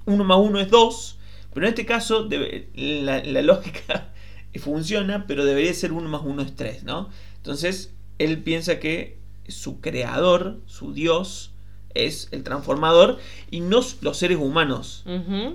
uno 0.06 0.24
más 0.24 0.38
uno 0.38 0.60
es 0.60 0.70
dos, 0.70 1.18
pero 1.54 1.66
en 1.66 1.72
este 1.72 1.86
caso, 1.86 2.28
la, 2.76 3.42
lógica 3.42 4.14
funciona, 4.60 5.26
pero 5.28 5.46
debería 5.46 5.74
ser 5.74 5.92
1 5.92 6.10
más 6.10 6.22
1 6.24 6.42
es 6.42 6.56
3, 6.56 6.84
¿no? 6.84 7.10
Entonces, 7.38 7.94
él 8.20 8.42
piensa 8.44 8.80
que 8.80 9.20
su 9.48 9.82
creador, 9.82 10.62
su 10.66 10.94
Dios, 10.94 11.51
es 11.96 12.30
el 12.32 12.44
transformador 12.44 13.20
y 13.50 13.62
no 13.62 13.82
los 14.02 14.18
seres 14.18 14.38
humanos. 14.38 15.04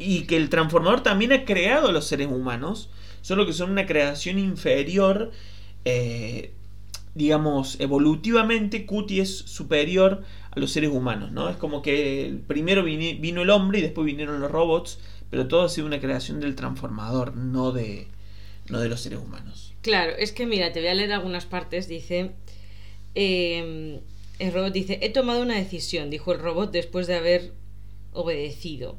Y 0.00 0.22
que 0.22 0.36
el 0.36 0.48
transformador 0.48 1.02
también 1.02 1.32
ha 1.32 1.44
creado 1.44 1.88
a 1.88 1.92
los 1.92 2.06
seres 2.06 2.28
humanos, 2.28 2.90
solo 3.22 3.46
que 3.46 3.52
son 3.52 3.70
una 3.70 3.86
creación 3.86 4.38
inferior. 4.38 5.30
Eh, 5.84 6.52
digamos, 7.14 7.80
evolutivamente, 7.80 8.84
Cuti 8.84 9.20
es 9.20 9.36
superior 9.38 10.22
a 10.50 10.60
los 10.60 10.70
seres 10.70 10.90
humanos, 10.90 11.32
¿no? 11.32 11.48
Es 11.48 11.56
como 11.56 11.80
que 11.80 12.38
primero 12.46 12.82
vino 12.84 13.42
el 13.42 13.50
hombre 13.50 13.78
y 13.78 13.82
después 13.82 14.04
vinieron 14.04 14.40
los 14.40 14.50
robots 14.50 14.98
pero 15.30 15.48
todo 15.48 15.62
ha 15.62 15.68
sido 15.68 15.86
una 15.86 16.00
creación 16.00 16.40
del 16.40 16.54
transformador, 16.54 17.36
no 17.36 17.72
de, 17.72 18.06
no 18.68 18.80
de 18.80 18.88
los 18.88 19.00
seres 19.00 19.18
humanos. 19.18 19.74
Claro, 19.82 20.12
es 20.16 20.32
que 20.32 20.46
mira, 20.46 20.72
te 20.72 20.80
voy 20.80 20.88
a 20.88 20.94
leer 20.94 21.12
algunas 21.12 21.46
partes. 21.46 21.88
Dice, 21.88 22.32
em, 23.14 24.00
el 24.38 24.52
robot 24.52 24.72
dice, 24.72 24.98
he 25.02 25.10
tomado 25.10 25.42
una 25.42 25.56
decisión, 25.56 26.10
dijo 26.10 26.32
el 26.32 26.40
robot 26.40 26.72
después 26.72 27.06
de 27.06 27.14
haber 27.14 27.52
obedecido. 28.12 28.98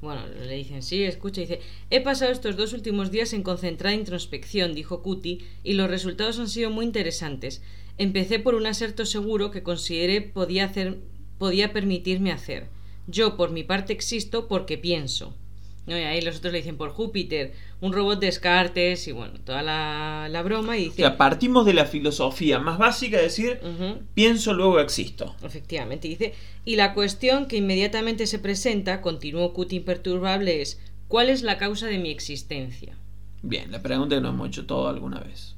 Bueno, 0.00 0.22
le 0.28 0.54
dicen, 0.54 0.82
sí, 0.82 1.02
escucha, 1.02 1.40
dice, 1.40 1.60
he 1.90 2.00
pasado 2.00 2.30
estos 2.30 2.56
dos 2.56 2.72
últimos 2.72 3.10
días 3.10 3.32
en 3.32 3.42
concentrada 3.42 3.96
introspección, 3.96 4.74
dijo 4.74 5.02
Cuti, 5.02 5.40
y 5.64 5.72
los 5.72 5.90
resultados 5.90 6.38
han 6.38 6.48
sido 6.48 6.70
muy 6.70 6.86
interesantes. 6.86 7.62
Empecé 7.96 8.38
por 8.38 8.54
un 8.54 8.66
aserto 8.66 9.06
seguro 9.06 9.50
que 9.50 9.64
consideré 9.64 10.20
podía, 10.20 10.66
hacer, 10.66 10.98
podía 11.38 11.72
permitirme 11.72 12.30
hacer. 12.30 12.68
Yo, 13.08 13.36
por 13.36 13.50
mi 13.50 13.64
parte, 13.64 13.92
existo 13.92 14.46
porque 14.46 14.78
pienso. 14.78 15.34
¿No? 15.88 15.98
Y 15.98 16.02
ahí 16.02 16.20
los 16.20 16.36
otros 16.36 16.52
le 16.52 16.58
dicen 16.58 16.76
por 16.76 16.90
Júpiter, 16.90 17.54
un 17.80 17.92
robot 17.92 18.20
Descartes 18.20 19.08
y 19.08 19.12
bueno, 19.12 19.40
toda 19.44 19.62
la, 19.62 20.42
broma. 20.42 20.76
Y 20.76 20.84
dice, 20.84 21.04
o 21.04 21.08
sea, 21.08 21.16
partimos 21.16 21.66
de 21.66 21.74
la 21.74 21.86
filosofía 21.86 22.58
más 22.58 22.78
básica, 22.78 23.16
de 23.16 23.24
decir, 23.24 23.60
pienso, 24.14 24.52
luego 24.52 24.78
existo. 24.80 25.34
Efectivamente, 25.42 26.06
dice, 26.06 26.34
y 26.64 26.76
la 26.76 26.94
cuestión 26.94 27.46
que 27.46 27.56
inmediatamente 27.56 28.26
se 28.26 28.38
presenta, 28.38 29.00
continuó 29.00 29.52
Cut 29.52 29.72
imperturbable, 29.72 30.60
es, 30.60 30.80
¿cuál 31.08 31.30
es 31.30 31.42
la 31.42 31.58
causa 31.58 31.86
de 31.86 31.98
mi 31.98 32.10
existencia? 32.10 32.96
Bien, 33.42 33.72
la 33.72 33.82
pregunta 33.82 34.16
que 34.16 34.20
nos 34.20 34.34
hemos 34.34 34.48
hecho 34.48 34.66
todo 34.66 34.88
alguna 34.88 35.20
vez. 35.20 35.54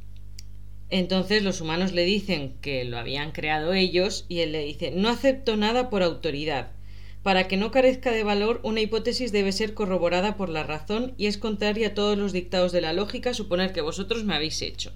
Entonces 0.90 1.42
los 1.42 1.60
humanos 1.60 1.92
le 1.92 2.04
dicen 2.04 2.54
que 2.60 2.84
lo 2.84 2.98
habían 2.98 3.30
creado 3.32 3.72
ellos 3.72 4.26
y 4.28 4.40
él 4.40 4.52
le 4.52 4.64
dice, 4.64 4.90
no 4.90 5.08
acepto 5.08 5.56
nada 5.56 5.88
por 5.88 6.02
autoridad 6.02 6.72
para 7.22 7.48
que 7.48 7.56
no 7.56 7.70
carezca 7.70 8.12
de 8.12 8.24
valor, 8.24 8.60
una 8.62 8.80
hipótesis 8.80 9.32
debe 9.32 9.52
ser 9.52 9.74
corroborada 9.74 10.36
por 10.36 10.48
la 10.48 10.62
razón 10.62 11.12
y 11.18 11.26
es 11.26 11.36
contraria 11.36 11.88
a 11.88 11.94
todos 11.94 12.16
los 12.16 12.32
dictados 12.32 12.72
de 12.72 12.80
la 12.80 12.92
lógica 12.92 13.34
suponer 13.34 13.72
que 13.72 13.82
vosotros 13.82 14.24
me 14.24 14.34
habéis 14.34 14.62
hecho. 14.62 14.92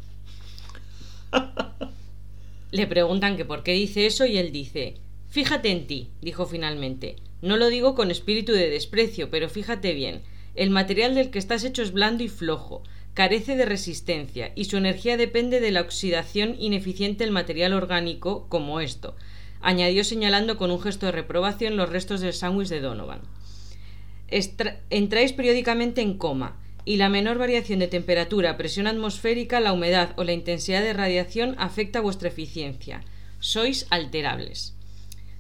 Le 2.71 2.87
preguntan 2.87 3.37
que 3.37 3.45
por 3.45 3.63
qué 3.63 3.73
dice 3.73 4.07
eso 4.07 4.27
y 4.27 4.39
él 4.39 4.53
dice 4.53 4.95
Fíjate 5.29 5.71
en 5.71 5.87
ti, 5.87 6.11
dijo 6.23 6.47
finalmente. 6.47 7.17
No 7.43 7.57
lo 7.57 7.69
digo 7.69 7.95
con 7.95 8.11
espíritu 8.11 8.53
de 8.53 8.71
desprecio, 8.71 9.31
pero 9.31 9.49
fíjate 9.49 9.93
bien. 9.93 10.23
El 10.55 10.71
material 10.71 11.15
del 11.15 11.31
que 11.31 11.39
estás 11.39 11.65
hecho 11.65 11.83
es 11.83 11.93
blando 11.93 12.23
y 12.23 12.29
flojo, 12.29 12.83
carece 13.15 13.57
de 13.57 13.65
resistencia, 13.65 14.53
y 14.55 14.65
su 14.65 14.77
energía 14.77 15.17
depende 15.17 15.61
de 15.61 15.73
la 15.73 15.81
oxidación 15.81 16.57
ineficiente 16.59 17.25
del 17.25 17.33
material 17.33 17.73
orgánico, 17.73 18.47
como 18.49 18.81
esto, 18.81 19.17
añadió 19.65 20.05
señalando 20.05 20.57
con 20.57 20.71
un 20.71 20.81
gesto 20.81 21.07
de 21.07 21.13
reprobación 21.13 21.77
los 21.77 21.89
restos 21.89 22.21
del 22.21 22.35
sándwich 22.35 22.69
de 22.69 22.81
Donovan. 22.81 23.23
entráis 24.91 25.33
periódicamente 25.33 26.03
en 26.03 26.19
coma, 26.19 26.61
y 26.85 26.97
la 26.97 27.09
menor 27.09 27.39
variación 27.39 27.79
de 27.79 27.89
temperatura, 27.89 28.59
presión 28.59 28.87
atmosférica, 28.87 29.59
la 29.61 29.73
humedad 29.73 30.13
o 30.17 30.25
la 30.25 30.35
intensidad 30.35 30.83
de 30.83 30.93
radiación 30.93 31.55
afecta 31.59 32.01
vuestra 32.01 32.29
eficiencia. 32.29 33.05
Sois 33.41 33.87
alterables. 33.89 34.75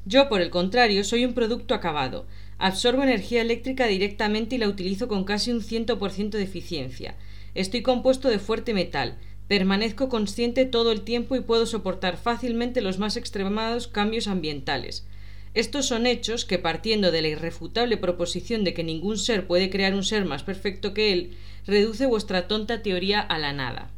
Yo, 0.07 0.29
por 0.31 0.41
el 0.41 0.49
contrario, 0.51 1.05
soy 1.05 1.27
un 1.27 1.35
producto 1.35 1.75
acabado. 1.75 2.27
Absorbo 2.57 3.03
energía 3.03 3.43
eléctrica 3.43 3.87
directamente 3.87 4.57
y 4.57 4.59
la 4.59 4.69
utilizo 4.69 5.07
con 5.07 5.25
casi 5.25 5.51
un 5.51 5.61
100% 5.61 6.31
de 6.31 6.43
eficiencia. 6.43 7.17
Estoy 7.55 7.83
compuesto 7.83 8.29
de 8.29 8.39
fuerte 8.39 8.73
metal, 8.73 9.19
Permanezco 9.49 10.09
consciente 10.09 10.65
todo 10.65 10.91
el 10.91 11.03
tiempo 11.03 11.37
y 11.37 11.41
puedo 11.41 11.67
soportar 11.67 12.17
fácilmente 12.17 12.81
los 12.81 12.99
más 12.99 13.17
extremados 13.17 13.89
cambios 13.89 14.27
ambientales. 14.27 15.07
Estos 15.53 15.87
son 15.87 16.07
hechos 16.07 16.45
que, 16.45 16.59
partiendo 16.59 17.13
de 17.13 17.23
la 17.23 17.29
irrefutable 17.29 17.97
proposición 17.97 18.65
de 18.65 18.75
que 18.75 18.83
ningún 18.83 19.19
ser 19.19 19.47
puede 19.47 19.71
crear 19.71 19.95
un 19.95 20.03
ser 20.03 20.25
más 20.25 20.43
perfecto 20.43 20.95
que 20.95 21.13
él, 21.13 21.37
reduce 21.67 22.07
vuestra 22.07 22.49
tonta 22.49 22.83
teoría 22.83 23.21
a 23.21 23.39
la 23.39 23.53
nada. 23.53 23.91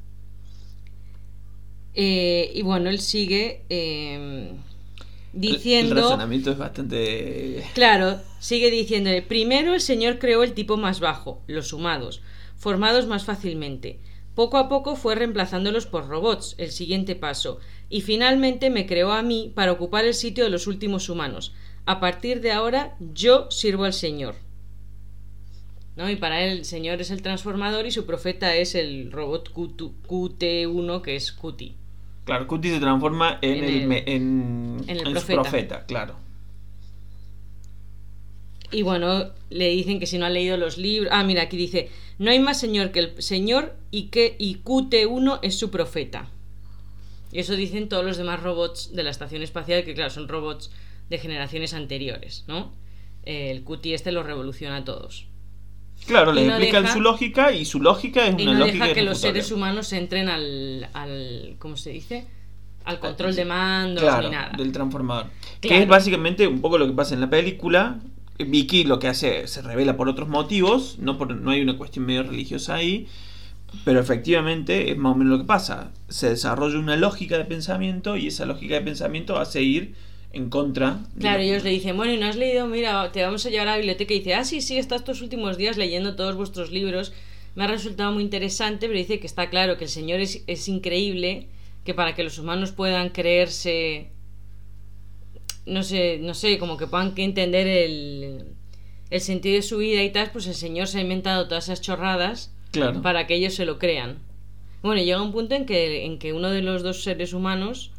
Eh, 1.94 2.52
y 2.54 2.60
bueno, 2.60 2.90
él 2.90 3.00
sigue 3.00 3.62
eh, 3.70 4.50
diciendo... 5.32 5.96
El 5.96 6.02
razonamiento 6.02 6.50
es 6.50 6.58
bastante... 6.58 7.64
Claro, 7.72 8.20
sigue 8.38 8.70
diciendo, 8.70 9.10
primero 9.26 9.72
el 9.72 9.80
Señor 9.80 10.18
creó 10.18 10.42
el 10.42 10.52
tipo 10.52 10.76
más 10.76 11.00
bajo, 11.00 11.40
los 11.46 11.72
humanos, 11.72 12.20
formados 12.58 13.06
más 13.06 13.24
fácilmente. 13.24 13.98
Poco 14.36 14.58
a 14.58 14.68
poco 14.68 14.96
fue 14.96 15.14
reemplazándolos 15.14 15.86
por 15.86 16.08
robots, 16.08 16.56
el 16.58 16.70
siguiente 16.70 17.16
paso, 17.16 17.58
y 17.88 18.02
finalmente 18.02 18.68
me 18.68 18.86
creó 18.86 19.12
a 19.12 19.22
mí 19.22 19.50
para 19.54 19.72
ocupar 19.72 20.04
el 20.04 20.12
sitio 20.12 20.44
de 20.44 20.50
los 20.50 20.66
últimos 20.66 21.08
humanos. 21.08 21.54
A 21.86 22.00
partir 22.00 22.42
de 22.42 22.52
ahora 22.52 22.96
yo 23.00 23.50
sirvo 23.50 23.84
al 23.84 23.94
Señor. 23.94 24.34
¿No? 25.96 26.10
Y 26.10 26.16
para 26.16 26.42
él 26.42 26.58
el 26.58 26.64
Señor 26.66 27.00
es 27.00 27.10
el 27.10 27.22
transformador 27.22 27.86
y 27.86 27.90
su 27.90 28.04
profeta 28.04 28.54
es 28.54 28.74
el 28.74 29.10
robot 29.10 29.54
QT1 29.54 31.00
que 31.00 31.16
es 31.16 31.32
Cuti. 31.32 31.74
Claro, 32.24 32.46
Cuti 32.46 32.68
se 32.68 32.80
transforma 32.80 33.38
en, 33.40 33.64
En 33.64 33.64
el, 33.64 33.92
en, 34.06 34.84
en 34.86 35.06
el 35.06 35.14
profeta, 35.14 35.86
claro. 35.86 36.25
Y 38.76 38.82
bueno, 38.82 39.30
le 39.48 39.68
dicen 39.70 39.98
que 40.00 40.06
si 40.06 40.18
no 40.18 40.26
ha 40.26 40.30
leído 40.30 40.56
los 40.58 40.76
libros. 40.76 41.10
Ah, 41.12 41.24
mira, 41.24 41.42
aquí 41.42 41.56
dice: 41.56 41.88
No 42.18 42.30
hay 42.30 42.38
más 42.40 42.60
señor 42.60 42.90
que 42.92 42.98
el 43.00 43.22
Señor 43.22 43.74
y 43.90 44.08
que 44.08 44.36
y 44.38 44.56
QT1 44.62 45.38
es 45.42 45.58
su 45.58 45.70
profeta. 45.70 46.28
Y 47.32 47.38
eso 47.40 47.56
dicen 47.56 47.88
todos 47.88 48.04
los 48.04 48.16
demás 48.18 48.42
robots 48.42 48.94
de 48.94 49.02
la 49.02 49.10
estación 49.10 49.42
espacial, 49.42 49.84
que 49.84 49.94
claro, 49.94 50.10
son 50.10 50.28
robots 50.28 50.70
de 51.08 51.18
generaciones 51.18 51.72
anteriores, 51.74 52.44
¿no? 52.48 52.72
El 53.24 53.64
QT 53.64 53.86
este 53.86 54.12
los 54.12 54.26
revoluciona 54.26 54.76
a 54.76 54.84
todos. 54.84 55.26
Claro, 56.06 56.32
Y 56.32 56.36
les 56.36 56.46
no 56.46 56.52
explican 56.56 56.82
deja- 56.82 56.94
su 56.94 57.00
lógica 57.00 57.52
y 57.52 57.64
su 57.64 57.80
lógica 57.80 58.26
es 58.28 58.34
Y 58.38 58.42
una 58.42 58.52
no 58.52 58.58
lógica 58.66 58.84
deja 58.84 58.94
que 58.94 59.02
los 59.02 59.18
seres 59.18 59.50
humanos 59.50 59.90
entren 59.94 60.28
al, 60.28 60.88
al. 60.92 61.56
¿Cómo 61.58 61.78
se 61.78 61.90
dice? 61.92 62.26
Al 62.84 63.00
control 63.00 63.34
de 63.34 63.44
mandos 63.46 64.02
Claro, 64.04 64.28
ni 64.28 64.34
nada. 64.34 64.52
del 64.56 64.70
transformador. 64.70 65.26
Que 65.62 65.78
es 65.82 65.88
básicamente 65.88 66.46
un 66.46 66.60
poco 66.60 66.76
lo 66.78 66.86
que 66.86 66.92
pasa 66.92 67.14
en 67.14 67.20
la 67.22 67.30
película. 67.30 67.98
Vicky 68.38 68.84
lo 68.84 68.98
que 68.98 69.08
hace 69.08 69.46
se 69.46 69.62
revela 69.62 69.96
por 69.96 70.08
otros 70.08 70.28
motivos, 70.28 70.98
no, 70.98 71.16
por, 71.18 71.34
no 71.34 71.50
hay 71.50 71.60
una 71.62 71.76
cuestión 71.78 72.04
medio 72.06 72.22
religiosa 72.22 72.74
ahí, 72.74 73.06
pero 73.84 74.00
efectivamente 74.00 74.90
es 74.90 74.96
más 74.98 75.12
o 75.14 75.16
menos 75.16 75.32
lo 75.32 75.38
que 75.38 75.46
pasa. 75.46 75.92
Se 76.08 76.28
desarrolla 76.30 76.78
una 76.78 76.96
lógica 76.96 77.38
de 77.38 77.44
pensamiento 77.44 78.16
y 78.16 78.28
esa 78.28 78.46
lógica 78.46 78.74
de 78.76 78.80
pensamiento 78.82 79.34
va 79.34 79.42
a 79.42 79.46
seguir 79.46 79.94
en 80.32 80.50
contra. 80.50 81.00
de 81.14 81.20
Claro, 81.20 81.38
lo- 81.38 81.44
ellos 81.44 81.64
le 81.64 81.70
dicen, 81.70 81.96
bueno, 81.96 82.12
¿y 82.12 82.18
no 82.18 82.26
has 82.26 82.36
leído? 82.36 82.66
Mira, 82.66 83.10
te 83.12 83.22
vamos 83.22 83.44
a 83.46 83.50
llevar 83.50 83.68
a 83.68 83.70
la 83.72 83.76
biblioteca. 83.78 84.12
Y 84.14 84.18
dice, 84.18 84.34
ah, 84.34 84.44
sí, 84.44 84.60
sí, 84.60 84.76
estado 84.78 84.98
estos 84.98 85.22
últimos 85.22 85.56
días 85.56 85.76
leyendo 85.76 86.14
todos 86.16 86.36
vuestros 86.36 86.70
libros. 86.70 87.12
Me 87.54 87.64
ha 87.64 87.68
resultado 87.68 88.12
muy 88.12 88.22
interesante, 88.22 88.86
pero 88.86 88.98
dice 88.98 89.18
que 89.18 89.26
está 89.26 89.48
claro 89.50 89.78
que 89.78 89.84
el 89.84 89.90
Señor 89.90 90.20
es, 90.20 90.42
es 90.46 90.68
increíble, 90.68 91.48
que 91.84 91.94
para 91.94 92.14
que 92.14 92.22
los 92.22 92.38
humanos 92.38 92.72
puedan 92.72 93.08
creerse, 93.10 94.10
no 95.66 95.82
sé, 95.82 96.18
no 96.22 96.34
sé, 96.34 96.58
como 96.58 96.76
que 96.76 96.86
puedan 96.86 97.14
que 97.14 97.24
entender 97.24 97.66
el, 97.66 98.44
el 99.10 99.20
sentido 99.20 99.56
de 99.56 99.62
su 99.62 99.78
vida 99.78 100.02
y 100.02 100.10
tal, 100.10 100.30
pues 100.32 100.46
el 100.46 100.54
Señor 100.54 100.86
se 100.86 100.98
ha 100.98 101.02
inventado 101.02 101.48
todas 101.48 101.64
esas 101.64 101.80
chorradas 101.80 102.52
Claro. 102.72 103.00
para 103.02 103.26
que 103.26 103.34
ellos 103.34 103.54
se 103.54 103.64
lo 103.64 103.78
crean. 103.78 104.18
Bueno, 104.82 105.00
llega 105.02 105.22
un 105.22 105.32
punto 105.32 105.54
en 105.54 105.64
que, 105.66 106.04
en 106.04 106.18
que 106.18 106.32
uno 106.32 106.50
de 106.50 106.62
los 106.62 106.82
dos 106.82 107.02
seres 107.02 107.32
humanos 107.32 107.92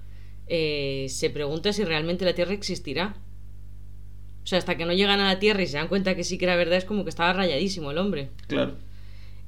eh, 0.47 1.07
se 1.09 1.30
pregunta 1.30 1.74
si 1.74 1.84
realmente 1.84 2.26
la 2.26 2.34
Tierra 2.36 2.53
existirá. 2.53 3.15
O 4.43 4.47
sea, 4.47 4.59
hasta 4.59 4.78
que 4.78 4.86
no 4.86 4.93
llegan 4.93 5.20
a 5.20 5.26
la 5.34 5.39
Tierra 5.39 5.61
y 5.63 5.68
se 5.68 5.78
dan 5.78 5.88
cuenta 5.89 6.15
que 6.15 6.24
sí 6.24 6.38
que 6.38 6.45
era 6.45 6.55
verdad, 6.55 6.78
es 6.78 6.86
como 6.86 7.03
que 7.03 7.09
estaba 7.09 7.34
rayadísimo 7.34 7.91
el 7.91 7.97
hombre. 7.97 8.30
Claro. 8.47 8.76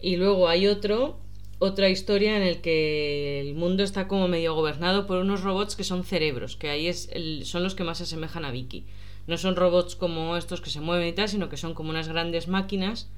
Y 0.01 0.15
luego 0.17 0.49
hay 0.49 0.67
otro, 0.67 1.19
otra 1.59 1.89
historia 1.89 2.37
en 2.37 2.43
el 2.43 2.61
que 2.61 3.41
el 3.41 3.53
mundo 3.53 3.83
está 3.83 4.07
como 4.07 4.27
medio 4.27 4.53
gobernado 4.55 5.05
por 5.05 5.17
unos 5.19 5.41
robots 5.43 5.75
que 5.75 5.83
son 5.83 6.03
cerebros, 6.05 6.55
que 6.55 6.69
ahí 6.69 6.87
es 6.87 7.09
el- 7.11 7.45
son 7.45 7.63
los 7.63 7.75
que 7.75 7.83
más 7.83 7.97
se 7.97 8.05
asemejan 8.05 8.45
a 8.45 8.51
Vicky. 8.51 8.85
No 9.27 9.37
son 9.37 9.55
robots 9.55 9.95
como 9.95 10.37
estos 10.37 10.61
que 10.61 10.69
se 10.69 10.79
mueven 10.79 11.07
y 11.09 11.13
tal, 11.13 11.27
sino 11.29 11.49
que 11.49 11.57
son 11.57 11.73
como 11.73 11.89
unas 11.89 12.07
grandes 12.07 12.47
máquinas 12.47 13.09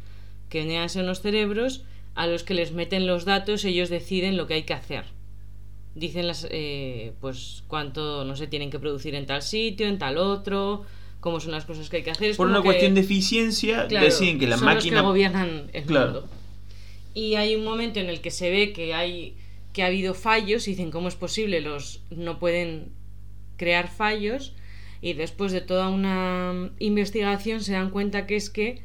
que 0.50 0.60
venían 0.60 0.84
a 0.84 0.90
ser 0.90 1.04
unos 1.04 1.22
cerebros 1.22 1.84
a 2.16 2.28
los 2.28 2.44
que 2.44 2.54
les 2.56 2.72
meten 2.74 3.08
los 3.08 3.24
datos, 3.26 3.64
ellos 3.64 3.90
deciden 3.90 4.36
lo 4.36 4.48
que 4.48 4.56
hay 4.56 4.64
que 4.64 4.74
hacer. 4.74 5.06
Dicen 5.96 6.26
las, 6.28 6.48
eh, 6.50 7.14
pues 7.22 7.64
cuánto, 7.68 8.26
no 8.26 8.36
sé, 8.36 8.48
tienen 8.48 8.70
que 8.72 8.80
producir 8.80 9.14
en 9.16 9.26
tal 9.26 9.42
sitio, 9.42 9.88
en 9.88 9.98
tal 10.00 10.18
otro, 10.18 10.84
cómo 11.20 11.40
son 11.40 11.52
las 11.52 11.66
cosas 11.66 11.90
que 11.90 11.98
hay 11.98 12.04
que 12.04 12.12
hacer. 12.12 12.32
Es 12.32 12.38
Por 12.38 12.48
una 12.48 12.58
que- 12.60 12.64
cuestión 12.66 12.96
de 12.96 13.02
eficiencia, 13.02 13.88
Claro, 13.88 14.06
deciden 14.06 14.40
que 14.40 14.48
la 14.48 14.58
son 14.58 14.66
máquina. 14.66 14.96
los 14.98 15.04
que 15.04 15.08
gobiernan 15.08 15.70
el 15.74 15.84
Claro. 15.84 16.12
mundo. 16.14 16.28
Y 17.14 17.36
hay 17.36 17.56
un 17.56 17.64
momento 17.64 18.00
en 18.00 18.10
el 18.10 18.22
que 18.22 18.32
se 18.32 18.50
ve 18.50 18.74
que 18.74 18.94
hay 18.94 19.36
que 19.74 19.84
ha 19.84 19.88
habido 19.88 20.14
fallos 20.14 20.68
y 20.68 20.72
dicen 20.72 20.92
cómo 20.92 21.08
es 21.08 21.16
posible 21.16 21.62
los 21.62 22.02
no 22.10 22.40
pueden 22.40 22.92
crear 23.58 23.88
fallos. 23.90 24.54
Y 25.02 25.14
después 25.14 25.52
de 25.52 25.62
toda 25.62 25.88
una 25.90 26.72
investigación 26.80 27.62
se 27.64 27.74
dan 27.74 27.90
cuenta 27.90 28.28
que 28.28 28.36
es 28.36 28.50
que 28.50 28.82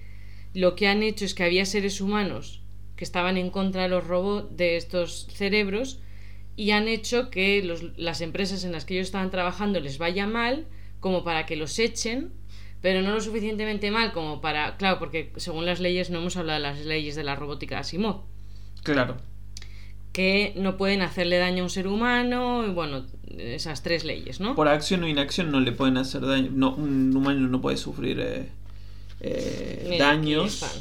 lo 0.55 0.75
que 0.77 0.87
han 0.89 1.03
hecho 1.03 1.25
es 1.25 1.35
que 1.35 1.43
había 1.45 1.67
seres 1.67 2.01
humanos 2.01 2.63
que 2.97 3.05
estaban 3.05 3.37
en 3.37 3.51
contra 3.51 3.83
de 3.83 3.89
los 3.91 4.07
robots 4.07 4.57
de 4.57 4.77
estos 4.77 5.27
cerebros 5.33 6.01
y 6.57 6.71
han 6.71 6.89
hecho 6.89 7.29
que 7.31 7.63
los- 7.63 7.97
las 7.99 8.23
empresas 8.23 8.65
en 8.65 8.73
las 8.73 8.87
que 8.87 8.95
ellos 8.95 9.09
estaban 9.09 9.31
trabajando 9.31 9.81
les 9.81 9.99
vaya 9.99 10.27
mal 10.27 10.67
como 11.01 11.23
para 11.23 11.45
que 11.45 11.57
los 11.57 11.79
echen 11.79 12.33
pero 12.87 13.03
no 13.03 13.15
lo 13.15 13.21
suficientemente 13.21 13.91
mal 13.91 14.13
como 14.13 14.41
para 14.41 14.77
claro 14.77 15.01
porque 15.01 15.33
según 15.39 15.67
las 15.67 15.81
leyes 15.81 16.09
no 16.09 16.21
hemos 16.21 16.37
hablado 16.37 16.61
de 16.61 16.63
las 16.69 16.79
leyes 16.87 17.17
de 17.17 17.25
la 17.25 17.35
robótica 17.35 17.75
de 17.75 17.81
Asimov 17.81 18.21
Claro. 18.85 19.17
que 20.13 20.53
no 20.55 20.77
pueden 20.77 21.03
hacerle 21.03 21.39
daño 21.39 21.63
a 21.63 21.65
un 21.65 21.71
ser 21.71 21.89
humano 21.89 22.65
y 22.65 22.71
bueno 22.71 23.05
esas 23.39 23.83
tres 23.83 24.05
leyes 24.05 24.39
no 24.39 24.55
Por 24.55 24.69
acción 24.69 25.03
o 25.03 25.09
inacción 25.09 25.51
no 25.51 25.59
le 25.59 25.73
pueden 25.73 25.97
hacer 25.97 26.25
daño. 26.25 26.49
No, 26.53 26.77
un 26.77 27.13
humano 27.17 27.49
no 27.49 27.61
puede 27.61 27.77
sufrir 27.77 28.21
eh, 28.21 28.49
eh, 29.21 29.87
Mira, 29.91 30.07
daños. 30.07 30.63
están. 30.63 30.79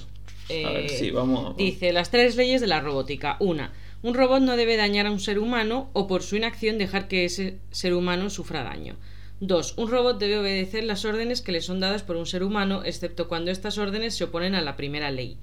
A 0.63 0.73
ver, 0.73 0.85
Eh, 0.85 0.89
sí, 0.89 1.09
vamos. 1.09 1.57
Dice 1.57 1.91
las 1.91 2.11
tres 2.11 2.35
leyes 2.35 2.61
de 2.61 2.67
la 2.67 2.81
robótica. 2.81 3.35
Una, 3.39 3.71
un 4.03 4.13
robot 4.13 4.41
no 4.41 4.55
debe 4.57 4.77
dañar 4.77 5.07
a 5.07 5.11
un 5.11 5.19
ser 5.19 5.39
humano 5.39 5.89
o 5.93 6.05
por 6.05 6.21
su 6.21 6.35
inacción 6.35 6.77
dejar 6.77 7.07
que 7.07 7.25
ese 7.25 7.57
ser 7.71 7.95
humano 7.95 8.29
sufra 8.29 8.61
daño. 8.61 8.95
Dos, 9.41 9.73
un 9.77 9.89
robot 9.91 10.17
debe 10.19 10.37
obedecer 10.39 10.83
las 10.85 11.03
órdenes 11.03 11.41
que 11.41 11.51
le 11.51 11.61
son 11.61 11.79
dadas 11.79 12.03
por 12.03 12.15
un 12.15 12.25
ser 12.25 12.43
humano, 12.43 12.83
excepto 12.85 13.27
cuando 13.27 13.51
estas 13.51 13.77
órdenes 13.77 14.15
se 14.15 14.23
oponen 14.23 14.55
a 14.55 14.61
la 14.61 14.75
primera 14.77 15.11
ley. 15.11 15.37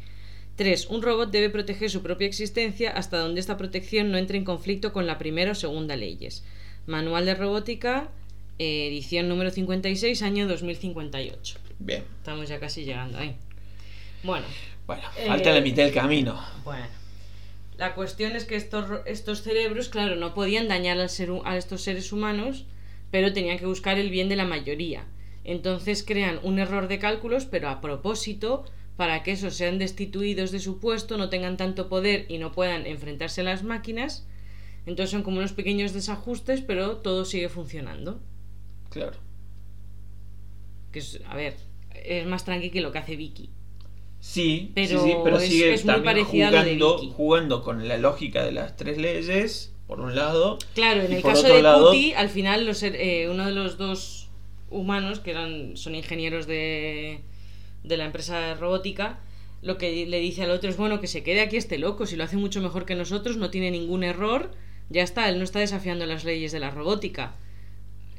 3. 0.56 0.86
Un 0.88 1.02
robot 1.02 1.30
debe 1.30 1.50
proteger 1.50 1.90
su 1.90 2.02
propia 2.02 2.26
existencia 2.26 2.90
hasta 2.90 3.18
donde 3.18 3.40
esta 3.40 3.56
protección 3.56 4.10
no 4.10 4.18
entre 4.18 4.38
en 4.38 4.44
conflicto 4.44 4.92
con 4.92 5.06
la 5.06 5.18
primera 5.18 5.52
o 5.52 5.54
segunda 5.54 5.96
leyes. 5.96 6.44
Manual 6.86 7.26
de 7.26 7.34
Robótica, 7.34 8.08
eh, 8.58 8.88
edición 8.88 9.28
número 9.28 9.50
56, 9.50 10.22
año 10.22 10.46
2058. 10.48 11.58
Bien. 11.78 12.04
Estamos 12.18 12.48
ya 12.48 12.60
casi 12.60 12.84
llegando 12.84 13.18
ahí. 13.18 13.36
Bueno, 14.22 14.46
Bueno, 14.86 15.02
Eh, 15.16 15.26
falta 15.26 15.52
la 15.52 15.60
mitad 15.60 15.84
del 15.84 15.92
camino. 15.94 16.40
bueno. 16.64 16.86
La 17.78 17.94
cuestión 17.94 18.32
es 18.36 18.44
que 18.44 18.56
estos, 18.56 18.84
estos 19.06 19.42
cerebros, 19.42 19.88
claro, 19.88 20.16
no 20.16 20.34
podían 20.34 20.68
dañar 20.68 20.98
al 20.98 21.08
ser 21.08 21.30
a 21.44 21.56
estos 21.56 21.82
seres 21.82 22.12
humanos, 22.12 22.64
pero 23.12 23.32
tenían 23.32 23.58
que 23.58 23.66
buscar 23.66 23.98
el 24.00 24.10
bien 24.10 24.28
de 24.28 24.34
la 24.36 24.44
mayoría. 24.44 25.06
Entonces 25.44 26.02
crean 26.04 26.40
un 26.42 26.58
error 26.58 26.88
de 26.88 26.98
cálculos, 26.98 27.44
pero 27.46 27.68
a 27.68 27.80
propósito, 27.80 28.64
para 28.96 29.22
que 29.22 29.30
esos 29.32 29.54
sean 29.54 29.78
destituidos 29.78 30.50
de 30.50 30.58
su 30.58 30.80
puesto, 30.80 31.16
no 31.16 31.28
tengan 31.28 31.56
tanto 31.56 31.88
poder 31.88 32.26
y 32.28 32.38
no 32.38 32.50
puedan 32.52 32.86
enfrentarse 32.86 33.42
a 33.42 33.44
las 33.44 33.62
máquinas. 33.62 34.26
Entonces 34.86 35.10
son 35.10 35.22
como 35.22 35.38
unos 35.38 35.52
pequeños 35.52 35.92
desajustes, 35.92 36.60
pero 36.60 36.96
todo 36.96 37.24
sigue 37.24 37.48
funcionando. 37.48 38.20
Claro. 38.90 39.18
Que 40.90 40.98
es, 40.98 41.20
a 41.26 41.36
ver, 41.36 41.54
es 42.04 42.26
más 42.26 42.44
tranqui 42.44 42.70
que 42.70 42.80
lo 42.80 42.92
que 42.92 42.98
hace 42.98 43.16
Vicky. 43.16 43.50
Sí, 44.20 44.70
Pero 44.74 45.00
sí, 45.02 45.10
sí, 45.10 45.16
pero 45.24 45.36
es- 45.38 45.48
sigue 45.48 45.74
es 45.74 45.84
muy 45.84 45.94
también 45.94 46.14
parecida 46.14 46.48
a 46.48 46.50
lo 46.52 46.56
de 46.58 46.62
jugando, 46.76 46.96
Vicky. 47.00 47.12
jugando 47.16 47.62
con 47.62 47.88
la 47.88 47.96
lógica 47.96 48.44
de 48.44 48.52
las 48.52 48.76
tres 48.76 48.98
leyes, 48.98 49.71
por 49.96 50.00
un 50.00 50.14
lado. 50.14 50.58
Claro, 50.74 51.02
en 51.02 51.12
el 51.12 51.22
caso 51.22 51.46
de 51.46 51.62
lado- 51.62 51.90
Cutie, 51.90 52.14
al 52.16 52.28
final 52.30 52.64
los, 52.66 52.82
her- 52.82 52.96
eh, 52.98 53.28
uno 53.30 53.44
de 53.46 53.52
los 53.52 53.76
dos 53.76 54.28
humanos, 54.70 55.20
que 55.20 55.32
eran, 55.32 55.76
son 55.76 55.94
ingenieros 55.94 56.46
de, 56.46 57.20
de 57.84 57.96
la 57.98 58.06
empresa 58.06 58.38
de 58.40 58.54
robótica, 58.54 59.18
lo 59.60 59.76
que 59.76 60.06
le 60.06 60.18
dice 60.18 60.44
al 60.44 60.50
otro 60.50 60.70
es, 60.70 60.76
bueno, 60.78 61.00
que 61.00 61.06
se 61.06 61.22
quede 61.22 61.40
aquí 61.42 61.56
este 61.58 61.78
loco, 61.78 62.06
si 62.06 62.16
lo 62.16 62.24
hace 62.24 62.36
mucho 62.36 62.60
mejor 62.62 62.86
que 62.86 62.94
nosotros, 62.94 63.36
no 63.36 63.50
tiene 63.50 63.70
ningún 63.70 64.02
error, 64.02 64.50
ya 64.88 65.02
está, 65.02 65.28
él 65.28 65.36
no 65.38 65.44
está 65.44 65.58
desafiando 65.58 66.06
las 66.06 66.24
leyes 66.24 66.52
de 66.52 66.58
la 66.60 66.70
robótica. 66.70 67.34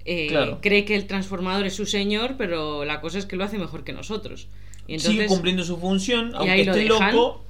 Eh, 0.06 0.28
Claro. 0.28 0.60
Cree 0.62 0.86
que 0.86 0.96
el 0.96 1.08
transformador 1.08 1.66
es 1.66 1.76
su 1.76 1.86
señor, 1.86 2.36
pero 2.38 2.86
la 2.86 3.02
cosa 3.02 3.18
es 3.18 3.26
que 3.26 3.36
lo 3.36 3.44
hace 3.46 3.58
mejor 3.58 3.84
que 3.84 3.94
nosotros. 3.94 4.48
Y 4.88 5.00
Sigue 5.00 5.12
entonces, 5.14 5.28
cumpliendo 5.28 5.64
su 5.64 5.78
función, 5.78 6.34
aunque 6.36 6.62
esté 6.62 6.80
dejan. 6.84 7.16
loco, 7.16 7.44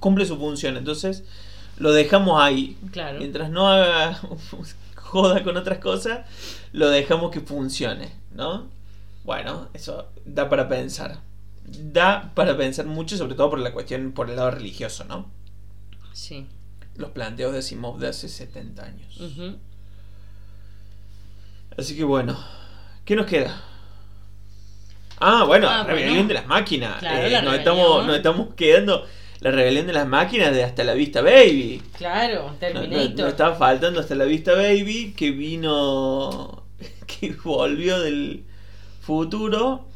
cumple 0.00 0.26
su 0.26 0.36
función. 0.36 0.76
Entonces, 0.76 1.24
lo 1.78 1.92
dejamos 1.92 2.40
ahí. 2.42 2.76
Claro. 2.92 3.18
Mientras 3.18 3.50
no 3.50 3.68
haga 3.68 4.20
joda 4.96 5.42
con 5.42 5.56
otras 5.56 5.78
cosas, 5.78 6.20
lo 6.72 6.88
dejamos 6.90 7.30
que 7.30 7.40
funcione, 7.40 8.12
¿no? 8.32 8.66
Bueno, 9.24 9.68
eso 9.74 10.08
da 10.24 10.48
para 10.48 10.68
pensar. 10.68 11.18
Da 11.66 12.30
para 12.34 12.56
pensar 12.56 12.86
mucho, 12.86 13.16
sobre 13.16 13.34
todo 13.34 13.50
por 13.50 13.58
la 13.58 13.72
cuestión, 13.72 14.12
por 14.12 14.28
el 14.28 14.36
lado 14.36 14.50
religioso, 14.50 15.04
¿no? 15.04 15.30
Sí. 16.12 16.46
Los 16.96 17.10
planteos 17.10 17.52
de 17.54 17.62
Simov 17.62 17.98
de 17.98 18.08
hace 18.08 18.28
70 18.28 18.84
años. 18.84 19.18
Así 21.76 21.96
que 21.96 22.04
bueno, 22.04 22.38
¿qué 23.04 23.16
nos 23.16 23.26
queda? 23.26 23.60
Ah, 25.18 25.44
bueno, 25.44 25.68
Ah, 25.68 25.84
la 25.86 25.94
bueno. 25.94 26.24
de 26.28 26.34
las 26.34 26.46
máquinas. 26.46 26.98
Claro, 26.98 27.26
Eh, 27.26 27.30
la 27.30 27.42
nos, 27.42 27.54
estamos, 27.54 28.06
nos 28.06 28.16
estamos 28.16 28.54
quedando 28.54 29.06
la 29.44 29.50
rebelión 29.52 29.86
de 29.86 29.92
las 29.92 30.08
máquinas 30.08 30.52
de 30.52 30.64
Hasta 30.64 30.82
la 30.84 30.94
Vista 30.94 31.20
Baby. 31.22 31.80
Claro, 31.96 32.44
No- 32.46 32.52
no- 32.52 32.54
Terminator. 32.58 33.18
Nos 33.20 33.28
estaba 33.28 33.54
faltando 33.54 34.00
Hasta 34.00 34.14
la 34.16 34.24
Vista 34.24 34.52
Baby, 34.54 35.14
que 35.16 35.30
vino, 35.30 36.64
que 37.06 37.36
volvió 37.44 38.00
del 38.00 38.44
futuro 39.00 39.86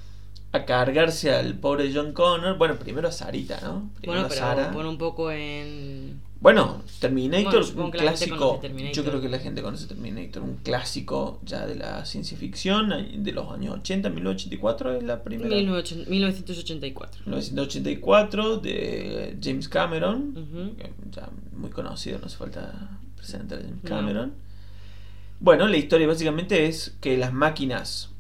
a 0.53 0.65
cargarse 0.65 1.35
al 1.35 1.55
pobre 1.55 1.91
John 1.95 2.13
Connor. 2.13 2.57
Bueno, 2.59 2.77
primero 2.79 3.09
a 3.09 3.13
Sarita, 3.13 3.59
¿no? 3.63 3.91
Primero 3.97 4.21
bueno, 4.23 4.27
pero 4.29 4.41
Sarah. 4.41 4.71
pone 4.71 4.89
un 4.89 4.99
poco 4.99 5.31
en. 5.31 6.21
Bueno, 6.41 6.83
Terminator, 7.01 7.65
Bueno, 7.75 7.85
un 7.87 7.91
clásico. 7.91 8.59
Terminator. 8.63 8.95
Yo 8.95 9.05
creo 9.05 9.21
que 9.21 9.29
la 9.29 9.41
gente 9.41 9.61
conoce 9.61 9.87
Terminator, 9.87 10.43
un 10.43 10.57
clásico 10.57 11.41
ya 11.45 11.67
de 11.67 11.75
la 11.75 12.05
ciencia 12.05 12.39
ficción 12.39 12.91
de 13.25 13.33
los 13.33 13.51
años 13.51 13.75
80, 13.79 14.09
1984 14.09 14.99
es 14.99 15.03
la 15.03 15.23
primera. 15.25 15.49
1980 15.49 16.09
1984. 16.09 17.23
1984 17.27 18.59
de 18.59 19.37
James 19.43 19.69
Cameron, 19.69 20.77
ya 21.11 21.29
muy 21.57 21.71
conocido, 21.71 22.21
no 22.21 22.27
hace 22.27 22.37
falta 22.37 23.01
presentar 23.17 23.59
a 23.59 23.63
James 23.63 23.83
No. 23.83 23.89
Cameron. 23.89 24.33
Bueno, 25.41 25.67
la 25.67 25.77
historia 25.77 26.07
básicamente 26.07 26.67
es 26.67 26.97
que 27.01 27.17
las 27.17 27.33
máquinas, 27.33 28.11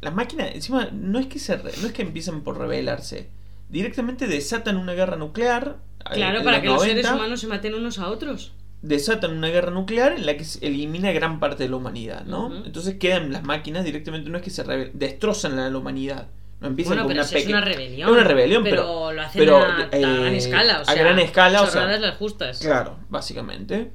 las 0.00 0.14
máquinas 0.14 0.54
encima 0.54 0.88
no 0.90 1.18
es 1.18 1.26
que 1.26 1.38
se 1.38 1.56
no 1.56 1.68
es 1.68 1.92
que 1.92 2.02
empiezan 2.02 2.42
por 2.42 2.58
rebelarse, 2.58 3.28
directamente 3.68 4.26
desatan 4.26 4.78
una 4.78 4.94
guerra 4.94 5.16
nuclear. 5.16 5.86
Eh, 6.00 6.14
Claro, 6.14 6.42
para 6.42 6.60
que 6.60 6.68
los 6.68 6.76
90, 6.76 7.02
seres 7.02 7.12
humanos 7.16 7.40
se 7.40 7.46
maten 7.46 7.74
unos 7.74 7.98
a 7.98 8.08
otros. 8.08 8.52
desatan 8.82 9.32
una 9.36 9.48
guerra 9.48 9.70
nuclear 9.72 10.12
en 10.12 10.24
la 10.26 10.36
que 10.36 10.44
se 10.44 10.64
elimina 10.66 11.10
gran 11.12 11.40
parte 11.40 11.64
de 11.64 11.68
la 11.70 11.76
humanidad, 11.76 12.24
¿no? 12.24 12.64
Entonces 12.64 12.94
quedan 12.94 13.32
las 13.32 13.42
máquinas 13.42 13.84
directamente, 13.84 14.30
no 14.30 14.38
es 14.38 14.42
que 14.44 14.50
se 14.50 14.62
destrozan 14.94 15.58
a 15.58 15.68
la 15.70 15.76
humanidad. 15.78 16.28
No 16.60 16.66
empiezan 16.66 16.94
Bueno, 16.96 17.02
con 17.04 17.08
pero 17.10 17.20
una 17.22 17.28
si 17.28 17.36
es 17.38 17.46
una 17.46 17.60
rebelión. 17.60 18.08
Es 18.08 18.12
una 18.14 18.24
rebelión, 18.24 18.64
pero, 18.64 19.12
lo 19.12 19.22
hacen 19.22 19.38
pero, 19.40 19.58
a, 19.58 19.76
a 19.78 19.88
eh, 19.92 20.00
gran 20.00 20.34
escala. 20.34 20.78
O 20.78 20.82
a 20.82 20.84
sea, 20.86 20.94
gran 20.96 21.18
escala, 21.20 21.62
o 21.62 21.66
sea, 21.68 21.86
las 21.98 22.16
justas. 22.16 22.58
Claro, 22.58 22.96
básicamente. 23.08 23.92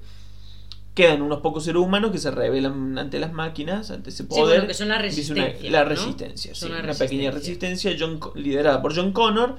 Quedan 0.93 1.23
unos 1.23 1.39
pocos 1.41 1.63
seres 1.65 1.81
humanos 1.81 2.11
que 2.11 2.19
se 2.19 2.29
rebelan 2.29 2.97
ante 2.99 3.19
las 3.19 3.33
máquinas, 3.33 3.89
ante 3.89 4.11
ese 4.11 4.25
poder. 4.25 4.59
bueno, 4.59 4.67
que 4.67 4.73
son 4.75 4.89
la 4.89 4.95
Empieza 5.03 5.33
una- 5.33 5.41
resistencia, 5.45 5.71
la 5.71 5.83
resistencia, 5.83 6.55
sí, 6.55 6.65
una 6.67 6.93
pequeña 6.93 7.31
resistencia. 7.31 7.89
resistencia 7.91 7.97
John 7.99 8.19
liderada 8.35 8.81
por 8.81 8.95
John 8.95 9.11
Connor. 9.11 9.57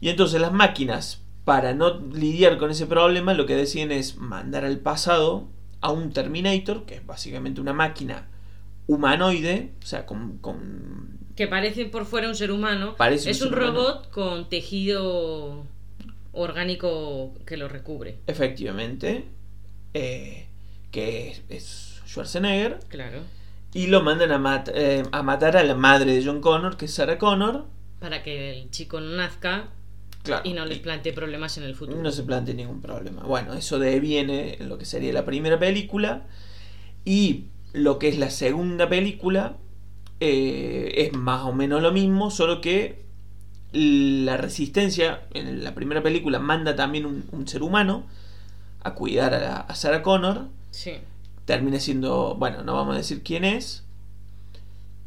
Y 0.00 0.08
entonces 0.08 0.40
las 0.40 0.52
máquinas, 0.52 1.20
para 1.48 1.72
no 1.72 1.98
lidiar 2.12 2.58
con 2.58 2.70
ese 2.70 2.86
problema, 2.86 3.32
lo 3.32 3.46
que 3.46 3.56
deciden 3.56 3.90
es 3.90 4.16
mandar 4.18 4.64
al 4.66 4.78
pasado 4.80 5.48
a 5.80 5.90
un 5.90 6.12
Terminator, 6.12 6.84
que 6.84 6.96
es 6.96 7.06
básicamente 7.06 7.60
una 7.62 7.72
máquina 7.72 8.28
humanoide, 8.86 9.72
o 9.82 9.86
sea, 9.86 10.04
con, 10.04 10.36
con 10.38 11.18
Que 11.36 11.46
parece 11.46 11.86
por 11.86 12.04
fuera 12.04 12.28
un 12.28 12.34
ser 12.34 12.50
humano. 12.52 12.94
Parece 12.98 13.30
es 13.30 13.40
un 13.40 13.48
humano. 13.54 13.66
robot 13.72 14.10
con 14.10 14.48
tejido 14.50 15.64
orgánico 16.32 17.32
que 17.46 17.56
lo 17.56 17.68
recubre. 17.68 18.18
efectivamente, 18.26 19.24
eh, 19.94 20.46
que 20.90 21.30
es, 21.30 21.42
es 21.48 22.02
Schwarzenegger, 22.06 22.78
Claro. 22.88 23.20
y 23.72 23.86
lo 23.86 24.02
mandan 24.02 24.32
a, 24.32 24.38
mat- 24.38 24.70
eh, 24.74 25.02
a 25.12 25.22
matar 25.22 25.56
a 25.56 25.62
la 25.64 25.74
madre 25.74 26.14
de 26.14 26.24
John 26.24 26.40
Connor, 26.40 26.76
que 26.76 26.84
es 26.86 26.94
Sarah 26.94 27.18
Connor. 27.18 27.64
Para 28.00 28.22
que 28.22 28.50
el 28.60 28.70
chico 28.70 29.00
no 29.00 29.16
nazca 29.16 29.68
Claro, 30.28 30.48
y 30.48 30.52
no 30.54 30.64
les 30.66 30.78
plantee 30.78 31.12
problemas 31.12 31.58
en 31.58 31.64
el 31.64 31.74
futuro. 31.74 32.00
no 32.02 32.10
se 32.12 32.22
plantea 32.22 32.54
ningún 32.54 32.80
problema. 32.80 33.22
Bueno, 33.24 33.54
eso 33.54 33.78
deviene 33.78 34.56
en 34.60 34.68
lo 34.68 34.78
que 34.78 34.84
sería 34.84 35.12
la 35.12 35.24
primera 35.24 35.58
película. 35.58 36.22
Y 37.04 37.44
lo 37.72 37.98
que 37.98 38.08
es 38.08 38.18
la 38.18 38.30
segunda 38.30 38.88
película 38.88 39.56
eh, 40.20 40.92
es 40.96 41.12
más 41.16 41.44
o 41.44 41.52
menos 41.52 41.82
lo 41.82 41.92
mismo, 41.92 42.30
solo 42.30 42.60
que 42.60 43.02
la 43.72 44.36
resistencia 44.36 45.22
en 45.34 45.62
la 45.62 45.74
primera 45.74 46.02
película 46.02 46.38
manda 46.38 46.74
también 46.74 47.04
un, 47.06 47.24
un 47.32 47.46
ser 47.46 47.62
humano 47.62 48.06
a 48.82 48.94
cuidar 48.94 49.34
a, 49.34 49.38
la- 49.40 49.56
a 49.60 49.74
Sarah 49.74 50.02
Connor. 50.02 50.46
Sí. 50.70 50.92
Termina 51.44 51.78
siendo, 51.80 52.34
bueno, 52.38 52.62
no 52.62 52.74
vamos 52.74 52.94
a 52.94 52.98
decir 52.98 53.22
quién 53.22 53.44
es. 53.44 53.84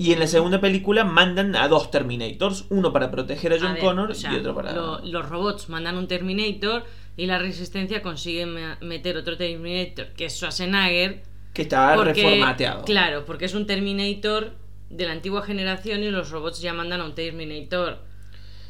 Y 0.01 0.13
en 0.13 0.19
la 0.19 0.25
segunda 0.27 0.59
película 0.59 1.03
mandan 1.03 1.55
a 1.55 1.67
dos 1.67 1.91
Terminators, 1.91 2.65
uno 2.69 2.91
para 2.91 3.11
proteger 3.11 3.53
a 3.53 3.57
John 3.59 3.67
A 3.67 3.73
ver, 3.73 3.81
Connor 3.83 4.11
o 4.11 4.13
sea, 4.15 4.33
y 4.33 4.37
otro 4.37 4.55
para... 4.55 4.73
lo- 4.73 4.99
los 5.05 5.29
robots 5.29 5.69
mandan 5.69 5.95
un 5.97 6.07
Terminator 6.07 6.85
y 7.17 7.27
la 7.27 7.37
resistencia 7.37 8.01
consigue 8.01 8.47
me- 8.47 8.77
meter 8.81 9.15
otro 9.17 9.37
Terminator 9.37 10.07
que 10.17 10.25
es 10.25 10.33
Schwarzenegger. 10.35 11.21
que 11.53 11.61
está 11.63 11.93
porque- 11.95 12.13
reformateado. 12.23 12.83
Claro, 12.85 13.25
porque 13.25 13.45
es 13.45 13.53
un 13.53 13.67
Terminator 13.67 14.53
de 14.89 15.05
la 15.05 15.11
antigua 15.11 15.43
generación 15.43 16.01
y 16.03 16.09
los 16.09 16.31
robots 16.31 16.61
ya 16.61 16.73
mandan 16.73 17.01
a 17.01 17.05
un 17.05 17.13
Terminator 17.13 17.99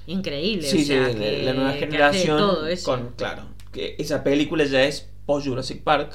increíble. 0.07 0.63
Sí, 0.67 0.81
o 0.81 0.85
sea, 0.85 1.09
sí, 1.13 1.17
que- 1.17 1.43
la 1.43 1.53
nueva 1.53 1.71
que 1.71 1.77
hace 1.77 1.91
generación 1.91 2.37
todo 2.37 2.67
eso. 2.67 2.91
con 2.91 3.11
claro, 3.15 3.43
que 3.71 3.95
esa 3.99 4.23
película 4.23 4.65
ya 4.65 4.83
es 4.83 5.09
post 5.25 5.47
Jurassic 5.47 5.81
Park, 5.83 6.13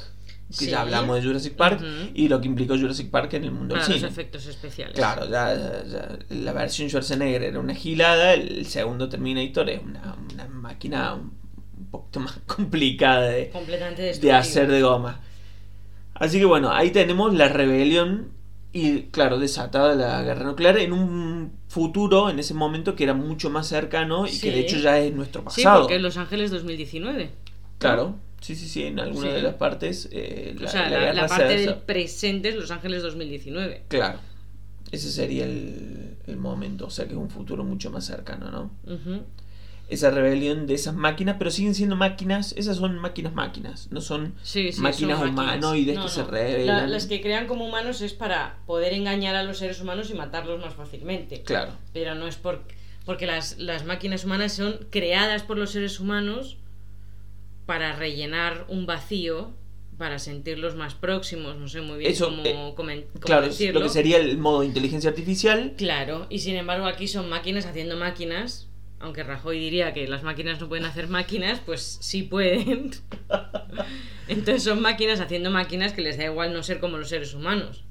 que 0.48 0.54
Sí. 0.66 0.70
ya 0.70 0.82
hablamos 0.82 1.16
de 1.16 1.26
Jurassic 1.26 1.54
Park 1.54 1.82
y 2.14 2.28
lo 2.28 2.40
que 2.40 2.46
implicó 2.46 2.78
Jurassic 2.78 3.10
Park 3.10 3.34
en 3.34 3.44
el 3.44 3.50
mundo 3.50 3.74
para 3.74 3.84
del 3.84 3.92
los 3.94 4.00
cine. 4.00 4.10
efectos 4.12 4.46
especiales. 4.46 4.94
Claro, 4.94 5.24
ya, 5.28 5.54
ya- 5.54 5.84
ya 5.84 6.18
la 6.30 6.52
versión 6.52 6.88
Schwarzenegger 6.88 7.42
era 7.42 7.58
una 7.58 7.74
gilada, 7.74 8.34
el 8.34 8.64
segundo 8.66 9.08
Terminator 9.08 9.68
es 9.70 9.82
una, 9.82 10.14
una 10.32 10.46
máquina 10.48 11.14
un, 11.14 11.32
poquito 11.90 12.20
más 12.20 12.38
complicada 12.46 13.22
de, 13.28 13.50
de 14.20 14.32
hacer 14.32 14.70
de 14.70 14.82
goma. 14.82 15.20
Así 16.14 16.38
que 16.38 16.44
bueno, 16.46 16.70
ahí 16.72 16.90
tenemos 16.90 17.34
la 17.34 17.48
rebelión 17.48 18.28
y 18.72 19.02
claro, 19.04 19.38
desatada 19.38 19.94
la 19.94 20.22
guerra 20.22 20.44
nuclear 20.44 20.78
en 20.78 20.92
un 20.92 21.52
futuro, 21.68 22.30
en 22.30 22.38
ese 22.38 22.54
momento, 22.54 22.94
que 22.94 23.04
era 23.04 23.14
mucho 23.14 23.50
más 23.50 23.66
cercano 23.68 24.26
y 24.26 24.30
Sí. 24.30 24.40
que 24.42 24.50
de 24.52 24.60
hecho 24.60 24.76
ya 24.78 24.98
es 24.98 25.12
nuestro 25.14 25.42
Sí, 25.50 25.62
pasado. 25.62 25.80
porque 25.82 25.96
es 25.96 26.02
Los 26.02 26.16
Ángeles 26.18 26.50
2019. 26.50 27.30
Claro, 27.78 28.16
sí, 28.40 28.54
sí, 28.54 28.68
sí, 28.68 28.84
en 28.84 28.98
alguna 29.00 29.28
Sí. 29.28 29.34
de 29.34 29.42
las 29.42 29.54
partes. 29.54 30.08
eh, 30.12 30.56
o 30.62 30.68
sea, 30.68 30.88
la, 30.90 31.12
la 31.12 31.26
parte 31.26 31.56
del 31.58 31.74
presente 31.76 32.50
es 32.50 32.54
Los 32.56 32.70
Ángeles 32.70 33.02
2019. 33.02 33.84
Claro, 33.88 34.18
ese 34.92 35.10
sería 35.10 35.44
el, 35.44 36.16
el 36.26 36.36
momento, 36.36 36.86
o 36.86 36.90
sea 36.90 37.06
que 37.06 37.12
es 37.12 37.18
un 37.18 37.30
futuro 37.30 37.64
mucho 37.64 37.90
más 37.90 38.04
cercano, 38.04 38.50
¿no? 38.50 38.70
Esa 39.88 40.10
rebelión 40.10 40.66
de 40.66 40.74
esas 40.74 40.94
máquinas, 40.96 41.36
pero 41.38 41.48
siguen 41.52 41.72
siendo 41.76 41.94
máquinas, 41.94 42.52
esas 42.56 42.78
son 42.78 42.98
máquinas 42.98 43.34
máquinas, 43.34 43.86
no 43.92 44.00
son 44.00 44.34
Sí, 44.42 44.72
sí, 44.72 44.80
máquinas 44.80 45.20
son 45.20 45.28
humanoides 45.28 45.94
No, 45.94 46.02
que 46.02 46.08
se 46.10 46.24
rebelan. 46.24 46.66
La- 46.66 46.86
las 46.88 47.06
que 47.06 47.20
crean 47.20 47.46
como 47.46 47.64
humanos 47.64 48.00
es 48.00 48.12
para 48.12 48.58
poder 48.66 48.92
engañar 48.94 49.36
a 49.36 49.44
los 49.44 49.58
seres 49.58 49.80
humanos 49.80 50.10
y 50.10 50.14
matarlos 50.14 50.60
más 50.60 50.74
fácilmente. 50.74 51.42
Claro, 51.42 51.70
Pero 51.92 52.16
no 52.16 52.26
es 52.26 52.34
por, 52.34 52.64
porque 53.04 53.28
las, 53.28 53.58
las 53.58 53.84
máquinas 53.84 54.24
humanas 54.24 54.54
son 54.54 54.76
creadas 54.90 55.44
por 55.44 55.56
los 55.56 55.70
seres 55.70 56.00
humanos 56.00 56.56
para 57.66 57.94
rellenar 57.94 58.64
un 58.68 58.86
vacío, 58.86 59.50
para 59.98 60.18
sentirlos 60.18 60.76
más 60.76 60.94
próximos, 60.94 61.56
no 61.56 61.68
sé 61.68 61.80
muy 61.80 61.98
bien 61.98 62.12
Eso, 62.12 62.26
cómo, 62.26 62.42
eh, 62.44 62.54
comen- 62.76 63.04
cómo 63.12 63.20
claro, 63.24 63.46
decirlo. 63.46 63.80
lo 63.80 63.86
que 63.86 63.92
sería 63.92 64.18
el 64.18 64.38
modo 64.38 64.60
de 64.60 64.66
inteligencia 64.66 65.10
artificial. 65.10 65.74
Claro, 65.76 66.26
y 66.30 66.38
sin 66.40 66.56
embargo 66.56 66.86
aquí 66.86 67.08
son 67.08 67.28
máquinas 67.28 67.66
haciendo 67.66 67.96
máquinas. 67.96 68.68
Aunque 68.98 69.22
Rajoy 69.24 69.58
diría 69.60 69.92
que 69.92 70.08
las 70.08 70.22
máquinas 70.22 70.58
no 70.58 70.68
pueden 70.68 70.86
hacer 70.86 71.08
máquinas, 71.08 71.60
pues 71.64 71.98
sí 72.00 72.22
pueden. 72.22 72.92
Entonces 74.28 74.62
son 74.62 74.80
máquinas 74.80 75.20
haciendo 75.20 75.50
máquinas 75.50 75.92
que 75.92 76.02
les 76.02 76.16
da 76.18 76.24
igual 76.24 76.52
no 76.52 76.62
ser 76.62 76.80
como 76.80 76.96
los 76.98 77.08
seres 77.08 77.34
humanos. 77.34 77.84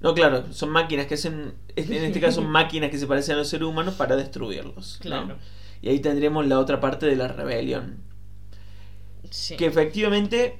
No, 0.00 0.14
claro, 0.14 0.44
son 0.52 0.70
máquinas 0.70 1.06
que 1.06 1.14
hacen, 1.14 1.54
en 1.74 1.92
este 1.92 2.20
caso 2.20 2.42
son 2.42 2.50
máquinas 2.50 2.90
que 2.90 2.98
se 2.98 3.06
parecen 3.06 3.34
a 3.34 3.38
los 3.38 3.48
seres 3.48 3.66
humanos 3.66 3.94
para 3.94 4.16
destruirlos. 4.16 4.98
¿no? 4.98 5.02
Claro. 5.10 5.36
Y 5.82 5.88
ahí 5.90 6.00
tendríamos 6.00 6.46
la 6.46 6.58
otra 6.58 6.80
parte 6.80 7.06
de 7.06 7.16
la 7.16 7.28
rebelión. 7.28 7.98
Sí. 9.30 9.56
Que 9.56 9.66
efectivamente, 9.66 10.58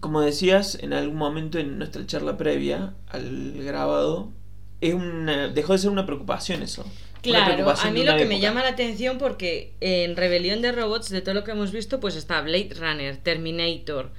como 0.00 0.20
decías 0.20 0.78
en 0.80 0.92
algún 0.92 1.16
momento 1.16 1.58
en 1.58 1.78
nuestra 1.78 2.06
charla 2.06 2.36
previa 2.36 2.94
al 3.08 3.62
grabado, 3.62 4.32
es 4.80 4.94
una, 4.94 5.48
dejó 5.48 5.72
de 5.74 5.78
ser 5.78 5.90
una 5.90 6.06
preocupación 6.06 6.62
eso. 6.62 6.84
Claro, 7.22 7.68
a 7.68 7.90
mí 7.90 8.02
lo 8.02 8.16
que 8.16 8.24
me 8.24 8.40
llama 8.40 8.62
la 8.62 8.70
atención 8.70 9.18
porque 9.18 9.74
en 9.80 10.16
Rebelión 10.16 10.62
de 10.62 10.72
Robots, 10.72 11.10
de 11.10 11.20
todo 11.20 11.34
lo 11.34 11.44
que 11.44 11.50
hemos 11.50 11.70
visto, 11.70 12.00
pues 12.00 12.16
está 12.16 12.40
Blade 12.40 12.70
Runner, 12.78 13.16
Terminator, 13.18 14.10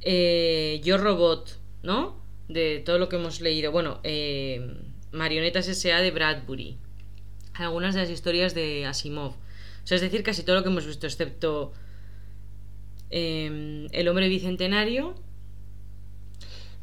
eh, 0.00 0.80
Yo 0.82 0.98
Robot, 0.98 1.58
¿no? 1.84 2.20
De 2.48 2.80
todo 2.84 2.98
lo 2.98 3.08
que 3.08 3.16
hemos 3.16 3.40
leído. 3.40 3.70
Bueno, 3.70 4.00
eh, 4.02 4.74
Marionetas 5.12 5.68
S.A. 5.68 6.00
de 6.00 6.10
Bradbury. 6.10 6.78
Algunas 7.54 7.94
de 7.94 8.00
las 8.00 8.10
historias 8.10 8.54
de 8.54 8.86
Asimov. 8.86 9.32
O 9.32 9.86
sea, 9.86 9.96
es 9.96 10.00
decir, 10.00 10.24
casi 10.24 10.42
todo 10.42 10.56
lo 10.56 10.62
que 10.62 10.68
hemos 10.68 10.86
visto, 10.86 11.06
excepto 11.06 11.72
eh, 13.12 13.86
El 13.92 14.08
hombre 14.08 14.28
bicentenario. 14.28 15.14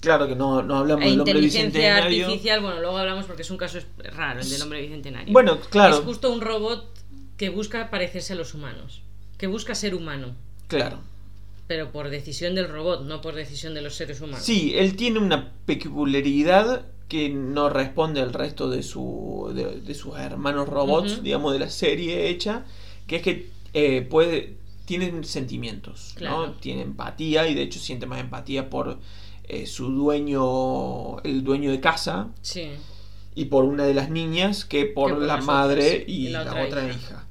Claro 0.01 0.27
que 0.29 0.35
no, 0.35 0.63
no 0.63 0.77
hablamos 0.77 1.03
E 1.05 1.09
del 1.09 1.19
hombre 1.19 1.33
inteligencia 1.33 1.65
bicentenario. 1.95 2.25
artificial, 2.27 2.61
bueno, 2.61 2.79
luego 2.79 2.97
hablamos 2.97 3.25
porque 3.25 3.41
es 3.41 3.51
un 3.51 3.57
caso 3.57 3.79
raro, 4.15 4.39
el 4.39 4.49
del 4.49 4.61
hombre 4.61 4.81
bicentenario. 4.81 5.33
Bueno, 5.33 5.59
claro. 5.69 5.95
Es 5.95 6.01
justo 6.01 6.31
un 6.31 6.39
robot 6.39 6.87
que 7.35 7.49
busca 7.49 7.89
parecerse 7.89 8.31
a 8.33 8.35
los 8.37 8.53
humanos, 8.53 9.01
que 9.37 9.47
busca 9.47 9.75
ser 9.75 9.93
humano, 9.95 10.35
Claro. 10.69 10.99
pero 11.67 11.91
por 11.91 12.09
decisión 12.09 12.55
del 12.55 12.69
robot, 12.69 13.03
no 13.03 13.19
por 13.19 13.35
decisión 13.35 13.73
de 13.73 13.81
los 13.81 13.95
seres 13.95 14.21
humanos. 14.21 14.45
Sí, 14.45 14.73
él 14.77 14.95
tiene 14.95 15.19
una 15.19 15.51
peculiaridad 15.65 16.85
que 17.09 17.27
no 17.29 17.69
responde 17.69 18.21
al 18.21 18.31
resto 18.33 18.69
de, 18.69 18.83
su, 18.83 19.51
de, 19.53 19.81
de 19.81 19.93
sus 19.95 20.17
hermanos 20.17 20.69
robots, 20.69 21.23
digamos, 21.23 21.51
de 21.53 21.59
la 21.59 21.69
serie 21.69 22.29
hecha, 22.29 22.63
que 23.07 23.17
es 23.17 23.21
que 23.21 23.49
eh, 23.73 24.01
puede, 24.03 24.53
tienen 24.89 25.23
sentimientos, 25.23 26.13
Claro. 26.15 26.47
¿no? 26.47 26.53
Tiene 26.53 26.81
empatía 26.81 27.47
y 27.47 27.53
de 27.53 27.61
hecho 27.61 27.79
siente 27.79 28.07
más 28.07 28.19
empatía 28.19 28.69
por 28.71 28.97
eh, 29.43 29.65
su 29.67 29.89
dueño, 29.89 31.19
el 31.21 31.43
dueño 31.43 31.69
de 31.71 31.79
casa, 31.79 32.29
Sí. 32.41 32.71
y 33.35 33.45
por 33.45 33.63
una 33.65 33.85
de 33.85 33.93
las 33.93 34.09
niñas 34.09 34.65
que 34.65 34.85
por, 34.85 35.17
la 35.21 35.37
madre 35.37 36.03
y, 36.07 36.27
y 36.27 36.29
la 36.29 36.43
la, 36.43 36.63
otra 36.65 36.83
hija. 36.87 36.97
hija. 36.97 37.25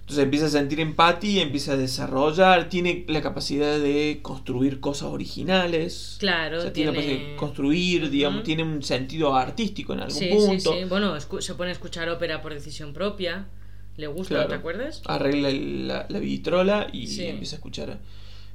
Entonces 0.00 0.22
empieza 0.24 0.46
a 0.46 0.50
sentir 0.50 0.78
empatía, 0.78 1.42
empieza 1.42 1.72
a 1.72 1.76
desarrollar, 1.76 2.68
tiene 2.68 3.04
la 3.08 3.20
capacidad 3.22 3.76
de 3.78 4.20
construir 4.22 4.78
cosas 4.78 5.08
originales. 5.08 6.16
Claro, 6.20 6.58
O 6.58 6.60
sea, 6.60 6.72
tiene 6.72 6.92
la 6.92 6.98
tiene- 6.98 7.12
capacidad 7.14 7.30
de 7.32 7.36
construir, 7.36 8.10
digamos, 8.10 8.44
tiene 8.44 8.62
un 8.62 8.82
sentido 8.84 9.34
artístico 9.34 9.94
en 9.94 10.00
algún 10.00 10.14
Sí, 10.16 10.28
punto. 10.28 10.72
sí, 10.72 10.78
sí. 10.80 10.84
Bueno, 10.88 11.18
se 11.20 11.54
pone 11.54 11.70
a 11.70 11.72
escuchar 11.72 12.08
ópera 12.08 12.40
por 12.40 12.54
decisión 12.54 12.92
propia. 12.92 13.48
Le 13.96 14.06
gusta, 14.08 14.34
Claro. 14.34 14.48
¿te 14.48 14.54
acuerdas? 14.56 15.02
Arregla 15.06 15.48
el- 15.48 15.88
la, 15.88 16.06
la 16.08 16.18
vitrola 16.18 16.88
y 16.92 17.06
Sí. 17.06 17.26
empieza 17.26 17.56
a 17.56 17.58
escuchar 17.58 17.98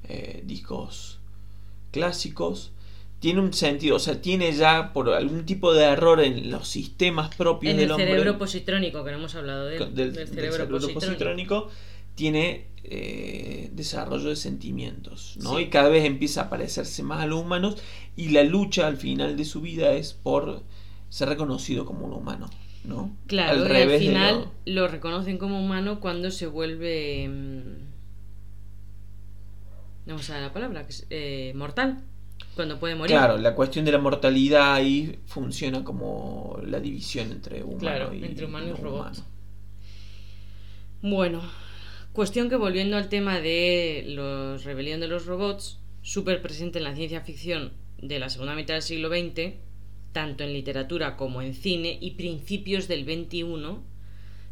eh, 0.08 0.42
discos 0.46 1.20
clásicos. 1.92 2.72
Tiene 3.20 3.40
un 3.42 3.54
sentido, 3.54 3.98
o 3.98 4.00
sea, 4.00 4.20
tiene 4.22 4.52
ya 4.52 4.94
por 4.94 5.10
algún 5.10 5.46
tipo 5.46 5.74
de 5.74 5.84
error 5.84 6.20
en 6.22 6.50
los 6.50 6.68
sistemas 6.68 7.36
propios 7.36 7.72
En 7.72 7.78
del 7.78 7.86
el 7.86 7.92
hombre. 7.92 8.08
cerebro 8.08 8.38
positrónico, 8.40 9.04
que 9.04 9.12
no 9.12 9.18
hemos 9.18 9.36
hablado 9.36 9.66
de 9.66 9.78
él, 9.78 9.80
del, 9.80 9.96
del, 9.96 10.14
del 10.14 10.28
cerebro, 10.28 10.52
cerebro 10.54 10.78
positrónico. 10.80 11.00
positrónico, 11.00 11.70
tiene 12.16 12.66
eh, 12.84 13.70
desarrollo 13.74 14.30
de 14.30 14.36
sentimientos, 14.36 15.38
¿no? 15.40 15.58
Sí. 15.58 15.64
Y 15.64 15.68
cada 15.70 15.90
vez 15.90 16.04
empieza 16.04 16.42
a 16.44 16.50
parecerse 16.50 17.04
más 17.04 17.22
a 17.22 17.28
los 17.28 17.40
humanos 17.40 17.76
y 18.18 18.30
la 18.30 18.44
lucha 18.44 18.88
al 18.88 18.98
final 18.98 19.38
de 19.38 19.46
su 19.46 19.62
vida 19.62 19.94
es 19.94 20.14
por 20.14 20.64
ser 21.10 21.30
reconocido 21.30 21.86
como 21.86 22.06
un 22.08 22.14
humano, 22.14 22.50
¿no? 22.84 23.16
Claro, 23.28 23.68
y 23.68 23.76
al 23.82 24.00
final 24.00 24.50
lo- 24.66 24.74
lo... 24.74 24.88
reconocen 24.88 25.38
como 25.38 25.60
humano 25.64 26.00
cuando 26.00 26.32
se 26.32 26.48
vuelve. 26.48 27.28
mm, 27.28 27.92
No 30.08 30.16
me 30.16 30.24
sale 30.24 30.42
la 30.42 30.52
palabra, 30.54 30.86
eh, 31.10 31.54
mortal. 31.56 32.02
Cuando 32.56 32.80
puede 32.80 32.96
morir. 32.96 33.16
Claro, 33.16 33.38
la 33.38 33.54
cuestión 33.54 33.86
de 33.86 33.92
la 33.92 34.00
mortalidad 34.00 34.74
ahí 34.74 35.20
funciona 35.28 35.84
como 35.84 36.60
la 36.66 36.80
división 36.80 37.32
entre 37.32 37.64
humano 37.64 37.80
Claro, 37.80 38.14
y 38.14 38.24
entre 38.26 38.46
humano 38.46 38.68
y 38.68 38.74
robot. 38.82 39.00
humano. 39.02 39.26
Bueno, 41.04 41.42
cuestión 42.14 42.50
que 42.50 42.56
volviendo 42.56 42.98
al 42.98 43.10
tema 43.10 43.40
de 43.40 44.04
la 44.08 44.58
rebelión 44.58 45.00
de 45.00 45.08
los 45.08 45.26
robots, 45.28 45.80
súper 46.02 46.42
presente 46.42 46.80
en 46.80 46.84
la 46.86 46.96
ciencia 46.96 47.22
ficción 47.22 47.74
de 48.00 48.20
la 48.20 48.30
segunda 48.30 48.56
mitad 48.56 48.74
del 48.74 48.84
siglo 48.84 49.10
XX, 49.10 49.54
tanto 50.12 50.44
en 50.44 50.54
literatura 50.54 51.16
como 51.18 51.42
en 51.42 51.54
cine 51.54 51.98
y 52.02 52.12
principios 52.12 52.88
del 52.88 53.04
XXI, 53.06 53.46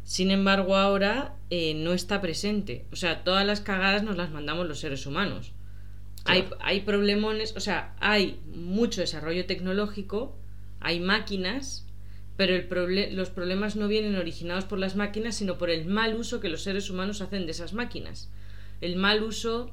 sin 0.02 0.30
embargo 0.30 0.76
ahora 0.76 1.36
eh, 1.50 1.74
no 1.74 1.92
está 1.92 2.20
presente. 2.20 2.86
O 2.92 2.96
sea, 2.96 3.22
todas 3.24 3.46
las 3.46 3.60
cagadas 3.60 4.02
nos 4.02 4.16
las 4.16 4.30
mandamos 4.30 4.66
los 4.66 4.80
seres 4.80 5.06
humanos. 5.06 5.52
Hay, 6.26 6.44
hay 6.60 6.80
problemones, 6.80 7.56
o 7.56 7.60
sea, 7.60 7.94
hay 8.00 8.40
mucho 8.54 9.00
desarrollo 9.00 9.46
tecnológico, 9.46 10.36
hay 10.80 11.00
máquinas, 11.00 11.86
pero 12.36 12.54
el 12.54 12.68
proble- 12.68 13.10
los 13.12 13.30
problemas 13.30 13.76
no 13.76 13.88
vienen 13.88 14.16
originados 14.16 14.64
por 14.64 14.78
las 14.78 14.96
máquinas, 14.96 15.36
sino 15.36 15.58
por 15.58 15.70
el 15.70 15.86
mal 15.86 16.14
uso 16.16 16.40
que 16.40 16.48
los 16.48 16.62
seres 16.62 16.90
humanos 16.90 17.20
hacen 17.20 17.46
de 17.46 17.52
esas 17.52 17.72
máquinas. 17.74 18.30
El 18.80 18.96
mal 18.96 19.22
uso 19.22 19.72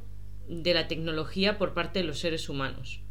de 0.50 0.74
la 0.74 0.88
tecnología 0.88 1.58
por 1.58 1.74
parte 1.74 2.00
de 2.00 2.06
los 2.06 2.20
seres 2.20 2.48
humanos. 2.50 3.02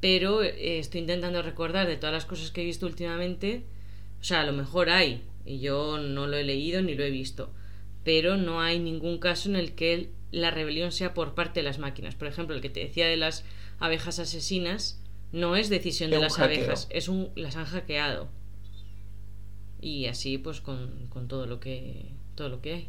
Pero 0.00 0.42
eh, 0.42 0.78
estoy 0.78 1.00
intentando 1.02 1.42
recordar 1.42 1.86
de 1.86 1.96
todas 1.96 2.12
las 2.14 2.24
cosas 2.24 2.50
que 2.50 2.62
he 2.62 2.64
visto 2.64 2.86
últimamente, 2.86 3.64
o 4.20 4.24
sea, 4.24 4.40
a 4.40 4.44
lo 4.46 4.52
mejor 4.52 4.90
hay, 4.90 5.22
y 5.44 5.60
yo 5.60 5.98
no 5.98 6.26
lo 6.26 6.36
he 6.36 6.44
leído 6.44 6.82
ni 6.82 6.94
lo 6.94 7.04
he 7.04 7.10
visto, 7.10 7.50
pero 8.04 8.36
no 8.36 8.60
hay 8.62 8.78
ningún 8.78 9.18
caso 9.18 9.48
en 9.48 9.56
el 9.56 9.74
que 9.74 9.94
el- 9.94 10.08
la 10.32 10.50
rebelión 10.50 10.92
sea 10.92 11.12
por 11.12 11.34
parte 11.34 11.60
de 11.60 11.64
las 11.64 11.78
máquinas. 11.78 12.14
Por 12.14 12.28
ejemplo, 12.28 12.54
el 12.54 12.62
que 12.62 12.70
te 12.70 12.80
decía 12.80 13.06
de 13.08 13.16
las 13.16 13.44
abejas 13.78 14.18
asesinas 14.18 15.02
no 15.32 15.56
es 15.56 15.68
decisión 15.68 16.10
Es 16.10 16.16
de 16.16 16.22
las 16.22 16.36
hackeo. 16.36 16.56
abejas, 16.56 16.86
es 16.90 17.08
un 17.08 17.30
las 17.34 17.56
han 17.56 17.64
hackeado. 17.66 18.28
Y 19.80 20.06
así 20.06 20.38
pues 20.38 20.60
con, 20.60 21.06
con 21.08 21.26
todo 21.28 21.46
lo 21.46 21.58
que 21.60 22.06
todo 22.36 22.48
lo 22.48 22.60
que 22.62 22.72
hay. 22.74 22.88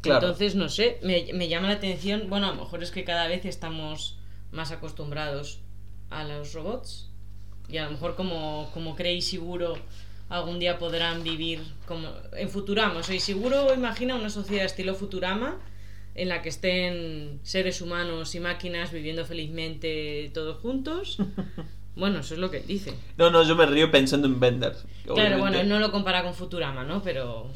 Claro. 0.00 0.26
Entonces, 0.26 0.54
no 0.54 0.68
sé, 0.68 0.98
me, 1.02 1.26
me 1.32 1.48
llama 1.48 1.68
la 1.68 1.74
atención, 1.74 2.28
bueno, 2.28 2.46
a 2.48 2.50
lo 2.54 2.62
mejor 2.62 2.82
es 2.82 2.90
que 2.90 3.04
cada 3.04 3.26
vez 3.26 3.44
estamos 3.46 4.18
más 4.54 4.70
acostumbrados 4.72 5.60
a 6.10 6.24
los 6.24 6.52
robots 6.54 7.10
y 7.68 7.78
a 7.78 7.84
lo 7.84 7.90
mejor 7.92 8.14
como, 8.14 8.70
como 8.72 8.94
cree 8.94 9.20
seguro 9.20 9.74
algún 10.28 10.58
día 10.58 10.78
podrán 10.78 11.22
vivir 11.22 11.60
como 11.86 12.08
en 12.32 12.48
Futurama. 12.48 13.02
Soy 13.02 13.20
seguro, 13.20 13.74
imagina 13.74 14.14
una 14.14 14.30
sociedad 14.30 14.64
estilo 14.64 14.94
Futurama 14.94 15.58
en 16.14 16.28
la 16.28 16.42
que 16.42 16.48
estén 16.48 17.40
seres 17.42 17.80
humanos 17.80 18.34
y 18.34 18.40
máquinas 18.40 18.92
viviendo 18.92 19.24
felizmente 19.24 20.30
todos 20.32 20.60
juntos. 20.60 21.18
Bueno, 21.96 22.18
eso 22.18 22.34
es 22.34 22.40
lo 22.40 22.50
que 22.50 22.58
dice. 22.58 22.92
No, 23.16 23.30
no, 23.30 23.44
yo 23.44 23.54
me 23.54 23.66
río 23.66 23.88
pensando 23.88 24.26
en 24.26 24.40
Bender. 24.40 24.72
Claro, 24.72 25.14
obviamente. 25.14 25.40
bueno, 25.40 25.60
él 25.60 25.68
no 25.68 25.78
lo 25.78 25.92
compara 25.92 26.24
con 26.24 26.34
Futurama, 26.34 26.82
¿no? 26.82 27.04
Pero 27.04 27.52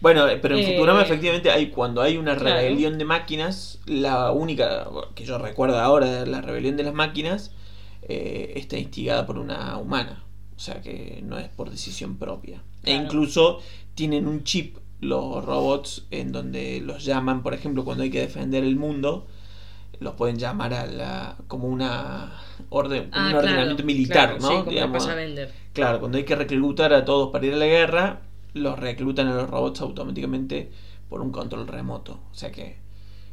Bueno, 0.00 0.28
eh, 0.28 0.38
pero 0.40 0.56
en 0.56 0.62
Eh, 0.62 0.66
Futurama 0.72 1.02
efectivamente 1.02 1.50
hay 1.50 1.70
cuando 1.70 2.00
hay 2.02 2.16
una 2.16 2.36
claro. 2.36 2.56
rebelión 2.56 2.98
de 2.98 3.04
máquinas, 3.04 3.80
la 3.86 4.30
única 4.32 4.86
que 5.14 5.24
yo 5.24 5.38
recuerdo 5.38 5.78
ahora, 5.78 6.24
la 6.24 6.40
rebelión 6.40 6.76
de 6.76 6.84
las 6.84 6.94
máquinas, 6.94 7.52
eh, 8.02 8.52
está 8.56 8.78
instigada 8.78 9.26
por 9.26 9.38
una 9.38 9.76
humana. 9.78 10.24
O 10.56 10.60
sea 10.60 10.80
que 10.82 11.20
no 11.24 11.38
es 11.38 11.48
por 11.48 11.70
decisión 11.70 12.16
propia. 12.16 12.62
E 12.84 12.92
incluso 12.92 13.60
tienen 13.94 14.26
un 14.26 14.44
chip 14.44 14.76
los 15.00 15.44
robots 15.44 16.06
en 16.10 16.32
donde 16.32 16.80
los 16.80 17.04
llaman, 17.04 17.42
por 17.42 17.54
ejemplo, 17.54 17.84
cuando 17.84 18.02
hay 18.04 18.10
que 18.10 18.20
defender 18.20 18.64
el 18.64 18.76
mundo, 18.76 19.26
los 20.00 20.14
pueden 20.14 20.36
llamar 20.38 20.74
a 20.74 20.86
la, 20.86 21.36
como 21.48 21.68
una 21.68 22.32
orden, 22.70 23.08
Ah, 23.12 23.24
un 23.26 23.30
claro, 23.30 23.38
ordenamiento 23.38 23.84
militar, 23.84 24.40
¿no? 24.40 24.48
Sí, 24.48 24.64
como 24.64 24.64
le 24.66 24.70
Digamos, 24.70 24.98
pasa 24.98 25.12
a 25.12 25.14
Bender. 25.16 25.52
Claro, 25.72 26.00
cuando 26.00 26.18
hay 26.18 26.24
que 26.24 26.36
reclutar 26.36 26.92
a 26.92 27.04
todos 27.04 27.30
para 27.30 27.46
ir 27.46 27.54
a 27.54 27.56
la 27.56 27.66
guerra, 27.66 28.20
los 28.58 28.78
reclutan 28.78 29.28
a 29.28 29.34
los 29.34 29.48
robots 29.50 29.80
automáticamente 29.80 30.70
por 31.08 31.20
un 31.20 31.30
control 31.32 31.66
remoto. 31.66 32.20
O 32.30 32.34
sea 32.34 32.52
que 32.52 32.76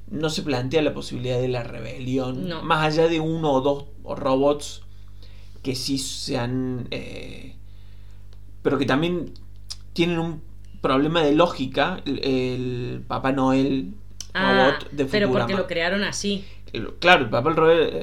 no 0.10 0.30
se 0.30 0.44
plantea 0.44 0.82
la 0.82 0.94
posibilidad 0.94 1.40
de 1.40 1.48
la 1.48 1.64
rebelión, 1.64 2.48
No. 2.48 2.62
más 2.64 2.86
allá 2.86 3.08
de 3.08 3.20
uno 3.20 3.52
o 3.52 3.62
dos 3.62 3.86
robots 4.20 4.82
que 5.64 5.76
sí 5.76 5.98
sean... 5.98 6.88
eh, 6.92 7.56
pero 8.62 8.78
que 8.78 8.86
también 8.86 9.32
tienen 9.94 10.20
un 10.20 10.42
problema 10.82 11.22
de 11.24 11.34
lógica, 11.34 12.02
el, 12.06 12.20
el 12.24 13.04
Papá 13.08 13.32
Noel 13.32 13.94
Ah, 14.38 14.70
robot 14.76 14.92
de 14.92 15.06
pero 15.06 15.28
Futurama. 15.28 15.48
porque 15.48 15.62
lo 15.62 15.68
crearon 15.68 16.04
así. 16.04 16.44
Claro, 17.00 17.24
el 17.24 17.30
Papá 17.30 17.56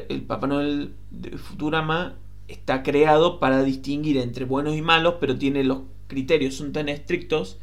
el 0.09 0.23
Papá 0.23 0.47
Noel 0.47 0.95
de 1.11 1.37
Futurama 1.37 2.14
está 2.49 2.83
creado 2.83 3.39
para 3.39 3.62
distinguir 3.62 4.16
entre 4.16 4.47
buenos 4.47 4.75
y 4.75 4.81
malos, 4.83 5.16
pero 5.20 5.37
tiene 5.37 5.62
los 5.62 5.81
criterios 6.12 6.54
son 6.54 6.72
tan 6.72 6.88
estrictos 6.88 7.56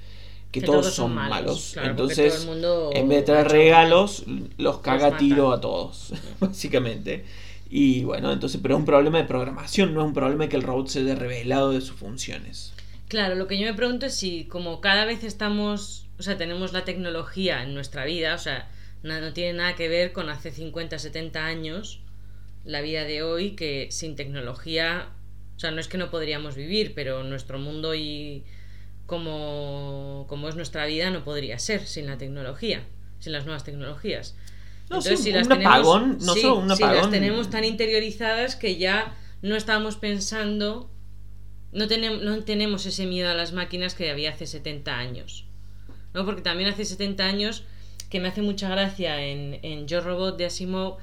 que, 0.51 0.61
todos, 0.61 0.93
son 0.93 1.13
malos. 1.13 1.71
claro, 1.73 1.91
Entonces, 1.91 2.45
mundo 2.45 2.89
en 2.93 3.07
vez 3.07 3.19
de 3.19 3.23
traer 3.23 3.47
regalos, 3.49 4.23
los 4.57 4.79
caga 4.79 5.07
a 5.07 5.11
mata. 5.11 5.19
tiro 5.19 5.53
a 5.53 5.61
todos, 5.61 6.13
básicamente. 6.39 7.25
Y 7.69 8.03
bueno, 8.03 8.31
entonces, 8.31 8.59
pero 8.61 8.75
es 8.75 8.79
un 8.79 8.85
problema 8.85 9.19
de 9.19 9.25
programación, 9.25 9.93
no 9.93 10.01
es 10.01 10.07
un 10.07 10.13
problema 10.13 10.45
de 10.45 10.49
que 10.49 10.55
el 10.55 10.63
robot 10.63 10.87
se 10.87 10.99
haya 10.99 11.13
revelado 11.13 11.71
de 11.71 11.81
sus 11.81 11.95
funciones. 11.95 12.73
Claro, 13.07 13.35
lo 13.35 13.47
que 13.47 13.59
yo 13.59 13.65
me 13.67 13.75
pregunto 13.75 14.07
es 14.07 14.15
si 14.15 14.45
como 14.45 14.81
cada 14.81 15.05
vez 15.05 15.23
estamos, 15.23 16.07
o 16.17 16.23
sea, 16.23 16.37
tenemos 16.37 16.73
la 16.73 16.83
tecnología 16.83 17.61
en 17.61 17.75
nuestra 17.75 18.05
vida, 18.05 18.33
o 18.33 18.39
sea, 18.39 18.69
no, 19.03 19.21
no 19.21 19.33
tiene 19.33 19.53
nada 19.53 19.75
que 19.75 19.87
ver 19.87 20.13
con 20.13 20.29
hace 20.29 20.51
50, 20.51 20.97
70 20.97 21.45
años, 21.45 21.99
la 22.65 22.81
vida 22.81 23.03
de 23.03 23.21
hoy, 23.21 23.51
que 23.51 23.87
sin 23.91 24.15
tecnología, 24.15 25.09
o 25.59 25.61
sea, 25.61 25.71
no 25.71 25.81
es 25.81 25.89
que 25.89 25.97
no 25.97 26.09
podríamos 26.09 26.55
vivir, 26.55 26.93
pero 26.95 27.21
nuestro 27.25 27.59
mundo 27.59 27.93
y 27.93 28.45
como, 29.05 30.25
como 30.29 30.47
es 30.47 30.55
nuestra 30.55 30.85
vida 30.85 31.09
no 31.09 31.25
podría 31.25 31.59
ser 31.59 31.85
sin 31.85 32.05
la 32.05 32.17
tecnología, 32.17 32.83
sin 33.19 33.33
las 33.33 33.43
nuevas 33.43 33.65
tecnologías. 33.65 34.37
No, 34.89 35.01
sí, 35.01 35.33
un 35.33 35.51
apagón, 35.51 36.17
no 36.21 36.33
sí, 36.33 36.43
solo 36.43 36.59
un 36.59 36.63
sí, 36.77 36.81
las 36.81 36.91
apagón. 36.93 37.11
tenemos 37.11 37.49
tan 37.49 37.65
interiorizadas 37.65 38.55
que 38.55 38.77
ya 38.77 39.17
no 39.41 39.57
estamos 39.57 39.97
pensando 39.97 40.89
no, 41.73 41.89
tenemos, 41.89 42.21
no 42.21 42.41
tenemos 42.45 42.85
ese 42.85 43.05
miedo 43.05 43.29
a 43.29 43.33
las 43.33 43.51
máquinas 43.51 43.95
que 43.95 44.09
había 44.09 44.31
hace 44.31 44.47
70 44.47 44.97
años. 44.97 45.45
¿no? 46.13 46.25
Porque 46.25 46.41
también 46.41 46.69
hace 46.69 46.85
70 46.85 47.21
años 47.25 47.65
que 48.09 48.21
me 48.21 48.29
hace 48.29 48.41
mucha 48.41 48.69
gracia 48.69 49.21
en, 49.25 49.59
en 49.61 49.89
Yo 49.89 49.99
Robot 49.99 50.37
de 50.37 50.45
Asimov. 50.45 50.99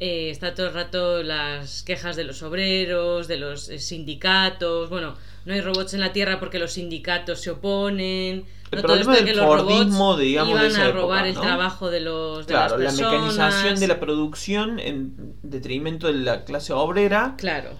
Eh, 0.00 0.30
está 0.30 0.54
todo 0.54 0.66
el 0.68 0.74
rato 0.74 1.22
las 1.22 1.82
quejas 1.82 2.16
de 2.16 2.24
los 2.24 2.42
obreros, 2.42 3.28
de 3.28 3.36
los 3.36 3.68
eh, 3.68 3.78
sindicatos. 3.78 4.90
Bueno, 4.90 5.14
no 5.44 5.54
hay 5.54 5.60
robots 5.60 5.94
en 5.94 6.00
la 6.00 6.12
Tierra 6.12 6.40
porque 6.40 6.58
los 6.58 6.72
sindicatos 6.72 7.40
se 7.40 7.50
oponen. 7.50 8.44
El 8.70 8.82
¿no? 8.82 8.82
Todo 8.82 8.96
esto 8.96 9.10
de 9.10 9.16
del 9.18 9.26
que 9.26 9.34
los 9.34 9.46
robots 9.46 9.78
digamos, 9.78 10.18
de 10.18 10.26
iban 10.26 10.66
esa 10.66 10.82
a 10.82 10.88
época, 10.88 11.00
robar 11.00 11.26
el 11.26 11.34
trabajo 11.34 11.90
de 11.90 12.00
los 12.00 12.46
de 12.46 12.52
Claro, 12.52 12.76
la 12.76 12.84
las 12.84 12.96
personas. 12.96 13.12
mecanización 13.12 13.80
de 13.80 13.86
la 13.86 14.00
producción 14.00 14.78
en 14.80 15.36
detrimento 15.42 16.08
de 16.08 16.14
la 16.14 16.44
clase 16.44 16.72
obrera. 16.72 17.34
Claro. 17.38 17.70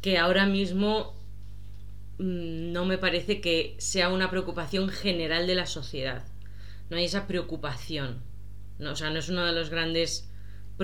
Que 0.00 0.18
ahora 0.18 0.46
mismo 0.46 1.14
mm, 2.18 2.72
no 2.72 2.86
me 2.86 2.98
parece 2.98 3.40
que 3.40 3.76
sea 3.78 4.08
una 4.08 4.30
preocupación 4.30 4.88
general 4.88 5.46
de 5.46 5.54
la 5.54 5.66
sociedad. 5.66 6.24
No 6.88 6.96
hay 6.96 7.04
esa 7.04 7.28
preocupación. 7.28 8.18
No, 8.80 8.92
o 8.92 8.96
sea, 8.96 9.10
no 9.10 9.18
es 9.20 9.28
uno 9.28 9.44
de 9.44 9.52
los 9.52 9.70
grandes 9.70 10.29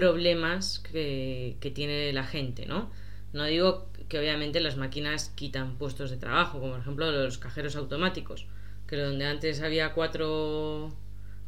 problemas 0.01 0.81
que, 0.93 1.57
que 1.63 1.71
tiene 1.79 2.13
la 2.13 2.25
gente, 2.35 2.67
¿no? 2.73 2.91
No 3.33 3.45
digo 3.55 3.69
que 4.09 4.19
obviamente 4.23 4.61
las 4.61 4.77
máquinas 4.85 5.33
quitan 5.41 5.69
puestos 5.81 6.11
de 6.13 6.19
trabajo, 6.19 6.55
como 6.61 6.73
por 6.75 6.81
ejemplo 6.83 7.11
los 7.11 7.39
cajeros 7.39 7.77
automáticos, 7.77 8.47
que 8.89 8.97
donde 8.97 9.27
antes 9.27 9.63
había 9.63 9.87
cuatro 9.99 10.93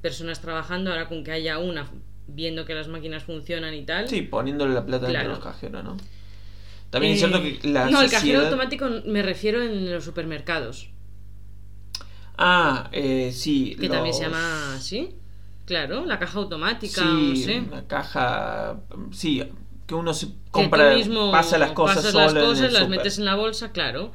personas 0.07 0.41
trabajando, 0.41 0.91
ahora 0.91 1.09
con 1.09 1.25
que 1.25 1.33
haya 1.33 1.59
una 1.59 1.83
viendo 2.41 2.65
que 2.67 2.75
las 2.75 2.89
máquinas 2.89 3.23
funcionan 3.25 3.75
y 3.75 3.85
tal. 3.91 4.09
Sí, 4.09 4.23
poniéndole 4.23 4.75
la 4.75 4.85
plata 4.85 5.07
dentro 5.07 5.29
de 5.29 5.29
Claro. 5.29 5.31
los 5.37 5.45
cajeros, 5.45 5.85
¿no? 5.85 5.97
También 6.91 7.13
es 7.15 7.23
Eh, 7.23 7.29
cierto 7.29 7.43
que 7.43 7.69
la 7.69 7.91
no, 7.91 8.01
el 8.03 8.11
cajero 8.11 8.41
automático 8.41 8.87
me 9.07 9.23
refiero 9.23 9.63
en 9.63 9.91
los 9.93 10.05
supermercados, 10.05 10.89
Ah, 12.37 12.89
eh, 12.93 13.33
sí. 13.33 13.77
que 13.81 13.89
también 13.89 14.15
se 14.15 14.23
llama 14.25 14.75
así. 14.77 15.15
Claro, 15.69 16.07
la 16.07 16.19
caja 16.19 16.39
automática, 16.39 17.03
Sí, 17.03 17.29
no 17.29 17.37
sé. 17.37 17.61
una 17.61 17.87
caja. 17.87 18.81
Sí, 19.13 19.45
que 19.87 19.95
uno 19.95 20.15
se 20.15 20.29
compra, 20.51 20.95
mismo 20.95 21.31
pasa 21.31 21.59
las 21.59 21.73
cosas 21.73 21.97
pasas 21.97 22.15
las 22.15 22.33
en 22.33 22.39
el 22.39 22.45
cosas, 22.45 22.73
las 22.73 22.89
metes 22.89 23.19
en 23.19 23.27
la 23.27 23.35
bolsa, 23.35 23.71
claro. 23.73 24.13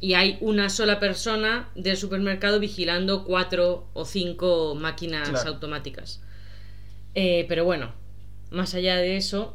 Y 0.00 0.14
hay 0.14 0.38
una 0.40 0.70
sola 0.70 0.98
persona 0.98 1.68
del 1.74 1.98
supermercado 1.98 2.58
vigilando 2.58 3.24
cuatro 3.24 3.86
o 3.92 4.06
cinco 4.06 4.74
máquinas 4.74 5.28
Claro. 5.28 5.50
automáticas. 5.50 6.22
Eh, 7.14 7.44
pero 7.50 7.66
bueno, 7.66 7.92
más 8.50 8.74
allá 8.74 8.96
de 8.96 9.18
eso, 9.18 9.54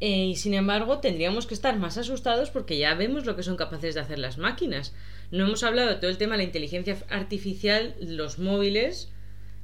eh, 0.00 0.24
y 0.24 0.36
sin 0.36 0.54
embargo, 0.54 1.00
tendríamos 1.00 1.46
que 1.46 1.52
estar 1.52 1.76
más 1.78 1.98
asustados 1.98 2.48
porque 2.48 2.78
ya 2.78 2.94
vemos 2.94 3.26
lo 3.26 3.36
que 3.36 3.42
son 3.42 3.56
capaces 3.58 3.94
de 3.94 4.00
hacer 4.00 4.18
las 4.18 4.38
máquinas. 4.38 4.94
No 5.30 5.44
hemos 5.44 5.62
hablado 5.64 5.90
de 5.90 5.96
todo 5.96 6.10
el 6.10 6.16
tema 6.16 6.32
de 6.34 6.38
la 6.38 6.44
inteligencia 6.44 6.96
artificial, 7.10 7.94
los 8.00 8.38
móviles, 8.38 9.12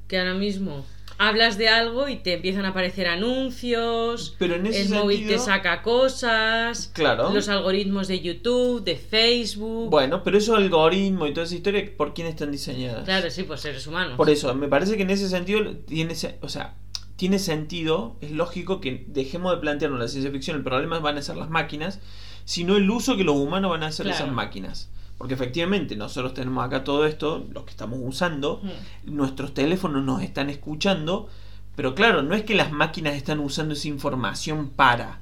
que 0.08 0.18
ahora 0.18 0.34
mismo 0.34 0.84
hablas 1.16 1.56
de 1.58 1.68
algo 1.68 2.08
y 2.08 2.16
te 2.16 2.32
empiezan 2.34 2.64
a 2.64 2.70
aparecer 2.70 3.06
anuncios, 3.06 4.34
Pero 4.38 4.56
en 4.56 4.66
ese 4.66 4.82
el 4.82 4.88
móvil 4.90 5.26
te 5.28 5.38
saca 5.38 5.80
cosas, 5.82 6.90
Claro. 6.92 7.30
los 7.32 7.48
algoritmos 7.48 8.08
de 8.08 8.20
YouTube, 8.20 8.82
de 8.82 8.96
Facebook. 8.96 9.90
Bueno, 9.90 10.22
pero 10.24 10.38
esos 10.38 10.56
algoritmos 10.56 11.28
y 11.30 11.32
toda 11.32 11.46
esa 11.46 11.54
historia, 11.54 11.84
¿por 11.96 12.14
quién 12.14 12.26
están 12.26 12.50
diseñadas? 12.50 13.04
Claro, 13.04 13.30
sí, 13.30 13.44
por 13.44 13.58
seres 13.58 13.86
humanos. 13.86 14.16
Por 14.16 14.28
eso, 14.30 14.52
me 14.54 14.68
parece 14.68 14.96
que 14.96 15.02
en 15.04 15.10
ese 15.10 15.28
sentido 15.28 15.76
tiene, 15.86 16.14
o 16.40 16.48
sea, 16.48 16.74
tiene 17.16 17.38
sentido, 17.38 18.16
es 18.20 18.32
lógico 18.32 18.80
que 18.80 19.04
dejemos 19.06 19.52
de 19.54 19.60
plantearnos 19.60 20.00
la 20.00 20.08
ciencia 20.08 20.32
ficción, 20.32 20.56
el 20.56 20.64
problema 20.64 20.98
van 20.98 21.16
a 21.16 21.22
ser 21.22 21.36
las 21.36 21.48
máquinas, 21.48 22.00
sino 22.44 22.76
el 22.76 22.90
uso 22.90 23.16
que 23.16 23.22
los 23.24 23.36
humanos 23.36 23.70
van 23.70 23.84
a 23.84 23.86
hacer 23.86 24.04
de 24.04 24.10
Claro. 24.10 24.24
esas 24.24 24.34
máquinas. 24.34 24.90
Porque 25.18 25.34
efectivamente 25.34 25.96
nosotros 25.96 26.34
tenemos 26.34 26.64
acá 26.64 26.82
todo 26.84 27.06
esto, 27.06 27.44
los 27.52 27.64
que 27.64 27.70
estamos 27.70 27.98
usando, 28.02 28.60
Mm. 28.62 29.14
nuestros 29.16 29.54
teléfonos 29.54 30.02
nos 30.04 30.22
están 30.22 30.50
escuchando, 30.50 31.28
pero 31.76 31.94
claro, 31.94 32.22
no 32.22 32.34
es 32.34 32.42
que 32.42 32.54
las 32.54 32.72
máquinas 32.72 33.14
están 33.14 33.40
usando 33.40 33.74
esa 33.74 33.88
información 33.88 34.68
para, 34.70 35.20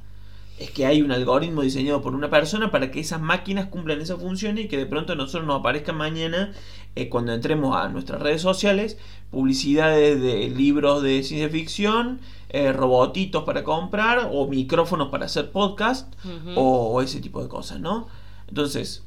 es 0.58 0.70
que 0.70 0.86
hay 0.86 1.02
un 1.02 1.12
algoritmo 1.12 1.62
diseñado 1.62 2.02
por 2.02 2.14
una 2.14 2.30
persona 2.30 2.70
para 2.70 2.90
que 2.90 3.00
esas 3.00 3.20
máquinas 3.20 3.66
cumplan 3.66 4.00
esa 4.00 4.16
función 4.16 4.58
y 4.58 4.68
que 4.68 4.76
de 4.76 4.86
pronto 4.86 5.12
a 5.12 5.16
nosotros 5.16 5.46
nos 5.46 5.60
aparezca 5.60 5.92
mañana, 5.92 6.52
eh, 6.94 7.08
cuando 7.08 7.32
entremos 7.32 7.74
a 7.76 7.88
nuestras 7.88 8.20
redes 8.20 8.42
sociales, 8.42 8.98
publicidades 9.30 10.20
de 10.20 10.48
libros 10.50 11.02
de 11.02 11.22
ciencia 11.22 11.48
ficción, 11.48 12.20
eh, 12.50 12.70
robotitos 12.72 13.44
para 13.44 13.64
comprar 13.64 14.28
o 14.30 14.46
micrófonos 14.46 15.08
para 15.08 15.24
hacer 15.26 15.50
podcast 15.52 16.12
o 16.54 17.00
ese 17.02 17.20
tipo 17.20 17.42
de 17.42 17.48
cosas, 17.48 17.80
¿no? 17.80 18.08
Entonces, 18.46 19.02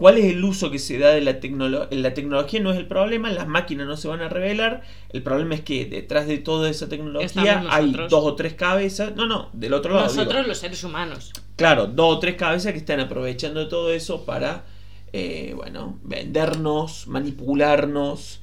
¿cuál 0.00 0.16
es 0.16 0.24
el 0.24 0.42
uso 0.42 0.70
que 0.70 0.78
se 0.78 0.98
da 0.98 1.10
de 1.10 1.20
la 1.20 1.40
tecnología? 1.40 1.86
La 1.90 2.14
tecnología 2.14 2.58
no 2.60 2.72
es 2.72 2.78
el 2.78 2.86
problema, 2.86 3.30
las 3.30 3.46
máquinas 3.46 3.86
no 3.86 3.98
se 3.98 4.08
van 4.08 4.22
a 4.22 4.30
revelar, 4.30 4.80
el 5.10 5.22
problema 5.22 5.54
es 5.54 5.60
que 5.60 5.84
detrás 5.84 6.26
de 6.26 6.38
toda 6.38 6.70
esa 6.70 6.88
tecnología 6.88 7.62
hay 7.68 7.92
dos 7.92 8.24
o 8.24 8.34
tres 8.34 8.54
cabezas, 8.54 9.14
no, 9.14 9.26
no, 9.26 9.50
del 9.52 9.74
otro 9.74 9.92
lado. 9.94 10.06
Nosotros 10.06 10.46
los 10.46 10.56
seres 10.56 10.82
humanos. 10.84 11.32
Claro, 11.56 11.86
dos 11.86 12.16
o 12.16 12.18
tres 12.18 12.36
cabezas 12.36 12.72
que 12.72 12.78
están 12.78 13.00
aprovechando 13.00 13.68
todo 13.68 13.92
eso 13.92 14.24
para, 14.24 14.64
eh, 15.12 15.52
bueno, 15.54 15.98
vendernos, 16.02 17.06
manipularnos. 17.06 18.40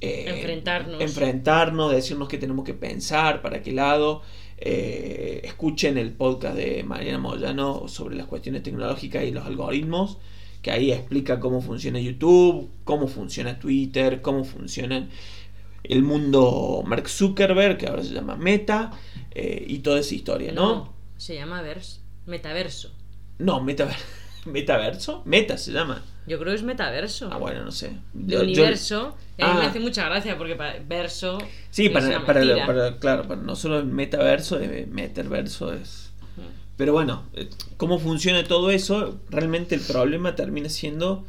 eh, 0.00 0.24
Enfrentarnos. 0.26 1.00
Enfrentarnos, 1.00 1.92
decirnos 1.92 2.28
que 2.28 2.38
tenemos 2.38 2.64
que 2.64 2.74
pensar, 2.74 3.42
para 3.42 3.62
qué 3.62 3.70
lado. 3.72 4.22
Eh, 4.62 5.40
escuchen 5.44 5.96
el 5.96 6.12
podcast 6.12 6.56
de 6.56 6.82
Mariana 6.82 7.18
Moyano 7.18 7.86
sobre 7.88 8.16
las 8.16 8.26
cuestiones 8.26 8.62
tecnológicas 8.62 9.24
y 9.24 9.30
los 9.30 9.46
algoritmos, 9.46 10.18
que 10.62 10.70
ahí 10.70 10.92
explica 10.92 11.40
cómo 11.40 11.60
funciona 11.62 11.98
YouTube, 12.00 12.70
cómo 12.84 13.06
funciona 13.08 13.58
Twitter, 13.58 14.20
cómo 14.22 14.44
funciona 14.44 15.08
el 15.84 16.02
mundo 16.02 16.82
Mark 16.86 17.08
Zuckerberg, 17.08 17.78
que 17.78 17.86
ahora 17.86 18.02
se 18.02 18.12
llama 18.12 18.36
Meta, 18.36 18.90
eh, 19.32 19.64
y 19.66 19.78
toda 19.78 20.00
esa 20.00 20.14
historia, 20.14 20.52
¿no? 20.52 20.92
se 21.16 21.34
llama 21.34 21.60
vers 21.62 22.00
metaverso. 22.26 22.90
No, 23.38 23.60
metaver- 23.62 23.96
metaverso. 24.46 25.22
Meta 25.24 25.56
se 25.58 25.72
llama. 25.72 26.02
Yo 26.26 26.38
creo 26.38 26.52
que 26.52 26.56
es 26.56 26.62
metaverso. 26.62 27.28
Ah, 27.32 27.38
bueno, 27.38 27.64
no 27.64 27.72
sé. 27.72 27.92
de 28.12 28.32
Yo- 28.34 28.38
yo- 28.38 28.44
universo. 28.44 29.16
a 29.38 29.48
mí 29.48 29.58
me 29.60 29.66
Ah. 29.66 29.68
hace 29.68 29.80
mucha 29.80 30.04
gracia 30.06 30.36
porque 30.38 30.54
para 30.56 30.78
verso. 30.80 31.38
sí, 31.70 31.88
para, 31.88 32.24
para, 32.24 32.66
para- 32.66 32.98
claro, 32.98 33.26
para 33.26 33.40
nosotros 33.40 33.82
el 33.82 33.88
metaverso, 33.88 34.60
eh, 34.60 34.86
metaverso 34.90 35.72
es. 35.72 36.09
Pero 36.80 36.94
bueno, 36.94 37.24
eh, 37.34 37.50
cómo 37.76 37.98
funciona 37.98 38.42
todo 38.42 38.70
eso, 38.70 39.20
realmente 39.28 39.74
el 39.74 39.82
problema 39.82 40.34
termina 40.34 40.70
siendo, 40.70 41.26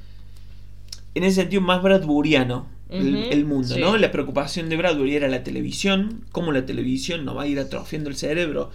en 1.14 1.26
ese 1.26 1.41
sentido, 1.41 1.62
más 1.62 1.84
bradburiano 1.84 2.70
el, 2.88 3.43
mundo, 3.43 3.76
sí. 3.76 3.82
¿no? 3.82 3.97
La 3.97 4.14
preocupación 4.14 4.70
de 4.70 4.78
Bradbury 4.78 5.18
era 5.18 5.28
la 5.28 5.43
televisión, 5.43 6.24
cómo 6.32 6.54
la 6.54 6.66
televisión 6.66 7.26
nos 7.26 7.36
va 7.36 7.41
a 7.41 7.47
ir 7.47 7.60
atrofiando 7.60 8.10
el 8.10 8.16
cerebro 8.16 8.70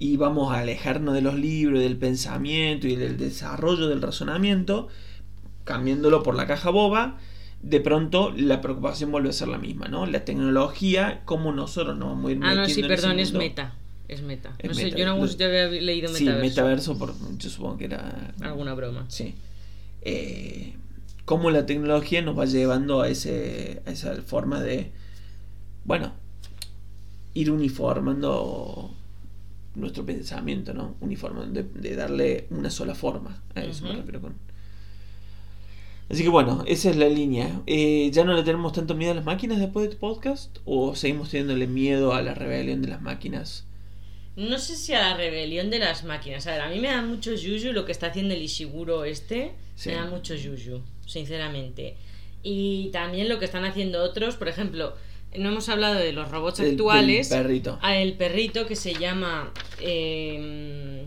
y 0.00 0.16
vamos 0.16 0.52
a 0.52 0.58
alejarnos 0.58 1.14
de 1.14 1.22
los 1.22 1.36
libros, 1.36 1.78
del 1.78 1.96
pensamiento 1.96 2.88
y 2.88 2.96
del 2.96 3.18
desarrollo 3.18 3.86
del 3.86 4.02
razonamiento, 4.02 4.88
cambiándolo 5.62 6.24
por 6.24 6.34
la 6.34 6.48
caja 6.48 6.70
boba. 6.70 7.18
De 7.62 7.78
pronto 7.78 8.34
la 8.36 8.60
preocupación 8.60 9.12
vuelve 9.12 9.28
a 9.28 9.32
ser 9.32 9.46
la 9.46 9.58
misma, 9.58 9.86
¿no? 9.86 10.06
La 10.06 10.24
tecnología, 10.24 11.22
cómo 11.24 11.52
nosotros 11.52 11.96
nos 11.96 12.08
vamos 12.08 12.30
a 12.30 12.32
ir 12.32 12.40
Ah, 12.42 12.54
no, 12.56 12.68
sí, 12.68 12.82
perdón, 12.82 13.20
es 13.20 13.32
meta. 13.32 13.76
Es 14.08 14.22
meta. 14.22 14.54
Es 14.58 14.68
no 14.68 14.74
sé, 14.74 14.90
yo 14.90 14.98
en 14.98 15.08
algún 15.08 15.28
sitio 15.28 15.46
había 15.46 15.66
leído 15.66 16.08
Sí, 16.14 16.24
metaverso. 16.24 16.48
metaverso, 16.50 16.98
por, 16.98 17.14
yo 17.38 17.50
supongo 17.50 17.76
que 17.78 17.86
era. 17.86 18.32
Alguna 18.40 18.74
broma. 18.74 19.04
Sí. 19.08 19.34
Eh, 20.02 20.74
cómo 21.24 21.50
la 21.50 21.66
tecnología 21.66 22.22
nos 22.22 22.38
va 22.38 22.44
llevando 22.44 23.00
a, 23.02 23.08
ese, 23.08 23.82
a 23.86 23.90
esa 23.90 24.14
forma 24.22 24.60
de. 24.60 24.92
Bueno, 25.84 26.12
ir 27.34 27.50
uniformando 27.50 28.94
nuestro 29.74 30.06
pensamiento, 30.06 30.72
¿no? 30.72 30.94
Uniformando, 31.00 31.62
de, 31.62 31.68
de 31.68 31.96
darle 31.96 32.46
una 32.50 32.70
sola 32.70 32.94
forma. 32.94 33.42
A 33.54 33.60
eso 33.62 33.84
me 33.84 33.92
refiero 33.94 34.20
con. 34.20 34.34
Así 36.08 36.22
que 36.22 36.28
bueno, 36.28 36.62
esa 36.68 36.90
es 36.90 36.96
la 36.96 37.08
línea. 37.08 37.62
Eh, 37.66 38.10
¿Ya 38.12 38.24
no 38.24 38.32
le 38.34 38.44
tenemos 38.44 38.72
tanto 38.72 38.94
miedo 38.94 39.10
a 39.10 39.14
las 39.16 39.24
máquinas 39.24 39.58
después 39.58 39.82
de 39.84 39.88
este 39.90 40.00
podcast? 40.00 40.58
¿O 40.64 40.94
seguimos 40.94 41.30
teniéndole 41.30 41.66
miedo 41.66 42.14
a 42.14 42.22
la 42.22 42.32
rebelión 42.34 42.80
de 42.80 42.88
las 42.88 43.02
máquinas? 43.02 43.65
No 44.36 44.58
sé 44.58 44.76
si 44.76 44.92
a 44.92 45.00
la 45.00 45.16
rebelión 45.16 45.70
de 45.70 45.78
las 45.78 46.04
máquinas. 46.04 46.46
A 46.46 46.52
ver, 46.52 46.60
a 46.60 46.68
mí 46.68 46.78
me 46.78 46.88
da 46.88 47.00
mucho 47.02 47.34
yuyu 47.34 47.72
lo 47.72 47.84
que 47.86 47.92
está 47.92 48.08
haciendo 48.08 48.34
el 48.34 48.42
Ishiguro 48.42 49.04
este. 49.04 49.52
Sí. 49.76 49.88
Me 49.90 49.94
da 49.96 50.04
mucho 50.06 50.34
yuyu, 50.34 50.82
sinceramente. 51.06 51.96
Y 52.42 52.90
también 52.92 53.28
lo 53.28 53.38
que 53.38 53.46
están 53.46 53.64
haciendo 53.64 54.02
otros, 54.02 54.36
por 54.36 54.48
ejemplo, 54.48 54.94
no 55.36 55.48
hemos 55.48 55.68
hablado 55.70 55.94
de 55.94 56.12
los 56.12 56.30
robots 56.30 56.60
actuales. 56.60 57.28
perrito. 57.28 57.78
A 57.82 57.96
el 57.96 58.12
perrito 58.14 58.66
que 58.66 58.76
se 58.76 58.94
llama. 58.94 59.52
eh, 59.80 61.06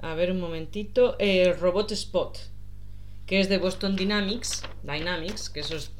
a 0.00 0.14
ver 0.14 0.30
un 0.32 0.40
momentito. 0.40 1.16
eh, 1.18 1.52
Robot 1.60 1.92
Spot. 1.92 2.38
Que 3.26 3.38
es 3.40 3.48
de 3.48 3.58
Boston 3.58 3.96
Dynamics. 3.96 4.62
Dynamics, 4.82 5.50
que 5.50 5.60
esos 5.60 5.90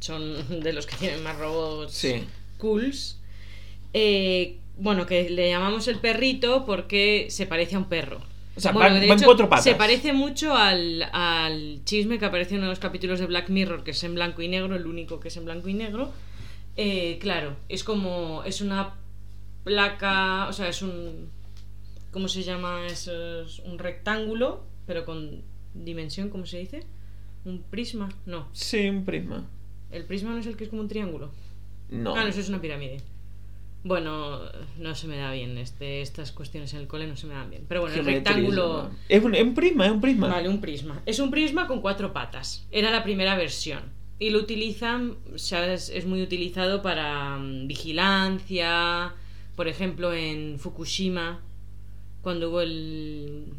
son 0.00 0.60
de 0.62 0.72
los 0.72 0.86
que 0.86 0.96
tienen 0.96 1.22
más 1.22 1.38
robots 1.38 1.94
Sí. 1.94 2.24
cools. 2.58 3.18
Eh, 3.92 4.58
bueno, 4.78 5.06
que 5.06 5.30
le 5.30 5.48
llamamos 5.50 5.88
el 5.88 5.98
perrito 5.98 6.64
porque 6.66 7.26
se 7.30 7.46
parece 7.46 7.76
a 7.76 7.78
un 7.78 7.84
perro. 7.86 8.20
O 8.56 8.60
sea, 8.60 8.72
Bueno, 8.72 8.90
van, 8.90 9.00
de 9.00 9.08
van 9.08 9.18
hecho, 9.18 9.26
cuatro 9.26 9.48
patas. 9.48 9.64
Se 9.64 9.74
parece 9.74 10.12
mucho 10.12 10.54
al, 10.56 11.02
al 11.12 11.80
chisme 11.84 12.18
que 12.18 12.24
aparece 12.24 12.54
en 12.54 12.58
uno 12.58 12.66
de 12.68 12.72
los 12.72 12.78
capítulos 12.78 13.18
de 13.18 13.26
Black 13.26 13.48
Mirror, 13.48 13.82
que 13.82 13.90
es 13.90 14.04
en 14.04 14.14
blanco 14.14 14.42
y 14.42 14.48
negro, 14.48 14.76
el 14.76 14.86
único 14.86 15.18
que 15.18 15.28
es 15.28 15.36
en 15.36 15.44
blanco 15.44 15.68
y 15.68 15.74
negro. 15.74 16.12
Eh, 16.76 17.18
claro, 17.20 17.56
es 17.68 17.82
como. 17.84 18.42
Es 18.44 18.60
una 18.60 18.94
placa. 19.64 20.46
O 20.48 20.52
sea, 20.52 20.68
es 20.68 20.82
un. 20.82 21.30
¿Cómo 22.12 22.28
se 22.28 22.42
llama? 22.44 22.86
Es 22.86 23.08
un 23.64 23.78
rectángulo, 23.78 24.64
pero 24.86 25.04
con 25.04 25.42
dimensión, 25.74 26.28
¿cómo 26.30 26.46
se 26.46 26.58
dice? 26.58 26.84
¿Un 27.44 27.62
prisma? 27.62 28.08
No. 28.24 28.48
Sí, 28.52 28.88
un 28.88 29.04
prisma. 29.04 29.44
¿El 29.90 30.04
prisma 30.04 30.30
no 30.30 30.38
es 30.38 30.46
el 30.46 30.56
que 30.56 30.64
es 30.64 30.70
como 30.70 30.82
un 30.82 30.88
triángulo? 30.88 31.32
No. 31.90 32.14
Ah, 32.16 32.22
no, 32.22 32.28
eso 32.28 32.40
es 32.40 32.48
una 32.48 32.60
pirámide. 32.60 32.98
Bueno, 33.84 34.40
no 34.78 34.94
se 34.94 35.06
me 35.06 35.18
da 35.18 35.30
bien. 35.30 35.58
Este, 35.58 36.00
estas 36.00 36.32
cuestiones 36.32 36.72
en 36.72 36.80
el 36.80 36.86
cole 36.86 37.06
no 37.06 37.16
se 37.16 37.26
me 37.26 37.34
dan 37.34 37.50
bien. 37.50 37.66
Pero 37.68 37.82
bueno, 37.82 37.94
el 37.96 38.04
rectángulo. 38.04 38.84
¿no? 38.84 38.90
Es 39.08 39.22
un, 39.22 39.34
es 39.34 39.42
un 39.42 39.54
prisma, 39.54 39.86
es 39.86 39.92
un 39.92 40.00
prisma. 40.00 40.28
Vale, 40.28 40.48
un 40.48 40.60
prisma. 40.60 41.02
Es 41.04 41.18
un 41.18 41.30
prisma 41.30 41.66
con 41.66 41.82
cuatro 41.82 42.14
patas. 42.14 42.66
Era 42.70 42.90
la 42.90 43.04
primera 43.04 43.36
versión. 43.36 43.82
Y 44.18 44.30
lo 44.30 44.38
utilizan, 44.38 45.16
o 45.34 45.38
sea, 45.38 45.70
es, 45.72 46.06
muy 46.06 46.22
utilizado 46.22 46.80
para 46.80 47.36
mm, 47.36 47.66
vigilancia. 47.66 49.12
Por 49.54 49.68
ejemplo, 49.68 50.14
en 50.14 50.58
Fukushima, 50.58 51.42
cuando 52.22 52.48
hubo 52.48 52.62
el, 52.62 53.52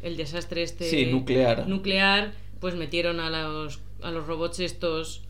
el 0.00 0.16
desastre 0.16 0.62
este 0.62 0.88
Sí, 0.88 1.06
nuclear. 1.06 1.66
nuclear, 1.68 2.32
pues 2.60 2.76
metieron 2.76 3.18
a 3.18 3.30
los, 3.30 3.80
a 4.00 4.12
los 4.12 4.26
robots 4.28 4.60
estos 4.60 5.25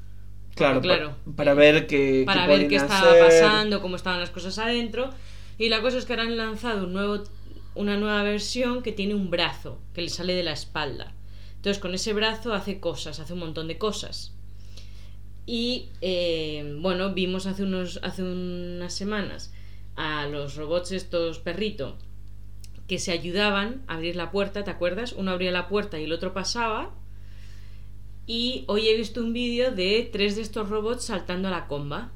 Claro, 0.57 0.81
claro. 0.81 1.17
pa- 1.25 1.37
para 1.37 1.55
ver 1.55 1.87
qué, 1.87 2.25
para 2.27 2.47
ver 2.49 2.67
qué 2.67 2.77
estaba 2.77 3.11
hacer. 3.13 3.25
pasando, 3.25 3.81
cómo 3.81 3.95
estaban 3.97 4.19
las 4.21 4.31
cosas 4.31 4.59
adentro. 4.59 5.11
Y 5.59 5.69
la 5.69 5.81
cosa 5.83 5.99
es 5.99 6.05
que 6.05 6.15
ahora 6.15 6.25
han 6.25 6.37
lanzado 6.37 6.85
un 6.87 6.93
nuevo, 6.93 7.23
una 7.75 7.97
nueva 7.97 8.23
versión 8.25 8.83
que 8.83 8.93
tiene 8.93 9.15
un 9.15 9.31
brazo 9.31 9.79
que 9.95 10.03
le 10.03 10.09
sale 10.09 10.35
de 10.35 10.43
la 10.43 10.53
espalda. 10.53 11.15
Entonces 11.57 11.81
con 11.81 11.95
ese 11.95 12.13
brazo 12.13 12.53
hace 12.55 12.81
cosas, 12.81 13.21
hace 13.21 13.33
un 13.35 13.39
montón 13.41 13.69
de 13.69 13.79
cosas. 13.79 14.33
Y 15.47 15.89
eh, 16.01 16.77
bueno, 16.81 17.15
vimos 17.15 17.47
hace, 17.47 17.63
unos, 17.63 18.01
hace 18.03 18.23
unas 18.23 18.93
semanas 18.95 19.53
a 19.95 20.27
los 20.27 20.57
robots 20.57 20.93
estos 20.93 21.39
perrito 21.39 21.97
que 22.89 22.99
se 22.99 23.13
ayudaban 23.13 23.83
a 23.89 23.95
abrir 23.95 24.17
la 24.17 24.31
puerta, 24.31 24.65
¿te 24.65 24.71
acuerdas? 24.71 25.13
Uno 25.13 25.31
abría 25.33 25.51
la 25.53 25.69
puerta 25.69 25.99
y 25.99 26.05
el 26.05 26.13
otro 26.13 26.33
pasaba. 26.35 26.95
Y 28.27 28.65
hoy 28.67 28.89
he 28.89 28.97
visto 28.97 29.21
un 29.21 29.33
vídeo 29.33 29.71
de 29.71 30.09
tres 30.13 30.37
de 30.37 30.43
estos 30.43 30.69
robots 30.69 31.05
saltando 31.05 31.49
a 31.49 31.51
la 31.53 31.67
comba. 31.69 32.11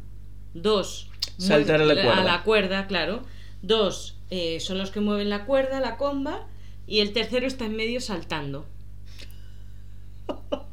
Dos. 0.55 1.09
Saltar 1.39 1.81
a 1.81 1.85
la 1.85 1.95
cuerda. 1.95 2.21
A 2.21 2.25
la 2.25 2.43
cuerda, 2.43 2.87
claro. 2.87 3.23
Dos 3.63 4.17
eh, 4.31 4.59
son 4.61 4.79
los 4.79 4.91
que 4.91 5.01
mueven 5.01 5.31
la 5.31 5.45
cuerda, 5.47 5.81
la 5.81 5.97
comba. 5.97 6.47
Y 6.87 6.99
el 7.01 7.13
tercero 7.13 7.47
está 7.47 7.67
en 7.67 7.77
medio 7.77 8.01
saltando. 8.01 8.67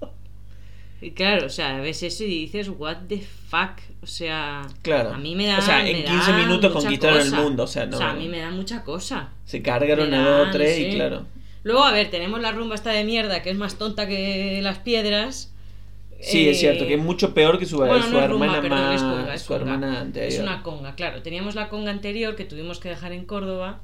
Y 1.00 1.12
claro, 1.12 1.46
o 1.46 1.50
sea, 1.50 1.80
ves 1.80 2.02
eso 2.02 2.24
y 2.24 2.28
dices, 2.28 2.70
what 2.76 2.98
the 3.08 3.20
fuck. 3.22 3.78
O 4.02 4.08
sea, 4.08 4.68
Claro. 4.82 5.14
a 5.14 5.18
mí 5.20 5.36
me 5.36 5.46
da. 5.46 5.60
O 5.60 5.62
sea, 5.62 5.88
en 5.88 5.96
me 5.98 6.04
15 6.04 6.32
da 6.32 6.38
minutos 6.40 6.74
conquistaron 6.74 7.22
el 7.22 7.30
cosa. 7.30 7.42
mundo, 7.44 7.64
o 7.64 7.68
sea, 7.68 7.86
no- 7.86 8.00
a 8.00 8.14
mí 8.16 8.28
me 8.28 8.40
da 8.40 8.50
mucha 8.50 8.84
cosa. 8.84 9.30
Se 9.46 9.62
cargaron 9.62 10.12
a 10.12 10.28
dos 10.28 10.42
o 10.42 10.46
no 10.48 10.52
tres 10.52 10.80
y 10.80 10.96
claro. 10.96 11.26
Luego, 11.68 11.84
a 11.84 11.92
ver, 11.92 12.10
tenemos 12.10 12.40
la 12.42 12.52
rumba 12.54 12.76
esta 12.76 12.92
de 12.92 13.04
mierda 13.04 13.42
que 13.44 13.50
es 13.50 13.58
más 13.58 13.78
tonta 13.78 14.08
que 14.08 14.60
las 14.62 14.80
piedras. 14.80 15.54
Sí, 16.22 16.48
es 16.48 16.58
Eh, 16.58 16.60
cierto, 16.62 16.88
que 16.88 16.94
es 16.96 17.00
mucho 17.02 17.34
peor 17.34 17.60
que 17.60 17.66
su, 17.66 17.76
bueno, 17.78 18.02
su 18.02 18.12
no 18.12 18.22
es 18.22 18.30
rumba, 18.30 18.46
hermana 18.46 18.62
perdón, 18.62 18.80
más. 18.80 18.96
es 18.96 19.02
conga, 19.04 19.34
es 19.36 19.42
su 19.42 19.48
conga. 19.50 19.62
hermana 19.62 20.00
anterior. 20.02 20.32
Es 20.34 20.40
una 20.40 20.64
conga, 20.64 20.96
claro. 20.96 21.22
Teníamos 21.22 21.56
la 21.56 21.68
conga 21.70 21.92
anterior 21.92 22.36
que 22.38 22.46
tuvimos 22.46 22.80
que 22.80 22.90
dejar 22.90 23.12
en 23.12 23.26
Córdoba. 23.26 23.82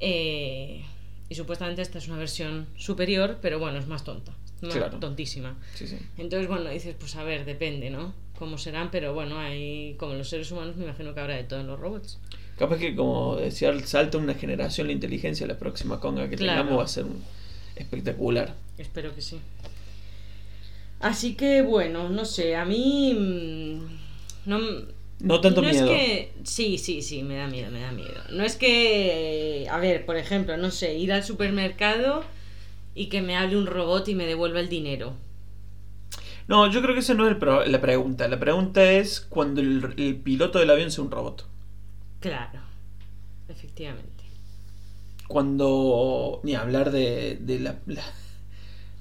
eh, 0.00 0.82
y 1.28 1.34
supuestamente 1.34 1.80
esta 1.82 1.98
es 1.98 2.08
una 2.08 2.18
versión 2.18 2.66
superior, 2.76 3.38
pero 3.40 3.58
bueno, 3.58 3.78
es 3.78 3.86
más 3.86 4.04
tonta. 4.04 4.32
Más 4.62 4.74
Claro. 4.74 4.98
tontísima. 4.98 5.56
Sí, 5.74 5.86
sí. 5.86 5.98
Entonces, 6.18 6.48
bueno, 6.48 6.70
dices, 6.70 6.94
pues 6.98 7.16
a 7.16 7.22
ver, 7.24 7.44
depende, 7.44 7.90
¿no? 7.90 8.14
Cómo 8.38 8.58
serán, 8.58 8.90
pero 8.90 9.14
bueno, 9.14 9.38
hay, 9.38 9.94
como 9.98 10.14
los 10.14 10.28
seres 10.28 10.50
humanos, 10.52 10.76
me 10.76 10.84
imagino 10.84 11.14
que 11.14 11.20
habrá 11.20 11.36
de 11.36 11.44
todo 11.44 11.60
en 11.60 11.66
los 11.68 11.78
robots. 11.80 12.18
Capaz 12.58 12.78
que, 12.78 12.94
como 12.94 13.36
decía, 13.36 13.72
salta 13.86 14.18
una 14.18 14.34
generación 14.34 14.86
la 14.86 14.92
inteligencia, 14.92 15.46
la 15.46 15.58
próxima 15.58 15.98
conga 16.00 16.28
que 16.28 16.36
Claro. 16.36 16.60
tengamos 16.60 16.80
va 16.80 16.84
a 16.84 16.88
ser 16.88 17.04
un- 17.04 17.22
espectacular. 17.76 18.54
Espero 18.78 19.14
que 19.14 19.22
sí. 19.22 19.38
Así 21.00 21.34
que 21.34 21.62
bueno, 21.62 22.08
no 22.08 22.24
sé, 22.24 22.54
a 22.54 22.64
mí 22.64 23.12
mm, 23.14 24.48
no 24.48 24.58
No 25.20 25.40
tanto 25.40 25.62
no 25.62 25.68
miedo. 25.68 25.90
es 25.92 25.98
que 25.98 26.32
sí, 26.44 26.78
sí, 26.78 27.02
sí, 27.02 27.22
me 27.24 27.36
da 27.36 27.48
miedo, 27.48 27.70
me 27.72 27.80
da 27.80 27.90
miedo. 27.92 28.20
No 28.30 28.44
es 28.44 28.56
que 28.56 29.66
a 29.70 29.78
ver, 29.78 30.06
por 30.06 30.16
ejemplo, 30.16 30.56
no 30.56 30.70
sé, 30.70 30.94
ir 30.96 31.12
al 31.12 31.24
supermercado 31.24 32.22
y 32.94 33.06
que 33.06 33.20
me 33.22 33.36
hable 33.36 33.56
un 33.56 33.66
robot 33.66 34.06
y 34.08 34.14
me 34.14 34.26
devuelva 34.26 34.60
el 34.60 34.68
dinero. 34.68 35.14
No, 36.46 36.70
yo 36.70 36.82
creo 36.82 36.94
que 36.94 37.00
esa 37.00 37.14
no 37.14 37.24
es 37.26 37.32
el 37.32 37.38
pro- 37.38 37.64
la 37.64 37.80
pregunta. 37.80 38.28
La 38.28 38.38
pregunta 38.38 38.92
es 38.92 39.20
cuando 39.20 39.60
el, 39.60 39.94
el 39.96 40.16
piloto 40.16 40.58
del 40.58 40.70
avión 40.70 40.90
sea 40.90 41.02
un 41.04 41.10
robot. 41.10 41.46
Claro. 42.22 42.60
Efectivamente. 43.48 44.08
Cuando. 45.28 46.40
Ni 46.42 46.54
hablar 46.54 46.90
de, 46.90 47.36
de 47.40 47.60
la, 47.60 47.76
la- 47.86 48.02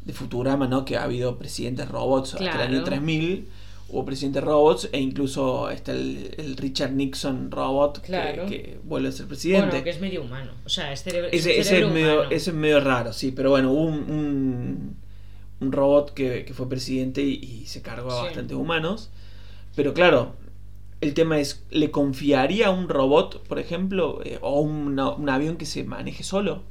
de 0.06 0.14
Futurama, 0.14 0.68
¿no? 0.68 0.84
Que 0.86 0.98
ha 0.98 1.04
habido 1.04 1.38
presidentes 1.38 1.88
robots 1.88 2.34
hasta 2.34 2.44
el 2.46 2.52
Claro. 2.52 2.64
año 2.74 2.84
3000. 2.84 3.48
Hubo 3.90 4.06
presidentes 4.06 4.42
robots 4.44 4.90
e 4.94 5.00
incluso 5.02 5.70
está 5.70 5.92
el, 5.92 6.34
el 6.38 6.56
Richard 6.56 6.94
Nixon 6.94 7.52
robot 7.52 8.00
que- 8.00 8.08
Claro. 8.08 8.46
que, 8.48 8.80
vuelve 8.86 9.10
a 9.10 9.12
ser 9.12 9.28
presidente. 9.28 9.68
Bueno, 9.68 9.84
que 9.84 9.90
es 9.90 10.00
medio 10.00 10.22
humano, 10.24 10.52
o 10.66 10.70
sea, 10.70 10.94
es 10.94 11.04
cerebro, 11.04 11.28
es 11.30 11.46
Ese, 11.46 11.60
es 11.82 11.92
medio, 11.92 12.24
ese 12.32 12.52
es 12.52 12.56
medio 12.56 12.80
raro, 12.80 13.12
sí, 13.12 13.34
pero 13.34 13.50
bueno, 13.50 13.70
hubo 13.74 13.82
un, 13.84 14.10
un, 14.10 14.96
un 15.60 15.72
robot 15.74 16.14
que, 16.14 16.46
que 16.46 16.54
fue 16.54 16.70
presidente 16.70 17.22
y, 17.22 17.34
y 17.34 17.66
se 17.66 17.82
cargó 17.82 18.12
a 18.14 18.20
Sí. 18.22 18.26
bastantes 18.28 18.56
humanos. 18.56 19.10
Pero 19.76 19.94
claro, 19.94 20.36
el 21.02 21.14
tema 21.14 21.40
es, 21.40 21.64
¿le 21.72 21.92
confiaría 21.92 22.68
a 22.68 22.72
un 22.72 22.88
robot, 22.88 23.44
por 23.48 23.60
ejemplo, 23.60 24.22
eh, 24.24 24.38
o 24.42 24.62
una- 24.62 25.10
un 25.10 25.30
avión 25.30 25.58
que 25.58 25.66
se 25.66 25.84
maneje 25.84 26.24
solo? 26.24 26.64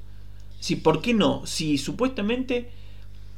Sí, 0.61 0.77
¿por 0.77 1.03
qué 1.03 1.15
no? 1.15 1.45
Si 1.47 1.79
supuestamente... 1.79 2.71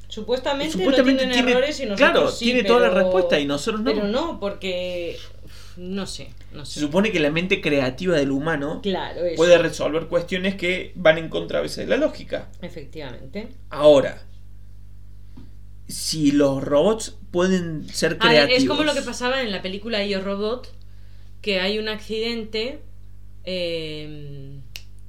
Supuestamente, 0.08 0.72
Supuestamente 0.74 1.24
no 1.24 1.32
tienen 1.32 1.46
tiene- 1.46 1.52
errores 1.52 1.80
y 1.80 1.84
nosotros 1.86 2.10
claro, 2.10 2.30
sí, 2.30 2.44
tiene 2.44 2.64
toda 2.64 2.80
la 2.80 2.88
pero- 2.90 3.00
respuesta 3.04 3.40
y 3.40 3.46
nosotros 3.46 3.80
no. 3.80 3.90
Pero 3.94 4.06
no, 4.08 4.38
porque 4.38 5.16
no 5.78 6.06
sé, 6.06 6.28
no 6.52 6.66
Se 6.66 6.74
sé. 6.74 6.80
supone 6.80 7.10
que 7.12 7.18
la 7.20 7.30
mente 7.30 7.62
creativa 7.62 8.14
del 8.16 8.30
humano 8.30 8.80
Claro, 8.82 9.24
eso. 9.24 9.36
puede 9.36 9.56
resolver 9.56 10.08
cuestiones 10.08 10.54
que 10.56 10.92
van 10.96 11.16
en 11.16 11.30
contra 11.30 11.60
a 11.60 11.62
veces 11.62 11.78
de 11.78 11.86
la 11.86 11.96
lógica. 11.96 12.48
Efectivamente. 12.60 13.48
Ahora, 13.70 14.22
si 15.88 16.32
los 16.32 16.62
robots 16.62 17.16
pueden 17.30 17.88
ser 17.88 18.16
A 18.20 18.28
ver, 18.28 18.34
creativos. 18.48 18.62
es 18.62 18.68
como 18.68 18.82
lo 18.84 18.94
que 18.94 19.02
pasaba 19.02 19.40
en 19.42 19.50
la 19.50 19.62
película 19.62 20.04
Yo 20.04 20.20
Robot, 20.20 20.72
que 21.42 21.60
hay 21.60 21.78
un 21.78 21.88
accidente. 21.88 22.80
eh, 23.44 24.58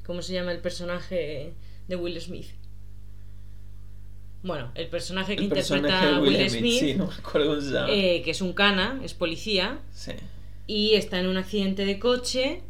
¿Cómo 0.05 0.21
se 0.21 0.33
llama 0.33 0.51
el 0.51 0.59
personaje 0.59 1.53
de 1.87 1.95
Will 1.95 2.19
Smith? 2.19 2.47
Bueno, 4.43 4.71
el 4.75 4.87
personaje 4.89 5.37
que 5.37 5.43
el 5.43 5.49
personaje 5.49 5.85
interpreta 5.87 6.15
a 6.17 6.19
Will 6.19 6.35
Will 6.35 6.49
Smith, 6.49 6.59
Smith, 6.59 6.79
sí, 6.79 6.93
no 6.95 7.07
me 7.07 7.13
acuerdo 7.13 7.47
cómo 7.49 7.61
se 7.61 7.71
llama. 7.71 7.87
eh, 7.89 8.21
que 8.25 8.31
es 8.31 8.41
un 8.41 8.51
cana, 8.53 8.99
es 9.03 9.13
policía, 9.13 9.79
Sí. 9.93 10.11
y 10.67 10.95
está 10.95 11.19
en 11.19 11.27
un 11.27 11.37
accidente 11.37 11.85
de 11.85 11.97
coche 11.99 12.61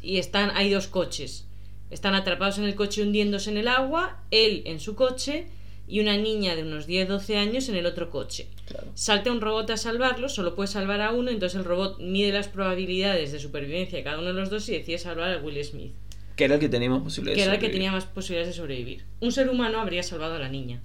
y 0.00 0.18
están 0.18 0.50
hay 0.54 0.70
dos 0.70 0.86
coches 0.86 1.46
están 1.90 2.14
atrapados 2.14 2.58
en 2.58 2.64
el 2.64 2.74
coche 2.74 3.02
hundiéndose 3.02 3.50
en 3.50 3.56
el 3.58 3.68
agua 3.68 4.22
él 4.30 4.62
en 4.66 4.78
su 4.80 4.94
coche 4.94 5.46
y 5.92 6.00
una 6.00 6.16
niña 6.16 6.56
de 6.56 6.62
unos 6.62 6.88
10-12 6.88 7.36
años 7.36 7.68
en 7.68 7.76
el 7.76 7.84
otro 7.86 8.08
coche 8.08 8.46
Claro. 8.66 8.86
salta 8.94 9.30
un 9.30 9.40
robot 9.42 9.68
a 9.70 9.76
salvarlo 9.76 10.28
solo 10.30 10.54
puede 10.54 10.68
salvar 10.68 11.00
a 11.02 11.10
uno 11.12 11.30
entonces 11.30 11.58
el 11.58 11.64
robot 11.66 11.98
mide 12.00 12.32
las 12.32 12.48
probabilidades 12.48 13.30
de 13.32 13.38
supervivencia 13.38 13.98
de 13.98 14.04
cada 14.04 14.18
uno 14.18 14.28
de 14.28 14.32
los 14.40 14.48
dos 14.48 14.66
y 14.70 14.72
decide 14.72 14.96
salvar 14.98 15.30
a 15.34 15.38
Will 15.42 15.62
Smith 15.62 15.92
Que 16.36 16.44
era 16.44 16.54
el 16.54 16.60
que 16.60 16.70
teníamos 16.70 17.02
posibilidades 17.02 17.36
que 17.38 17.44
era 17.44 17.54
el 17.54 17.60
que 17.60 17.68
tenía 17.68 17.92
más 17.92 18.06
posibilidades 18.06 18.54
de 18.54 18.58
sobrevivir 18.60 19.04
un 19.20 19.32
ser 19.32 19.50
humano 19.50 19.80
habría 19.80 20.02
salvado 20.02 20.34
a 20.36 20.38
la 20.38 20.48
niña 20.48 20.80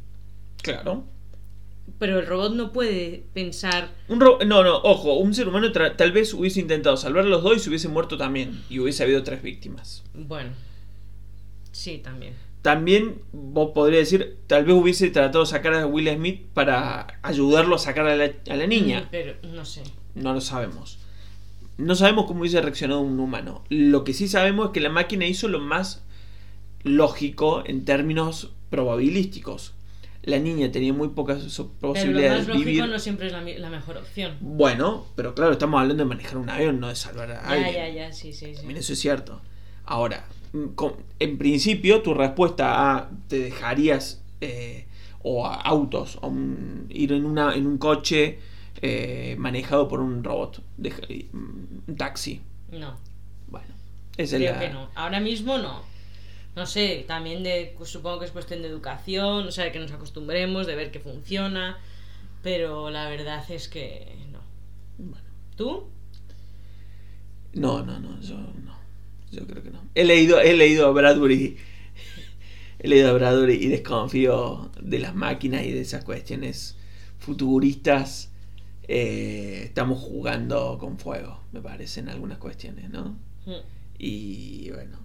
Claro. 0.62 1.06
pero 2.00 2.20
el 2.20 2.26
robot 2.28 2.54
no 2.56 2.74
puede 2.74 3.24
pensar 3.34 3.90
Un 4.10 4.20
ro- 4.20 4.40
no, 4.46 4.62
no, 4.64 4.76
ojo, 4.84 5.14
un 5.14 5.34
ser 5.34 5.48
humano 5.48 5.72
tal 5.72 6.12
vez 6.12 6.34
hubiese 6.34 6.60
intentado 6.60 6.98
salvar 6.98 7.24
a 7.24 7.30
los 7.30 7.44
dos 7.44 7.56
y 7.56 7.60
se 7.62 7.70
hubiese 7.70 7.88
muerto 7.88 8.18
también. 8.18 8.62
Y 8.70 8.80
hubiese 8.80 9.04
habido 9.04 9.24
tres 9.24 9.42
víctimas. 9.42 10.04
bueno 10.14 10.50
sí 11.72 12.00
también 12.00 12.34
También 12.68 13.22
vos 13.32 13.72
podrías 13.74 14.02
decir, 14.02 14.40
tal 14.46 14.66
vez 14.66 14.76
hubiese 14.76 15.10
tratado 15.10 15.46
de 15.46 15.50
sacar 15.50 15.74
a 15.74 15.88
Will 15.88 16.14
Smith 16.14 16.48
para 16.54 17.08
ayudarlo 17.22 17.76
a 17.76 17.80
sacar 17.80 18.06
a 18.08 18.18
la, 18.18 18.30
a 18.50 18.56
la 18.58 18.68
niña. 18.68 19.04
Mm, 19.04 19.08
pero 19.10 19.36
no 19.54 19.64
sé 19.64 19.84
No 20.16 20.34
lo 20.34 20.42
sabemos. 20.42 21.00
No 21.78 21.96
sabemos 21.96 22.26
cómo 22.26 22.42
hubiese 22.42 22.62
reaccionado 22.62 23.00
un 23.00 23.22
humano. 23.22 23.64
Lo 23.70 24.04
que 24.04 24.14
sí 24.14 24.28
sabemos 24.28 24.66
es 24.66 24.72
que 24.74 24.82
la 24.82 24.90
máquina 24.90 25.26
hizo 25.26 25.48
lo 25.48 25.62
más 25.62 26.04
lógico 26.84 27.64
en 27.66 27.86
términos 27.86 28.52
probabilísticos. 28.70 29.74
La 30.24 30.38
niña 30.38 30.70
tenía 30.70 30.92
muy 30.92 31.08
pocas 31.08 31.38
Pero 31.38 31.70
lo 31.80 31.94
posibilidades 31.94 32.40
más 32.40 32.48
de 32.48 32.54
lógico 32.66 32.88
no 32.88 33.00
siempre 33.00 33.28
es 33.28 33.60
la, 33.62 33.70
mejor 33.70 33.96
opción. 33.96 34.36
Bueno, 34.42 35.06
pero 35.16 35.34
claro, 35.34 35.54
estamos 35.54 35.80
hablando 35.80 36.04
de 36.04 36.10
manejar 36.10 36.36
un 36.36 36.50
avión, 36.50 36.82
no 36.82 36.90
de 36.90 36.98
salvar 36.98 37.32
a 37.32 37.44
Ya, 37.44 37.50
alguien. 37.50 37.74
ya, 37.76 37.90
ya, 37.90 38.12
sí, 38.12 38.34
sí, 38.34 38.48
sí. 38.48 38.56
También 38.56 38.76
eso 38.80 38.92
es 38.92 39.00
cierto. 39.00 39.42
Ahora, 39.86 40.28
en 41.20 41.38
principio, 41.38 42.02
tu 42.02 42.14
respuesta 42.14 42.96
a 42.98 43.10
te 43.28 43.40
dejarías 43.40 44.22
eh, 44.42 44.86
o 45.24 45.46
a 45.46 45.56
autos, 45.56 46.18
o 46.22 46.28
un- 46.28 46.86
ir 46.90 47.12
en, 47.12 47.26
una, 47.26 47.54
en 47.56 47.66
un 47.68 47.78
coche 47.78 48.40
eh, 48.82 49.36
manejado 49.40 49.88
por 49.88 50.00
un 50.00 50.24
robot, 50.24 50.62
deja- 50.78 51.02
mm, 51.34 51.90
un 51.90 51.96
taxi. 51.98 52.42
No, 52.72 52.96
Bueno, 53.50 53.68
esa 54.18 54.36
es 54.38 54.42
la- 54.44 54.60
que 54.60 54.70
no. 54.70 54.90
Ahora 54.96 55.20
mismo 55.20 55.58
no. 55.58 55.82
No 56.56 56.66
sé, 56.66 57.04
también 57.08 57.44
de, 57.44 57.74
pues, 57.78 57.90
supongo 57.90 58.20
que 58.20 58.26
es 58.26 58.32
cuestión 58.32 58.62
de 58.64 58.68
educación, 58.68 59.48
o 59.48 59.52
sea, 59.52 59.66
de 59.66 59.72
que 59.72 59.80
nos 59.80 59.92
acostumbremos, 59.92 60.66
de 60.68 60.76
ver 60.76 60.92
que 60.92 61.00
funciona, 61.00 61.78
pero 62.44 62.90
la 62.90 63.08
verdad 63.10 63.44
es 63.52 63.68
que 63.68 64.16
no. 64.32 64.40
Bueno. 64.98 65.24
¿Tú? 65.56 65.84
No, 67.54 67.84
no, 67.84 68.00
no, 68.00 68.20
yo 68.22 68.38
no. 68.38 68.77
Yo 69.32 69.46
creo 69.46 69.62
que 69.64 69.72
no. 69.72 69.82
He 69.96 70.06
leído, 70.06 70.40
he 70.40 70.54
leído 70.54 70.88
a 70.88 70.92
Bradbury. 70.92 71.58
He 72.80 72.88
leído 72.88 73.10
a 73.10 73.14
Bradbury 73.14 73.56
y 73.56 73.68
desconfío 73.70 74.70
de 74.82 75.00
las 75.00 75.16
máquinas 75.16 75.66
y 75.66 75.72
de 75.72 75.82
esas 75.82 76.04
cuestiones 76.04 76.78
futuristas. 77.20 78.30
Eh, 78.88 79.64
estamos 79.66 80.00
jugando 80.00 80.78
con 80.80 80.98
fuego, 81.00 81.42
me 81.52 81.62
parece, 81.62 82.00
en 82.02 82.10
algunas 82.10 82.38
cuestiones, 82.38 82.90
¿no? 82.90 83.18
Mm. 83.46 83.52
Y 84.00 84.70
bueno. 84.72 84.98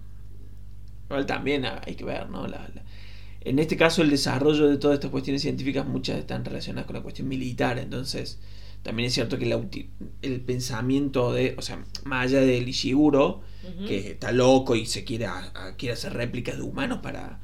Igual 1.09 1.25
también 1.25 1.65
hay 1.65 1.95
que 1.95 2.05
ver, 2.05 2.29
¿no? 2.29 2.47
La- 2.47 2.69
la- 2.73 2.83
en 3.41 3.59
este 3.59 3.75
caso, 3.75 4.01
el 4.01 4.09
desarrollo 4.09 4.69
de 4.69 4.77
todas 4.77 4.95
estas 4.95 5.11
cuestiones 5.11 5.41
científicas, 5.41 5.85
muchas 5.85 6.17
están 6.17 6.45
relacionadas 6.45 6.85
con 6.85 6.95
la 6.95 7.01
cuestión 7.01 7.27
militar. 7.27 7.77
Entonces, 7.77 8.39
también 8.83 9.07
es 9.07 9.13
cierto 9.13 9.37
que 9.37 9.45
la 9.47 9.61
el 10.21 10.41
pensamiento 10.41 11.33
de, 11.33 11.55
o 11.57 11.61
sea, 11.61 11.83
más 12.05 12.27
allá 12.27 12.39
del 12.41 12.69
Ishiguro, 12.69 13.41
Que 13.87 14.11
está 14.11 14.31
loco 14.31 14.75
y 14.75 14.85
se 14.85 15.03
quiere, 15.05 15.25
a- 15.25 15.51
a- 15.55 15.75
quiere 15.77 15.93
hacer 15.93 16.13
réplicas 16.13 16.57
de 16.57 16.63
humanos 16.63 16.99
para 17.01 17.39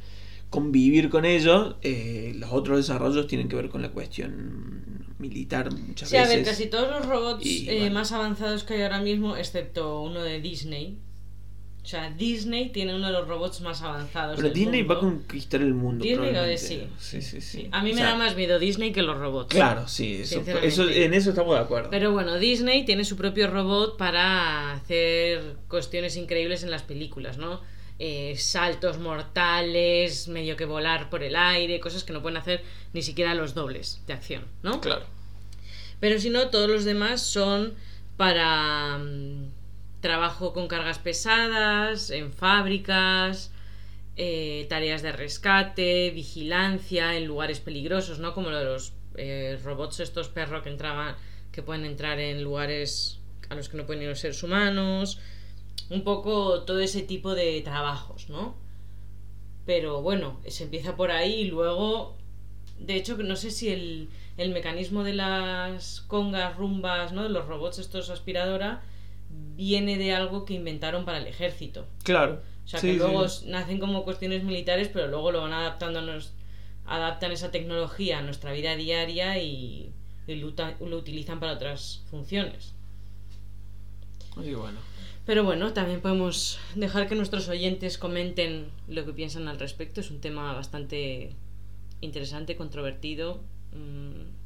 convivir 0.49 1.09
con 1.09 1.25
ellos, 1.25 1.75
eh, 1.81 2.33
los 2.35 2.51
otros 2.51 2.77
desarrollos 2.77 3.27
tienen 3.27 3.47
que 3.47 3.55
ver 3.55 3.69
con 3.69 3.81
la 3.81 3.89
cuestión 3.91 5.05
militar 5.19 5.71
muchas 5.73 6.09
Sí, 6.09 6.17
a 6.17 6.21
veces. 6.21 6.35
ver, 6.37 6.45
casi 6.45 6.65
todos 6.67 6.89
los 6.89 7.05
robots 7.05 7.45
Y, 7.45 7.69
eh, 7.69 7.79
bueno. 7.79 7.93
más 7.95 8.11
avanzados 8.11 8.63
que 8.63 8.73
hay 8.75 8.81
ahora 8.81 8.99
mismo, 9.01 9.35
excepto 9.37 10.01
uno 10.01 10.21
de 10.23 10.41
Disney. 10.41 10.97
O 11.89 11.91
sea, 11.91 12.11
Disney 12.11 12.69
tiene 12.69 12.93
uno 12.95 13.07
de 13.07 13.13
los 13.13 13.27
robots 13.27 13.61
más 13.61 13.81
avanzados. 13.81 14.35
Pero 14.35 14.49
del 14.49 14.53
Disney 14.53 14.83
va 14.83 14.93
a 14.93 14.99
conquistar 14.99 15.59
el 15.59 15.73
mundo. 15.73 16.03
Disney 16.03 16.31
lo 16.31 16.43
es, 16.43 16.61
sí. 16.61 16.83
Sí, 16.99 17.19
sí, 17.19 17.41
sí. 17.41 17.67
A 17.71 17.81
mí 17.81 17.93
O 17.93 17.95
me 17.95 18.03
da 18.03 18.13
más 18.13 18.35
miedo 18.35 18.59
Disney 18.59 18.91
que 18.91 19.01
los 19.01 19.17
robots. 19.17 19.51
Claro, 19.55 19.87
sí, 19.87 20.21
eso- 20.21 20.87
en 20.87 21.15
eso 21.15 21.31
estamos 21.31 21.55
de 21.55 21.61
acuerdo. 21.61 21.89
Pero 21.89 22.11
bueno, 22.11 22.37
Disney 22.37 22.85
tiene 22.85 23.03
su 23.05 23.15
propio 23.17 23.47
robot 23.49 23.97
para 23.97 24.73
hacer 24.73 25.55
cuestiones 25.67 26.15
increíbles 26.15 26.61
en 26.61 26.69
las 26.69 26.83
películas, 26.83 27.39
¿no? 27.39 27.59
Eh, 27.97 28.35
saltos 28.37 28.99
mortales, 28.99 30.27
medio 30.27 30.55
que 30.55 30.65
volar 30.65 31.09
por 31.09 31.23
el 31.23 31.35
aire, 31.35 31.79
cosas 31.79 32.03
que 32.03 32.13
no 32.13 32.21
pueden 32.21 32.37
hacer 32.37 32.61
ni 32.93 33.01
siquiera 33.01 33.33
los 33.33 33.55
dobles 33.55 34.03
de 34.05 34.13
acción, 34.13 34.43
¿no? 34.61 34.79
Claro. 34.79 35.07
Pero 35.99 36.19
si 36.19 36.29
no, 36.29 36.49
todos 36.49 36.69
los 36.69 36.85
demás 36.85 37.23
son 37.23 37.73
para 38.15 38.99
mm, 38.99 39.57
trabajo 40.01 40.53
con 40.53 40.67
cargas 40.67 40.99
pesadas, 40.99 42.09
en 42.09 42.31
fábricas, 42.31 43.51
eh, 44.15 44.65
tareas 44.69 45.01
de 45.01 45.11
rescate, 45.11 46.11
vigilancia 46.11 47.15
en 47.15 47.25
lugares 47.25 47.59
peligrosos, 47.59 48.19
¿no? 48.19 48.33
Como 48.33 48.49
lo 48.49 48.57
de 48.57 48.65
los 48.65 48.93
eh, 49.15 49.59
robots 49.63 49.99
estos 49.99 50.29
perros 50.29 50.63
que 50.63 50.69
entraban, 50.69 51.15
que 51.51 51.61
pueden 51.61 51.85
entrar 51.85 52.19
en 52.19 52.43
lugares 52.43 53.19
a 53.49 53.55
los 53.55 53.69
que 53.69 53.77
no 53.77 53.85
pueden 53.85 54.03
ir 54.03 54.09
los 54.09 54.19
seres 54.19 54.41
humanos. 54.43 55.19
Un 55.89 56.03
poco 56.03 56.63
todo 56.63 56.79
ese 56.79 57.01
tipo 57.01 57.33
de 57.33 57.61
trabajos, 57.61 58.29
¿no? 58.29 58.55
Pero 59.65 60.01
bueno, 60.01 60.39
se 60.47 60.63
empieza 60.63 60.95
por 60.95 61.11
ahí 61.11 61.41
y 61.41 61.45
luego 61.45 62.17
de 62.79 62.95
hecho, 62.95 63.17
no 63.17 63.35
sé 63.35 63.51
si 63.51 63.69
el, 63.69 64.09
el 64.37 64.51
mecanismo 64.51 65.03
de 65.03 65.13
las 65.13 66.01
congas, 66.01 66.55
rumbas, 66.55 67.11
¿no? 67.11 67.23
De 67.23 67.29
los 67.29 67.45
robots 67.45 67.79
estos 67.79 68.09
aspiradora 68.09 68.81
viene 69.29 69.97
de 69.97 70.13
algo 70.13 70.45
que 70.45 70.53
inventaron 70.53 71.05
para 71.05 71.17
el 71.19 71.27
ejército. 71.27 71.87
Claro. 72.03 72.41
O 72.65 72.67
sea, 72.67 72.79
Sí, 72.79 72.87
que 72.91 72.97
luego 72.97 73.27
sí. 73.27 73.47
nacen 73.47 73.79
como 73.79 74.03
cuestiones 74.03 74.43
militares, 74.43 74.89
pero 74.91 75.07
luego 75.07 75.31
lo 75.31 75.41
van 75.41 75.53
adaptando 75.53 75.99
a 75.99 76.01
nos, 76.01 76.33
adaptan 76.85 77.31
esa 77.31 77.51
tecnología 77.51 78.19
a 78.19 78.21
nuestra 78.21 78.51
vida 78.51 78.75
diaria 78.75 79.41
y, 79.41 79.91
y 80.27 80.35
lo, 80.35 80.47
utilizan 80.97 81.39
para 81.39 81.53
otras 81.53 82.03
funciones. 82.09 82.73
Bueno. 84.35 84.79
Pero 85.25 85.43
bueno, 85.43 85.73
también 85.73 86.01
podemos 86.01 86.59
dejar 86.75 87.07
que 87.07 87.15
nuestros 87.15 87.49
oyentes 87.49 87.97
comenten 87.97 88.69
lo 88.87 89.05
que 89.05 89.13
piensan 89.13 89.47
al 89.47 89.59
respecto. 89.59 90.01
Es 90.01 90.09
un 90.09 90.21
tema 90.21 90.53
bastante 90.53 91.35
interesante, 92.01 92.55
controvertido. 92.55 93.41
mm, 93.73 94.38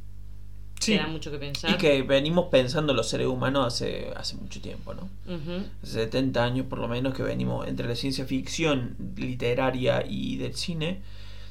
Sí. 0.84 1.00
Mucho 1.10 1.32
que 1.32 1.38
pensar. 1.38 1.72
Y 1.72 1.78
que 1.78 2.02
venimos 2.04 2.48
pensando 2.48 2.94
los 2.94 3.10
seres 3.10 3.28
humanos 3.28 3.68
hace, 3.68 4.12
hace 4.16 4.36
mucho 4.36 4.62
tiempo, 4.62 4.94
¿no? 4.94 5.10
Ujú. 5.34 5.66
Hace 5.82 5.94
70 5.94 6.44
años 6.44 6.66
por 6.68 6.80
lo 6.80 6.88
menos 6.88 7.14
que 7.14 7.24
venimos 7.24 7.68
entre 7.68 7.88
la 7.88 7.96
ciencia 7.96 8.26
ficción 8.26 8.96
literaria 9.16 10.06
y 10.08 10.38
del 10.38 10.56
cine, 10.56 11.02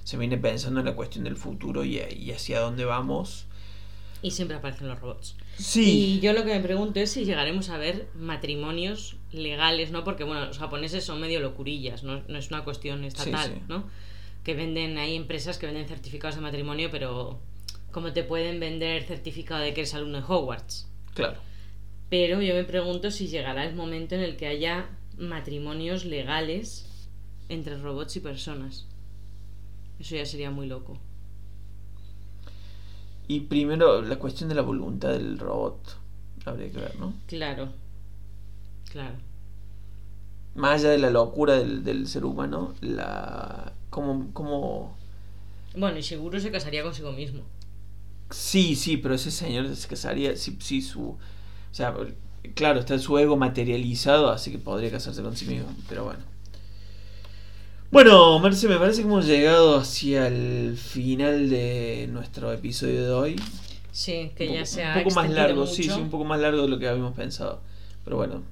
se 0.05 0.17
viene 0.17 0.37
pensando 0.39 0.81
en 0.81 0.87
la 0.87 0.95
cuestión 0.95 1.25
del 1.25 1.37
futuro 1.37 1.85
y, 1.85 1.99
y 1.99 2.33
hacia 2.33 2.61
dónde 2.61 2.85
vamos. 2.85 3.47
Y 4.23 4.31
siempre 4.31 4.57
aparecen 4.57 4.89
los 4.89 5.01
robots. 5.01 5.37
Sí, 5.59 6.17
Y 6.17 6.21
yo 6.21 6.33
lo 6.33 6.45
que 6.45 6.55
me 6.55 6.61
pregunto 6.61 7.01
es 7.01 7.11
si 7.11 7.25
llegaremos 7.25 7.69
a 7.71 7.77
ver 7.77 8.09
matrimonios 8.15 9.17
legales, 9.33 9.91
¿no? 9.91 10.05
Porque, 10.05 10.25
bueno, 10.25 10.47
los 10.47 10.59
japoneses 10.59 11.05
son 11.05 11.21
medio 11.21 11.41
locurillas, 11.41 12.05
no, 12.05 12.23
no 12.29 12.39
es 12.39 12.49
una 12.51 12.65
cuestión 12.65 13.05
estatal, 13.05 13.53
sí. 13.55 13.63
¿no? 13.69 13.85
Que 14.45 14.55
venden, 14.55 14.99
hay 14.99 15.17
empresas 15.17 15.59
que 15.59 15.67
venden 15.67 15.87
certificados 15.87 16.37
de 16.37 16.43
matrimonio, 16.43 16.89
pero 16.91 17.39
como 17.93 18.13
te 18.13 18.25
pueden 18.25 18.59
vender 18.59 19.05
certificado 19.05 19.61
de 19.63 19.73
que 19.75 19.83
eres 19.83 19.95
alumno 19.95 20.19
de 20.19 20.25
Hogwarts. 20.27 20.89
claro. 21.15 21.39
Pero 22.09 22.43
yo 22.43 22.53
me 22.55 22.65
pregunto 22.65 23.11
si 23.11 23.29
llegará 23.29 23.65
el 23.65 23.75
momento 23.75 24.15
en 24.15 24.21
el 24.21 24.37
que 24.37 24.47
haya 24.47 24.91
matrimonios 25.17 26.05
legales 26.05 26.87
entre 27.49 27.79
robots 27.79 28.17
y 28.17 28.21
personas. 28.21 28.87
Eso 29.99 30.17
ya 30.17 30.27
sería 30.27 30.51
muy 30.51 30.67
loco. 30.67 30.99
Y 33.29 33.41
primero 33.41 34.03
la 34.03 34.17
cuestión 34.17 34.51
de 34.51 34.55
la 34.55 34.61
voluntad 34.61 35.11
del 35.13 35.39
robot. 35.39 35.97
Habría 36.45 36.71
que 36.71 36.81
ver, 36.81 36.97
¿no? 36.99 37.15
Claro. 37.27 37.73
Claro. 38.91 39.15
Más 40.55 40.81
allá 40.81 40.91
de 40.91 40.99
la 40.99 41.09
locura 41.09 41.55
del, 41.55 41.83
del 41.83 42.07
ser 42.09 42.27
humano, 42.27 42.75
la... 42.83 43.73
¿Cómo, 43.89 44.29
cómo... 44.35 44.99
Bueno, 45.75 45.97
y 45.99 46.03
seguro 46.03 46.39
se 46.41 46.51
casaría 46.51 46.83
consigo 46.83 47.13
mismo. 47.13 47.43
Sí, 48.33 48.75
sí, 48.77 48.97
pero 48.97 49.15
ese 49.15 49.31
señor 49.31 49.75
se 49.77 49.89
casaría, 49.89 50.37
sí, 50.37 50.57
sí, 50.61 50.83
su... 50.83 51.03
O 51.11 51.19
sea, 51.75 51.95
claro, 52.55 52.81
está 52.81 52.99
su 52.99 53.17
ego 53.19 53.37
materializado, 53.37 54.31
así 54.31 54.51
que 54.51 54.59
podría 54.59 54.91
casarse 54.91 55.23
con 55.23 55.37
sí 55.37 55.47
mismo, 55.47 55.69
pero 55.89 56.05
bueno. 56.05 56.21
Bueno, 57.91 58.39
Merce, 58.39 58.69
me 58.69 58.79
parece 58.79 59.03
que 59.03 59.07
hemos 59.09 59.27
llegado 59.27 59.77
hacia 59.77 60.27
el 60.29 60.77
final 60.79 61.51
de 61.51 62.09
nuestro 62.11 62.51
episodio 62.53 63.03
de 63.05 63.11
hoy. 63.11 63.37
Sí, 63.91 64.33
que 64.35 64.47
ya 64.47 64.61
poco, 64.61 64.67
se 64.67 64.85
ha 64.85 64.97
un 64.97 65.03
poco 65.05 65.15
más 65.15 65.31
largo, 65.31 65.67
sí, 65.67 65.83
mucho. 65.83 65.95
sí, 65.97 66.01
un 66.01 66.11
poco 66.11 66.25
más 66.25 66.41
largo 66.41 66.63
de 66.63 66.69
lo 66.69 66.79
que 66.79 66.89
habíamos 66.89 67.15
pensado. 67.15 67.61
Pero 68.05 68.17
bueno, 68.17 68.43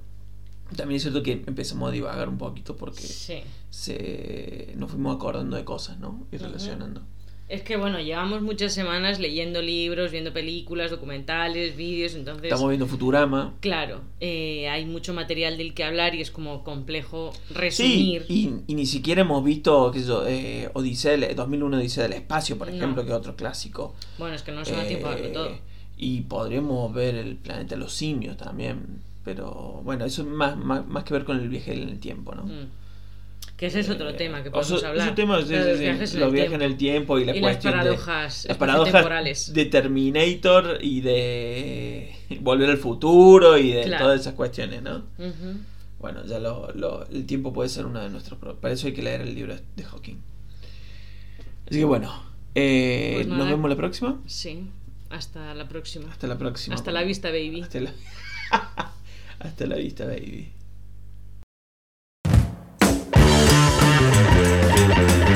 también 0.76 0.96
es 0.96 1.02
cierto 1.02 1.22
que 1.22 1.42
empezamos 1.46 1.88
a 1.88 1.92
divagar 1.92 2.28
un 2.28 2.36
poquito 2.36 2.76
porque 2.76 3.00
Sí. 3.00 3.40
se 3.70 4.74
nos 4.76 4.90
fuimos 4.90 5.16
acordando 5.16 5.56
de 5.56 5.64
cosas, 5.64 5.98
¿no? 5.98 6.26
Y 6.30 6.36
relacionando. 6.36 7.00
Es 7.50 7.62
que 7.62 7.76
bueno, 7.76 7.98
llevamos 8.00 8.42
muchas 8.42 8.72
semanas 8.72 9.18
leyendo 9.18 9.60
libros, 9.60 10.12
viendo 10.12 10.32
películas, 10.32 10.92
documentales, 10.92 11.76
vídeos, 11.76 12.14
entonces... 12.14 12.44
Estamos 12.44 12.68
viendo 12.68 12.86
Futurama. 12.86 13.54
Claro, 13.58 14.02
eh, 14.20 14.68
hay 14.68 14.84
mucho 14.86 15.12
material 15.14 15.58
del 15.58 15.74
que 15.74 15.82
hablar 15.82 16.14
y 16.14 16.20
es 16.20 16.30
como 16.30 16.62
complejo 16.62 17.32
Sí, 17.48 17.54
resumir. 17.54 18.26
y, 18.28 18.52
y 18.68 18.74
ni 18.76 18.86
siquiera 18.86 19.22
hemos 19.22 19.42
visto, 19.44 19.90
qué 19.90 19.98
sé 19.98 20.06
yo, 20.06 20.24
eh, 20.28 20.70
Odisea, 20.74 21.16
del- 21.16 21.34
2001 21.34 21.76
Odisea 21.78 22.04
del 22.04 22.12
Espacio, 22.12 22.56
por 22.56 22.68
No. 22.68 22.76
ejemplo, 22.76 23.02
que 23.04 23.10
es 23.10 23.16
otro 23.16 23.34
clásico. 23.34 23.96
Bueno, 24.16 24.36
es 24.36 24.42
que 24.42 24.52
no 24.52 24.64
se 24.64 24.70
da 24.76 24.86
tiempo 24.86 25.08
a 25.08 25.10
verlo 25.16 25.26
Eh, 25.26 25.32
todo. 25.32 25.58
Y 25.98 26.20
podremos 26.20 26.94
ver 26.94 27.16
el 27.16 27.34
planeta 27.34 27.74
de 27.74 27.80
los 27.80 27.92
simios 27.92 28.36
también. 28.36 29.00
Pero 29.24 29.80
bueno, 29.84 30.04
eso 30.04 30.22
es 30.22 30.28
más, 30.28 30.56
más, 30.56 30.86
más 30.86 31.02
que 31.02 31.14
ver 31.14 31.24
con 31.24 31.38
el 31.40 31.48
viaje 31.48 31.72
en 31.74 31.88
el 31.88 31.98
tiempo, 31.98 32.32
¿no? 32.34 32.44
Mm. 32.44 32.68
Que 33.60 33.66
ese 33.66 33.80
es 33.80 33.90
otro 33.90 34.08
Eh, 34.08 34.14
tema 34.14 34.42
que 34.42 34.48
o 34.48 34.52
podemos 34.52 34.80
sea, 34.80 34.88
hablar. 34.88 35.06
ese 35.08 35.14
tema, 35.16 35.42
sí, 35.42 35.48
de 35.48 35.62
sí, 35.62 35.68
los 35.68 35.78
viajes 35.80 36.14
en 36.14 36.20
los 36.20 36.28
el 36.28 36.32
viajes 36.34 36.52
en 36.54 36.62
el 36.62 36.76
tiempo 36.78 37.18
y 37.18 37.26
la 37.26 37.32
Y 37.36 37.40
las 37.40 37.42
cuestión 37.42 37.72
de- 37.74 37.78
paradojas 37.78 38.44
las 38.48 38.56
paradojas 38.56 38.86
espaciotemporales. 38.88 39.52
de 39.52 39.64
Terminator 39.66 40.78
y 40.80 41.00
de 41.02 42.16
Volver 42.40 42.70
al 42.70 42.78
futuro 42.78 43.58
y 43.58 43.70
de 43.72 43.82
Claro. 43.82 44.04
todas 44.06 44.20
esas 44.22 44.32
cuestiones, 44.32 44.82
¿no? 44.82 45.04
Ujú. 45.18 45.58
Bueno, 45.98 46.24
ya 46.24 46.38
lo, 46.38 46.72
lo- 46.72 47.06
el 47.08 47.26
tiempo 47.26 47.52
puede 47.52 47.68
ser 47.68 47.84
uno 47.84 48.00
de 48.00 48.08
nuestros... 48.08 48.38
Para 48.58 48.72
eso 48.72 48.86
hay 48.86 48.94
que 48.94 49.02
leer 49.02 49.20
el 49.20 49.34
libro 49.34 49.54
de 49.76 49.84
Hawking. 49.84 50.16
Así 51.68 51.78
que 51.80 51.84
bueno, 51.84 52.10
eh, 52.54 53.12
Pues 53.16 53.26
nos 53.26 53.38
nada. 53.38 53.50
vemos 53.50 53.68
la 53.68 53.76
próxima. 53.76 54.18
Sí, 54.24 54.70
hasta 55.10 55.52
la 55.54 55.68
próxima. 55.68 56.10
Hasta 56.10 56.26
la 56.26 56.38
próxima. 56.38 56.74
Hasta 56.76 56.90
la 56.92 57.02
vista, 57.02 57.28
baby. 57.28 57.60
Hasta 57.60 57.80
la, 57.80 57.92
Hasta 59.40 59.66
la 59.66 59.76
vista, 59.76 60.06
baby. 60.06 60.50
Thank 64.80 65.24
you. 65.24 65.29